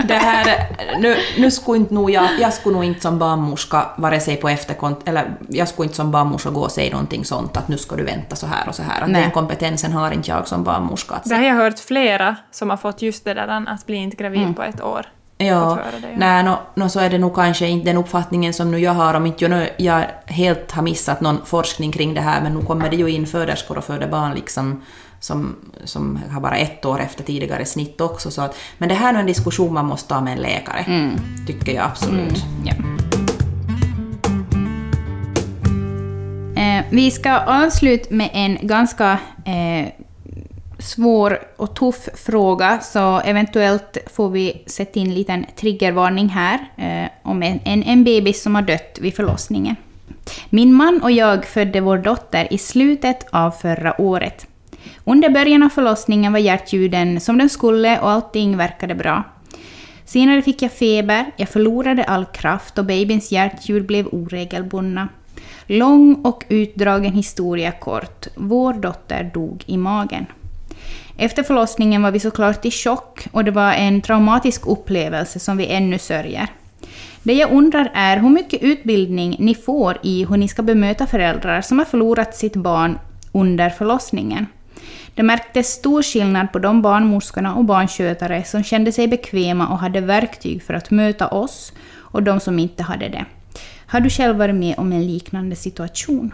Det 0.03 0.13
här, 0.13 0.67
nu, 0.99 1.15
nu 1.37 1.51
skulle 1.51 1.77
inte 1.77 1.93
nog 1.93 2.11
jag, 2.11 2.29
jag 2.39 2.53
skulle 2.53 2.75
nog 2.75 2.83
inte 2.83 3.01
som 3.01 3.19
barnmorska 3.19 3.85
vare 3.97 4.19
sig 4.19 4.35
på 4.35 4.49
efterkont, 4.49 5.07
eller 5.07 5.37
jag 5.49 5.67
skulle 5.67 5.85
inte 5.85 5.95
som 5.95 6.11
barnmorska 6.11 6.49
gå 6.49 6.61
och 6.61 6.71
säga 6.71 6.91
någonting 6.91 7.25
sånt 7.25 7.57
att 7.57 7.67
nu 7.67 7.77
ska 7.77 7.95
du 7.95 8.03
vänta 8.03 8.35
så 8.35 8.47
här 8.47 8.69
och 8.69 8.75
så 8.75 8.83
här. 8.83 9.01
Att 9.01 9.09
Nej. 9.09 9.21
den 9.21 9.31
kompetensen 9.31 9.91
har 9.91 10.11
inte 10.11 10.29
jag 10.29 10.47
som 10.47 10.63
barnmorska. 10.63 11.15
Att 11.15 11.23
Det 11.23 11.35
har 11.35 11.43
jag 11.43 11.55
hört 11.55 11.79
flera 11.79 12.35
som 12.51 12.69
har 12.69 12.77
fått 12.77 13.01
just 13.01 13.25
det 13.25 13.33
där 13.33 13.65
att 13.67 13.85
bli 13.85 13.95
inte 13.95 14.15
gravid 14.15 14.55
på 14.55 14.63
ett 14.63 14.81
år. 14.81 15.05
Det, 15.39 15.45
ja. 15.45 15.79
nej, 16.17 16.43
no, 16.43 16.57
no, 16.75 16.89
så 16.89 16.99
är 16.99 17.09
det 17.09 17.17
nog 17.17 17.35
kanske 17.35 17.67
inte 17.67 17.85
den 17.85 17.97
uppfattningen 17.97 18.53
som 18.53 18.71
nu 18.71 18.79
jag 18.79 18.91
har, 18.91 19.13
om 19.13 19.25
inte 19.25 19.43
jag, 19.43 19.51
nu, 19.51 19.69
jag 19.77 20.05
helt 20.25 20.71
har 20.71 20.81
missat 20.81 21.21
någon 21.21 21.45
forskning 21.45 21.91
kring 21.91 22.13
det 22.13 22.21
här, 22.21 22.41
men 22.41 22.53
nu 22.53 22.65
kommer 22.65 22.89
det 22.89 22.95
ju 22.95 23.09
in 23.09 23.27
föderskor 23.27 23.77
och 23.77 23.83
föder 23.83 24.07
barn 24.07 24.33
liksom 24.33 24.81
som, 25.19 25.55
som 25.83 26.19
har 26.31 26.41
bara 26.41 26.57
ett 26.57 26.85
år 26.85 26.99
efter 26.99 27.23
tidigare 27.23 27.65
snitt 27.65 28.01
också. 28.01 28.31
Så 28.31 28.41
att, 28.41 28.55
men 28.77 28.89
det 28.89 28.95
här 28.95 29.13
är 29.13 29.19
en 29.19 29.25
diskussion 29.25 29.73
man 29.73 29.85
måste 29.85 30.09
ta 30.09 30.21
med 30.21 30.33
en 30.33 30.39
läkare, 30.39 31.11
tycker 31.47 31.73
jag 31.73 31.85
absolut. 31.85 32.45
Ja. 32.65 32.73
Eh, 36.59 36.85
vi 36.89 37.11
ska 37.11 37.39
avsluta 37.39 38.15
med 38.15 38.29
en 38.33 38.57
ganska 38.61 39.19
eh, 39.45 39.87
svår 40.79 41.39
och 41.57 41.75
tuff 41.75 42.09
fråga, 42.15 42.79
så 42.79 43.19
eventuellt 43.19 43.97
får 44.13 44.29
vi 44.29 44.63
sätta 44.65 44.99
in 44.99 45.07
en 45.07 45.13
liten 45.13 45.45
triggervarning 45.55 46.29
här 46.29 46.59
eh, 46.77 47.09
om 47.23 47.43
en, 47.43 47.59
en, 47.63 47.83
en 47.83 48.03
bebis 48.03 48.43
som 48.43 48.55
har 48.55 48.61
dött 48.61 48.97
vid 49.01 49.15
förlossningen. 49.15 49.75
Min 50.49 50.73
man 50.73 51.01
och 51.03 51.11
jag 51.11 51.45
födde 51.45 51.81
vår 51.81 51.97
dotter 51.97 52.53
i 52.53 52.57
slutet 52.57 53.25
av 53.31 53.51
förra 53.51 54.01
året. 54.01 54.47
Under 55.09 55.29
början 55.29 55.63
av 55.63 55.69
förlossningen 55.69 56.33
var 56.33 56.39
hjärtljuden 56.39 57.19
som 57.19 57.37
den 57.37 57.49
skulle 57.49 57.99
och 57.99 58.09
allting 58.09 58.57
verkade 58.57 58.95
bra. 58.95 59.23
Senare 60.05 60.41
fick 60.41 60.61
jag 60.61 60.71
feber, 60.71 61.25
jag 61.37 61.49
förlorade 61.49 62.03
all 62.03 62.25
kraft 62.25 62.77
och 62.77 62.85
babyns 62.85 63.31
hjärtljud 63.31 63.85
blev 63.85 64.07
oregelbundna. 64.07 65.09
Lång 65.67 66.15
och 66.15 66.43
utdragen 66.49 67.13
historia 67.13 67.71
kort. 67.71 68.27
Vår 68.35 68.73
dotter 68.73 69.31
dog 69.33 69.63
i 69.65 69.77
magen. 69.77 70.25
Efter 71.17 71.43
förlossningen 71.43 72.01
var 72.01 72.11
vi 72.11 72.19
såklart 72.19 72.65
i 72.65 72.71
chock 72.71 73.27
och 73.31 73.43
det 73.43 73.51
var 73.51 73.73
en 73.73 74.01
traumatisk 74.01 74.67
upplevelse 74.67 75.39
som 75.39 75.57
vi 75.57 75.67
ännu 75.67 75.99
sörjer. 75.99 76.47
Det 77.23 77.33
jag 77.33 77.51
undrar 77.51 77.91
är 77.93 78.17
hur 78.17 78.29
mycket 78.29 78.63
utbildning 78.63 79.35
ni 79.39 79.55
får 79.55 79.97
i 80.03 80.25
hur 80.25 80.37
ni 80.37 80.47
ska 80.47 80.61
bemöta 80.61 81.07
föräldrar 81.07 81.61
som 81.61 81.79
har 81.79 81.85
förlorat 81.85 82.35
sitt 82.35 82.55
barn 82.55 82.99
under 83.31 83.69
förlossningen. 83.69 84.45
Det 85.19 85.23
märktes 85.23 85.67
stor 85.67 86.03
skillnad 86.03 86.51
på 86.51 86.59
de 86.59 86.81
barnmorskorna 86.81 87.55
och 87.55 87.65
barnskötare 87.65 88.43
som 88.43 88.63
kände 88.63 88.91
sig 88.91 89.07
bekväma 89.07 89.67
och 89.67 89.79
hade 89.79 90.01
verktyg 90.01 90.63
för 90.63 90.73
att 90.73 90.91
möta 90.91 91.27
oss 91.27 91.73
och 91.95 92.23
de 92.23 92.39
som 92.39 92.59
inte 92.59 92.83
hade 92.83 93.09
det. 93.09 93.25
Har 93.85 93.99
du 93.99 94.09
själv 94.09 94.37
varit 94.37 94.55
med 94.55 94.79
om 94.79 94.91
en 94.91 95.07
liknande 95.07 95.55
situation? 95.55 96.33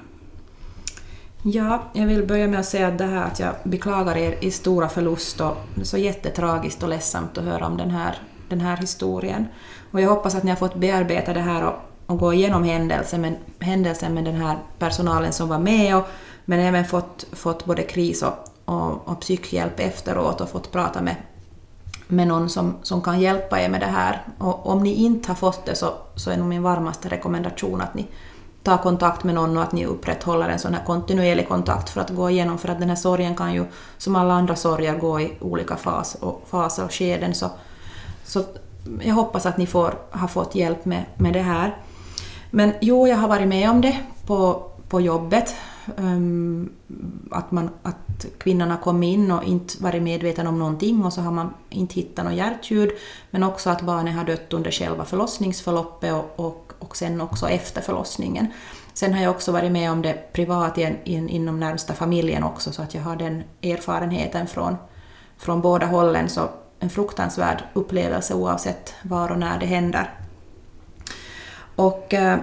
Ja, 1.44 1.84
jag 1.94 2.06
vill 2.06 2.28
börja 2.28 2.48
med 2.48 2.60
att 2.60 2.66
säga 2.66 2.88
att 2.88 2.98
det 2.98 3.06
här 3.06 3.24
att 3.24 3.40
jag 3.40 3.54
beklagar 3.64 4.18
er 4.18 4.36
i 4.42 4.52
stora 4.52 4.90
förlust 4.90 5.42
och 5.42 5.58
det 5.76 5.82
är 5.82 5.86
så 5.86 5.98
jättetragiskt 5.98 6.84
och 6.84 6.90
ledsamt 6.90 7.38
att 7.38 7.44
höra 7.44 7.68
om 7.68 7.78
den 7.78 7.92
här, 7.92 8.16
den 8.50 8.62
här 8.62 8.78
historien. 8.78 9.48
Och 9.92 10.02
jag 10.02 10.10
hoppas 10.10 10.36
att 10.36 10.44
ni 10.44 10.50
har 10.50 10.58
fått 10.58 10.76
bearbeta 10.76 11.34
det 11.34 11.42
här 11.42 11.64
och, 11.64 11.76
och 12.06 12.20
gå 12.20 12.34
igenom 12.34 12.64
händelsen 12.64 13.22
med, 13.22 13.36
händelsen 13.60 14.14
med 14.14 14.24
den 14.26 14.36
här 14.36 14.58
personalen 14.80 15.34
som 15.34 15.50
var 15.50 15.60
med 15.60 15.98
och, 15.98 16.08
men 16.46 16.60
även 16.60 16.86
fått, 16.86 17.26
fått 17.32 17.66
både 17.66 17.84
kris 17.84 18.24
och, 18.24 18.52
och, 18.66 19.08
och 19.08 19.20
psykhjälp 19.22 19.80
efteråt 19.80 20.42
och 20.42 20.50
fått 20.50 20.72
prata 20.72 21.02
med, 21.02 21.16
med 22.08 22.28
någon 22.28 22.50
som, 22.50 22.76
som 22.84 23.02
kan 23.02 23.20
hjälpa 23.20 23.62
er 23.62 23.70
med 23.70 23.82
det 23.82 23.86
här. 23.86 24.22
Och 24.38 24.68
om 24.68 24.84
ni 24.84 24.94
inte 24.94 25.28
har 25.28 25.36
fått 25.36 25.66
det 25.66 25.76
så, 25.76 25.94
så 26.16 26.32
är 26.32 26.38
nog 26.38 26.48
min 26.48 26.64
varmaste 26.64 27.10
rekommendation 27.10 27.82
att 27.82 27.94
ni 27.94 28.08
tar 28.64 28.78
kontakt 28.78 29.24
med 29.24 29.36
någon 29.36 29.58
och 29.58 29.64
att 29.64 29.72
ni 29.72 29.86
upprätthåller 29.86 30.50
en 30.50 30.60
sån 30.60 30.74
här 30.74 30.86
kontinuerlig 30.86 31.48
kontakt 31.48 31.90
för 31.90 32.02
att 32.02 32.10
gå 32.10 32.30
igenom, 32.30 32.58
för 32.58 32.70
att 32.70 32.80
den 32.80 32.90
här 32.90 32.96
sorgen 32.96 33.36
kan 33.36 33.54
ju 33.54 33.66
som 33.98 34.16
alla 34.16 34.34
andra 34.34 34.56
sorger 34.56 34.98
gå 34.98 35.20
i 35.20 35.34
olika 35.42 35.76
fas 35.76 36.16
och, 36.16 36.44
faser 36.48 36.86
och 36.86 36.94
skeden. 36.94 37.36
Så, 37.36 37.50
så 38.24 38.44
jag 39.02 39.16
hoppas 39.16 39.46
att 39.46 39.58
ni 39.58 39.68
får, 39.68 39.94
har 40.12 40.28
fått 40.28 40.56
hjälp 40.56 40.86
med, 40.86 41.06
med 41.16 41.34
det 41.34 41.42
här. 41.42 41.78
Men 42.52 42.74
jo, 42.82 43.08
jag 43.08 43.18
har 43.18 43.28
varit 43.28 43.48
med 43.48 43.70
om 43.70 43.82
det 43.82 43.98
på, 44.26 44.64
på 44.90 45.02
jobbet. 45.02 45.56
Ehm, 45.98 46.70
att, 47.32 47.52
man, 47.52 47.70
att 47.84 48.26
kvinnan 48.38 48.72
har 48.72 48.78
kommit 48.78 49.14
in 49.14 49.32
och 49.32 49.44
inte 49.44 49.84
varit 49.84 50.04
medveten 50.04 50.48
om 50.48 50.60
någonting 50.60 51.06
och 51.06 51.14
så 51.14 51.22
har 51.22 51.32
man 51.32 51.54
inte 51.70 51.96
hittat 51.96 52.26
något 52.26 52.34
hjärtljud. 52.34 52.92
Men 53.32 53.44
också 53.44 53.70
att 53.70 53.82
barnet 53.82 54.16
har 54.16 54.24
dött 54.24 54.54
under 54.54 54.72
själva 54.72 55.06
förlossningsförloppet 55.06 56.14
och, 56.14 56.46
och, 56.46 56.74
och 56.80 56.98
sen 56.98 57.22
också 57.22 57.50
efter 57.50 57.82
förlossningen. 57.82 58.48
Sen 58.94 59.14
har 59.14 59.22
jag 59.22 59.32
också 59.32 59.52
varit 59.52 59.72
med 59.72 59.92
om 59.92 60.02
det 60.02 60.34
privat 60.34 60.78
in, 60.78 60.98
in, 61.04 61.30
inom 61.30 61.60
närmsta 61.60 61.94
familjen 61.94 62.44
också 62.44 62.72
så 62.72 62.82
att 62.82 62.96
jag 62.96 63.02
har 63.02 63.16
den 63.16 63.44
erfarenheten 63.62 64.48
från, 64.48 64.76
från 65.38 65.62
båda 65.62 65.86
hållen. 65.86 66.30
Så 66.30 66.50
en 66.80 66.90
fruktansvärd 66.90 67.64
upplevelse 67.74 68.34
oavsett 68.34 68.94
var 69.04 69.32
och 69.32 69.40
när 69.40 69.60
det 69.60 69.66
händer. 69.66 70.14
Och 71.76 72.14
eh, 72.14 72.40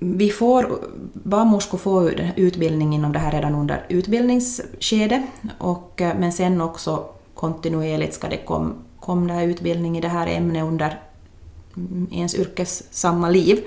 vi 0.00 0.30
får, 0.30 0.78
barnmorskor 1.12 1.78
får 1.78 2.30
utbildning 2.36 2.94
inom 2.94 3.12
det 3.12 3.18
här 3.18 3.32
redan 3.32 3.54
under 3.54 3.84
utbildningsskedet, 3.88 5.22
och, 5.58 6.00
eh, 6.00 6.18
men 6.18 6.32
sen 6.32 6.60
också 6.60 7.04
kontinuerligt 7.34 8.14
ska 8.14 8.28
det 8.28 8.36
komma 8.36 8.74
kom 9.08 9.30
utbildning 9.30 9.98
i 9.98 10.00
det 10.00 10.08
här 10.08 10.26
ämnet 10.26 10.64
under 10.64 11.00
mm, 11.76 12.06
ens 12.12 12.34
yrkessamma 12.34 13.28
liv. 13.28 13.60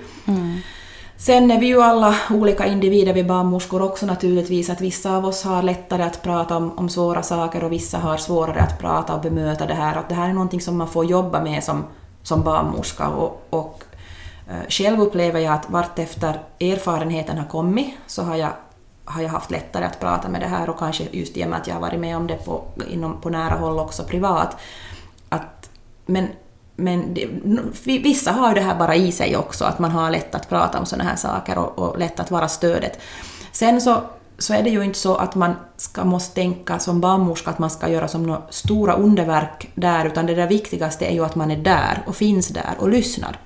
Sen 1.16 1.50
är 1.50 1.60
vi 1.60 1.66
ju 1.66 1.82
alla 1.82 2.16
olika 2.30 2.66
individer, 2.66 3.12
vi 3.12 3.24
barnmorskor 3.24 3.82
också 3.82 4.06
naturligtvis, 4.06 4.70
att 4.70 4.80
vissa 4.80 5.16
av 5.16 5.26
oss 5.26 5.42
har 5.42 5.62
lättare 5.62 6.02
att 6.02 6.22
prata 6.22 6.56
om, 6.56 6.78
om 6.78 6.88
svåra 6.88 7.22
saker 7.22 7.64
och 7.64 7.72
vissa 7.72 7.98
har 7.98 8.16
svårare 8.16 8.60
att 8.60 8.78
prata 8.78 9.14
och 9.14 9.22
bemöta 9.22 9.66
det 9.66 9.74
här. 9.74 9.96
Att 9.96 10.08
det 10.08 10.14
här 10.14 10.28
är 10.28 10.32
någonting 10.32 10.60
som 10.60 10.78
man 10.78 10.88
får 10.88 11.04
jobba 11.04 11.42
med 11.42 11.64
som, 11.64 11.84
som 12.22 12.42
barnmorska 12.42 13.08
och, 13.08 13.46
och 13.50 13.84
Eh, 14.52 14.68
själv 14.68 15.00
upplever 15.00 15.40
jag 15.40 15.54
att 15.54 15.70
vartefter 15.70 16.42
erfarenheten 16.60 17.38
har 17.38 17.46
kommit 17.46 17.94
så 18.06 18.22
har 18.22 18.36
jag, 18.36 18.50
har 19.04 19.22
jag 19.22 19.28
haft 19.28 19.50
lättare 19.50 19.84
att 19.84 20.00
prata 20.00 20.28
med 20.28 20.40
det 20.40 20.46
här 20.46 20.70
och 20.70 20.78
kanske 20.78 21.04
just 21.12 21.36
i 21.36 21.44
och 21.44 21.48
med 21.48 21.58
att 21.58 21.66
jag 21.66 21.74
har 21.74 21.80
varit 21.80 22.00
med 22.00 22.16
om 22.16 22.26
det 22.26 22.44
på, 22.44 22.64
inom, 22.90 23.20
på 23.20 23.30
nära 23.30 23.54
håll 23.54 23.78
också 23.78 24.04
privat. 24.04 24.56
Att, 25.28 25.70
men 26.06 26.28
men 26.76 27.14
det, 27.14 27.28
vissa 27.84 28.32
har 28.32 28.48
ju 28.48 28.54
det 28.54 28.60
här 28.60 28.78
bara 28.78 28.94
i 28.94 29.12
sig 29.12 29.36
också, 29.36 29.64
att 29.64 29.78
man 29.78 29.90
har 29.90 30.10
lätt 30.10 30.34
att 30.34 30.48
prata 30.48 30.78
om 30.78 30.86
sådana 30.86 31.10
här 31.10 31.16
saker 31.16 31.58
och, 31.58 31.78
och 31.78 31.98
lätt 31.98 32.20
att 32.20 32.30
vara 32.30 32.48
stödet. 32.48 32.98
Sen 33.52 33.80
så, 33.80 34.02
så 34.38 34.54
är 34.54 34.62
det 34.62 34.70
ju 34.70 34.84
inte 34.84 34.98
så 34.98 35.16
att 35.16 35.34
man 35.34 35.54
ska, 35.76 36.04
måste 36.04 36.34
tänka 36.34 36.78
som 36.78 37.00
barnmorska 37.00 37.50
att 37.50 37.58
man 37.58 37.70
ska 37.70 37.88
göra 37.88 38.08
som 38.08 38.22
några 38.22 38.42
stora 38.50 38.94
underverk 38.94 39.70
där, 39.74 40.04
utan 40.04 40.26
det 40.26 40.34
där 40.34 40.46
viktigaste 40.46 41.06
är 41.06 41.12
ju 41.12 41.24
att 41.24 41.34
man 41.34 41.50
är 41.50 41.56
där 41.56 42.02
och 42.06 42.16
finns 42.16 42.48
där 42.48 42.74
och 42.78 42.88
lyssnar. 42.88 43.38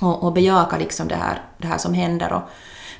Och, 0.00 0.22
och 0.22 0.32
bejakar 0.32 0.78
liksom 0.78 1.08
det 1.08 1.14
här, 1.14 1.42
det 1.58 1.66
här 1.66 1.78
som 1.78 1.94
händer. 1.94 2.32
Och, 2.32 2.42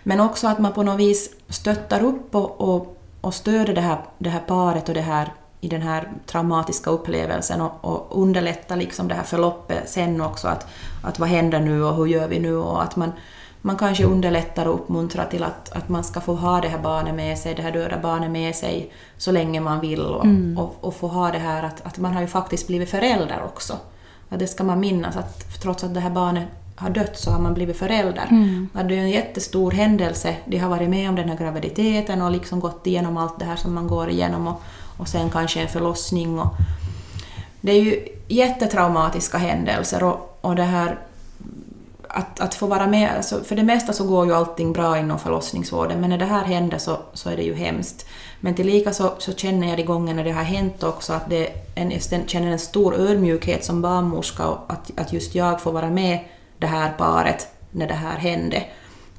men 0.02 0.20
också 0.20 0.48
att 0.48 0.59
man 0.59 0.72
på 0.72 0.83
något 0.83 1.00
vis 1.00 1.31
stöttar 1.48 2.02
upp 2.02 2.35
och, 2.35 2.61
och, 2.61 2.96
och 3.20 3.35
stöder 3.35 3.74
det 3.74 3.81
här, 3.81 3.98
det 4.18 4.31
här 4.31 4.40
paret 4.40 4.88
och 4.88 4.94
det 4.94 5.00
här 5.00 5.33
i 5.61 5.68
den 5.68 5.83
här 5.83 6.12
traumatiska 6.26 6.90
upplevelsen 6.90 7.61
och, 7.61 7.72
och 7.81 8.22
underlätta 8.22 8.76
liksom 8.76 9.09
det 9.09 9.14
här 9.14 9.22
förloppet 9.22 9.88
sen 9.88 10.20
också. 10.20 10.48
Att, 10.48 10.66
att 11.02 11.18
vad 11.18 11.28
händer 11.28 11.61
nu 11.61 11.85
och 11.85 11.96
hur 11.96 12.07
gör 12.07 12.28
vi 12.28 12.38
nu? 12.38 12.57
Och 12.57 12.83
att 12.83 12.96
man, 12.96 13.12
man 13.61 13.76
kanske 13.76 14.05
underlättar 14.05 14.66
och 14.66 14.74
uppmuntrar 14.74 15.26
till 15.26 15.44
att, 15.44 15.72
att 15.72 15.88
man 15.88 16.05
ska 16.05 16.20
få 16.20 16.35
ha 16.35 16.61
det 16.61 16.68
här 16.68 16.78
barnet 16.78 17.14
med 17.14 17.38
sig, 17.38 17.55
det 17.55 17.62
här 17.62 17.72
döda 17.72 17.98
barnet 17.98 18.31
med 18.31 18.55
sig 18.55 18.92
så 19.16 19.33
länge 19.33 19.61
man 19.61 19.81
vill 19.81 20.00
och, 20.00 20.24
mm. 20.24 20.59
och, 20.59 20.76
och, 20.81 20.94
få 20.94 21.09
ha 21.09 21.31
det 21.31 21.38
här 21.38 21.62
att, 21.62 21.87
att 21.87 21.98
man 21.98 22.14
har 22.14 22.20
ju 22.20 22.26
faktiskt 22.26 22.66
blivit 22.66 22.90
förälder 22.90 23.42
också. 23.44 23.76
Att 24.28 24.38
det 24.38 24.46
ska 24.46 24.64
man 24.64 24.81
minnas 24.81 25.16
att 25.16 25.62
trots 25.62 25.85
att 25.85 25.94
det 25.94 26.00
här 26.00 26.11
barnet 26.11 26.48
har 26.76 26.90
dött 26.90 27.18
så 27.18 27.30
har 27.30 27.38
man 27.38 27.54
blivit 27.54 27.76
förälder. 27.76 28.26
Mm. 28.30 28.68
Det 28.72 28.80
är 28.80 28.98
en 28.98 29.11
jättestor 29.11 29.70
händelse. 29.70 30.37
De 30.44 30.58
har 30.58 30.68
varit 30.68 30.90
med 30.90 31.08
om 31.08 31.14
den 31.14 31.28
här 31.28 31.37
graviditeten 31.37 32.22
och 32.22 32.30
liksom 32.30 32.61
gått 32.61 32.87
igenom 32.87 33.16
allt 33.16 33.38
det 33.38 33.44
här 33.44 33.56
som 33.56 33.74
man 33.74 33.88
går 33.88 34.11
igenom 34.11 34.46
och, 34.46 34.62
och 34.96 35.08
sen 35.08 35.30
kanske 35.30 35.61
en 35.61 35.68
förlossning. 35.68 36.38
Och 36.38 36.54
det 37.61 37.72
är 37.72 37.80
ju 37.82 38.04
jättetraumatiska 38.28 39.38
händelser 39.38 40.04
och, 40.04 40.38
och 40.40 40.56
det 40.56 40.62
här 40.62 40.98
att, 42.14 42.40
att 42.40 42.54
få 42.54 42.66
vara 42.66 42.87
med, 42.87 43.10
alltså 43.16 43.44
för 43.44 43.56
det 43.56 43.62
mesta 43.62 43.92
så 43.92 44.06
går 44.06 44.27
ju 44.27 44.33
allting 44.33 44.73
bra 44.73 44.98
inom 44.98 45.18
förlossningsvården, 45.18 46.00
men 46.00 46.10
när 46.10 46.18
det 46.18 46.25
här 46.25 46.44
händer 46.44 46.79
så, 46.79 46.96
så 47.12 47.31
är 47.31 47.37
det 47.37 47.42
ju 47.42 47.54
hemskt. 47.54 48.06
Men 48.40 48.54
tillika 48.54 48.92
så, 48.92 49.12
så 49.18 49.33
känner 49.33 49.68
jag 49.68 49.77
de 49.77 49.83
gånger 49.83 50.14
när 50.14 50.25
det 50.25 50.31
har 50.31 50.42
hänt 50.42 50.83
också 50.83 51.12
att 51.12 51.31
det 51.31 51.48
en, 51.75 51.90
jag 51.90 52.23
känner 52.27 52.52
en 52.52 52.58
stor 52.58 52.94
ödmjukhet 52.94 53.64
som 53.64 53.83
barnmorska 53.83 54.44
att, 54.66 54.90
att 54.96 55.12
just 55.12 55.35
jag 55.35 55.60
får 55.60 55.73
vara 55.73 55.90
med 55.90 56.18
det 56.63 56.69
här 56.69 56.92
paret 56.92 57.48
när 57.71 57.88
det 57.88 57.94
här 57.94 58.19
hände. 58.19 58.65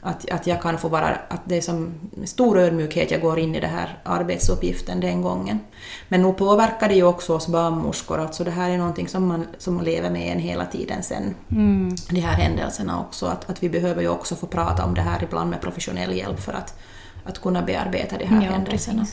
Att, 0.05 0.31
att 0.31 0.47
jag 0.47 0.61
kan 0.61 0.77
få 0.77 0.89
vara, 0.89 1.17
att 1.27 1.41
det 1.45 1.57
är 1.57 1.61
som 1.61 1.93
stor 2.25 2.59
ödmjukhet 2.59 3.11
jag 3.11 3.21
går 3.21 3.39
in 3.39 3.55
i 3.55 3.59
den 3.59 3.69
här 3.69 3.99
arbetsuppgiften 4.03 4.99
den 4.99 5.21
gången. 5.21 5.59
Men 6.07 6.21
nog 6.21 6.37
påverkar 6.37 6.89
det 6.89 6.95
ju 6.95 7.03
också 7.03 7.35
oss 7.35 7.47
barnmorskor, 7.47 8.19
alltså 8.19 8.43
det 8.43 8.51
här 8.51 8.69
är 8.69 8.77
någonting 8.77 9.07
som 9.07 9.27
man 9.27 9.47
som 9.57 9.81
lever 9.81 10.09
med 10.09 10.31
en 10.31 10.39
hela 10.39 10.65
tiden 10.65 11.03
sen. 11.03 11.35
Mm. 11.51 11.95
De 12.09 12.19
här 12.19 12.33
händelserna 12.33 13.01
också, 13.01 13.25
att, 13.25 13.49
att 13.49 13.63
vi 13.63 13.69
behöver 13.69 14.01
ju 14.01 14.07
också 14.07 14.35
få 14.35 14.47
prata 14.47 14.85
om 14.85 14.93
det 14.93 15.01
här 15.01 15.23
ibland 15.23 15.49
med 15.49 15.61
professionell 15.61 16.17
hjälp 16.17 16.39
för 16.39 16.53
att, 16.53 16.79
att 17.23 17.41
kunna 17.41 17.61
bearbeta 17.61 18.17
de 18.17 18.25
här 18.25 18.45
ja, 18.45 18.51
händelserna. 18.51 19.05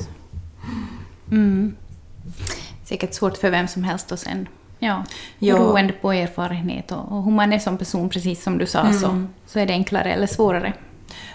Mm. 1.30 1.76
Säkert 2.84 3.14
svårt 3.14 3.36
för 3.36 3.50
vem 3.50 3.68
som 3.68 3.84
helst 3.84 4.12
att 4.12 4.20
sen 4.20 4.48
Ja, 4.82 5.04
ja. 5.38 5.54
beroende 5.54 5.92
på 5.92 6.12
erfarenhet 6.12 6.92
och, 6.92 7.12
och 7.12 7.24
hur 7.24 7.30
man 7.30 7.52
är 7.52 7.58
som 7.58 7.78
person, 7.78 8.08
precis 8.08 8.42
som 8.42 8.58
du 8.58 8.66
sa, 8.66 8.80
mm. 8.80 8.92
så, 8.92 9.26
så 9.46 9.58
är 9.58 9.66
det 9.66 9.72
enklare 9.72 10.12
eller 10.12 10.26
svårare. 10.26 10.72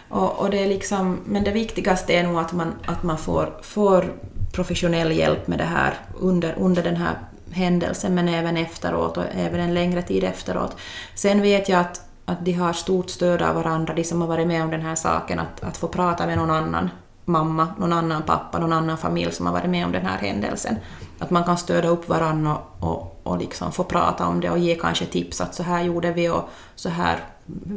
Och, 0.10 0.40
och, 0.40 0.50
det 0.50 0.64
är 0.64 0.68
liksom, 0.68 1.20
men 1.26 1.44
det 1.44 1.52
viktigaste 1.52 2.14
är 2.14 2.24
nog 2.24 2.38
att 2.38 2.54
man, 2.54 2.74
att 2.86 3.04
man 3.04 3.18
får, 3.18 3.54
får 3.62 4.14
professionell 4.54 5.12
hjälp 5.12 5.48
med 5.48 5.60
det 5.60 5.64
här 5.64 5.94
under, 6.20 6.56
under 6.58 6.84
den 6.84 6.96
här 6.96 7.14
händelsen, 7.52 8.16
men 8.16 8.28
även 8.28 8.58
efteråt 8.58 9.18
och 9.18 9.24
även 9.36 9.60
en 9.60 9.74
längre 9.74 10.02
tid 10.02 10.24
efteråt. 10.24 10.78
Sen 11.16 11.42
vet 11.42 11.70
jag 11.70 11.80
att, 11.80 12.02
att 12.26 12.46
de 12.46 12.52
har 12.52 12.74
stort 12.74 13.10
stöd 13.10 13.42
av 13.42 13.56
varandra, 13.56 13.94
de 13.94 14.04
som 14.04 14.22
har 14.22 14.28
varit 14.28 14.48
med 14.48 14.64
om 14.64 14.72
den 14.72 14.82
här 14.82 14.96
saken, 14.96 15.40
att, 15.40 15.64
att 15.64 15.78
få 15.78 15.88
prata 15.88 16.26
med 16.26 16.38
någon 16.38 16.52
annan 16.52 16.90
mamma, 17.26 17.68
någon 17.80 17.94
annan 17.94 18.24
pappa, 18.24 18.60
någon 18.60 18.74
annan 18.74 18.98
familj 18.98 19.32
som 19.32 19.46
har 19.46 19.54
varit 19.54 19.70
med 19.70 19.86
om 19.86 19.92
den 19.92 20.06
här 20.06 20.18
händelsen. 20.18 20.76
Att 21.20 21.30
man 21.30 21.44
kan 21.44 21.58
stödja 21.58 21.90
upp 21.90 22.10
varandra 22.10 22.58
och, 22.80 22.90
och, 22.90 23.20
och 23.24 23.38
liksom 23.38 23.72
få 23.72 23.84
prata 23.84 24.28
om 24.28 24.40
det 24.40 24.50
och 24.50 24.60
ge 24.60 24.76
kanske 24.76 25.06
tips 25.06 25.42
att 25.42 25.56
så 25.56 25.64
här 25.64 25.84
gjorde 25.84 26.12
vi 26.12 26.30
och 26.30 26.50
så 26.76 26.90
här, 26.90 27.20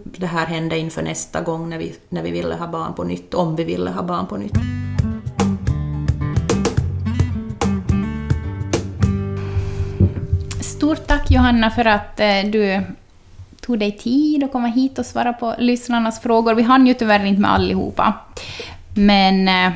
det 0.05 0.27
här 0.27 0.47
hände 0.47 0.79
inför 0.79 1.03
nästa 1.03 1.41
gång 1.41 1.69
när 1.69 1.79
vi, 1.79 1.97
när 2.09 2.23
vi 2.23 2.31
ville 2.31 2.55
ha 2.55 2.67
barn 2.67 2.95
på 2.95 3.05
nytt, 3.05 3.35
om 3.35 3.57
vi 3.57 3.65
ville 3.65 3.91
ha 3.91 4.03
barn 4.03 4.27
på 4.27 4.37
nytt. 4.37 4.55
Stort 10.61 11.07
tack 11.07 11.31
Johanna 11.31 11.71
för 11.71 11.85
att 11.85 12.21
eh, 12.21 12.51
du 12.53 12.83
tog 13.61 13.79
dig 13.79 13.93
tid 13.93 14.45
att 14.45 14.53
komma 14.53 14.69
hit 14.69 14.99
och 14.99 15.07
svara 15.07 15.33
på 15.33 15.55
lyssnarnas 15.59 16.21
frågor. 16.21 16.55
Vi 16.55 16.63
hann 16.63 16.87
ju 16.87 16.95
tyvärr 16.95 17.25
inte 17.25 17.41
med 17.41 17.53
allihopa. 17.53 18.15
Men 18.95 19.49
eh, 19.49 19.73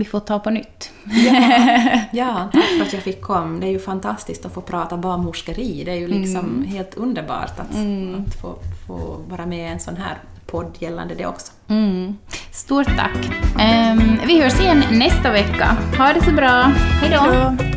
vi 0.00 0.04
får 0.04 0.20
ta 0.20 0.38
på 0.38 0.50
nytt. 0.50 0.92
Ja, 1.04 1.32
ja, 2.12 2.48
tack 2.52 2.64
för 2.64 2.82
att 2.82 2.92
jag 2.92 3.02
fick 3.02 3.20
komma. 3.20 3.60
Det 3.60 3.66
är 3.66 3.70
ju 3.70 3.78
fantastiskt 3.78 4.46
att 4.46 4.54
få 4.54 4.60
prata 4.60 4.96
barnmorskeri. 4.96 5.82
Det 5.84 5.90
är 5.90 5.96
ju 5.96 6.08
liksom 6.08 6.38
mm. 6.38 6.64
helt 6.64 6.94
underbart 6.94 7.58
att, 7.58 7.74
mm. 7.74 8.24
att 8.28 8.34
få, 8.34 8.54
få 8.86 9.20
vara 9.28 9.46
med 9.46 9.58
i 9.58 9.72
en 9.72 9.80
sån 9.80 9.96
här 9.96 10.18
podd 10.46 10.76
gällande 10.78 11.14
det 11.14 11.26
också. 11.26 11.52
Mm. 11.68 12.16
Stort 12.52 12.86
tack. 12.86 13.16
Um, 13.54 14.20
vi 14.26 14.42
hörs 14.42 14.60
igen 14.60 14.84
nästa 14.90 15.32
vecka. 15.32 15.76
Ha 15.98 16.12
det 16.12 16.24
så 16.24 16.32
bra. 16.32 16.72
Hej 17.00 17.10
då. 17.10 17.20
Hej 17.20 17.36
då. 17.36 17.70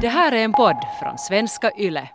Det 0.00 0.08
här 0.08 0.32
är 0.32 0.44
en 0.44 0.52
podd 0.52 0.76
från 1.02 1.18
svenska 1.18 1.70
YLE. 1.78 2.08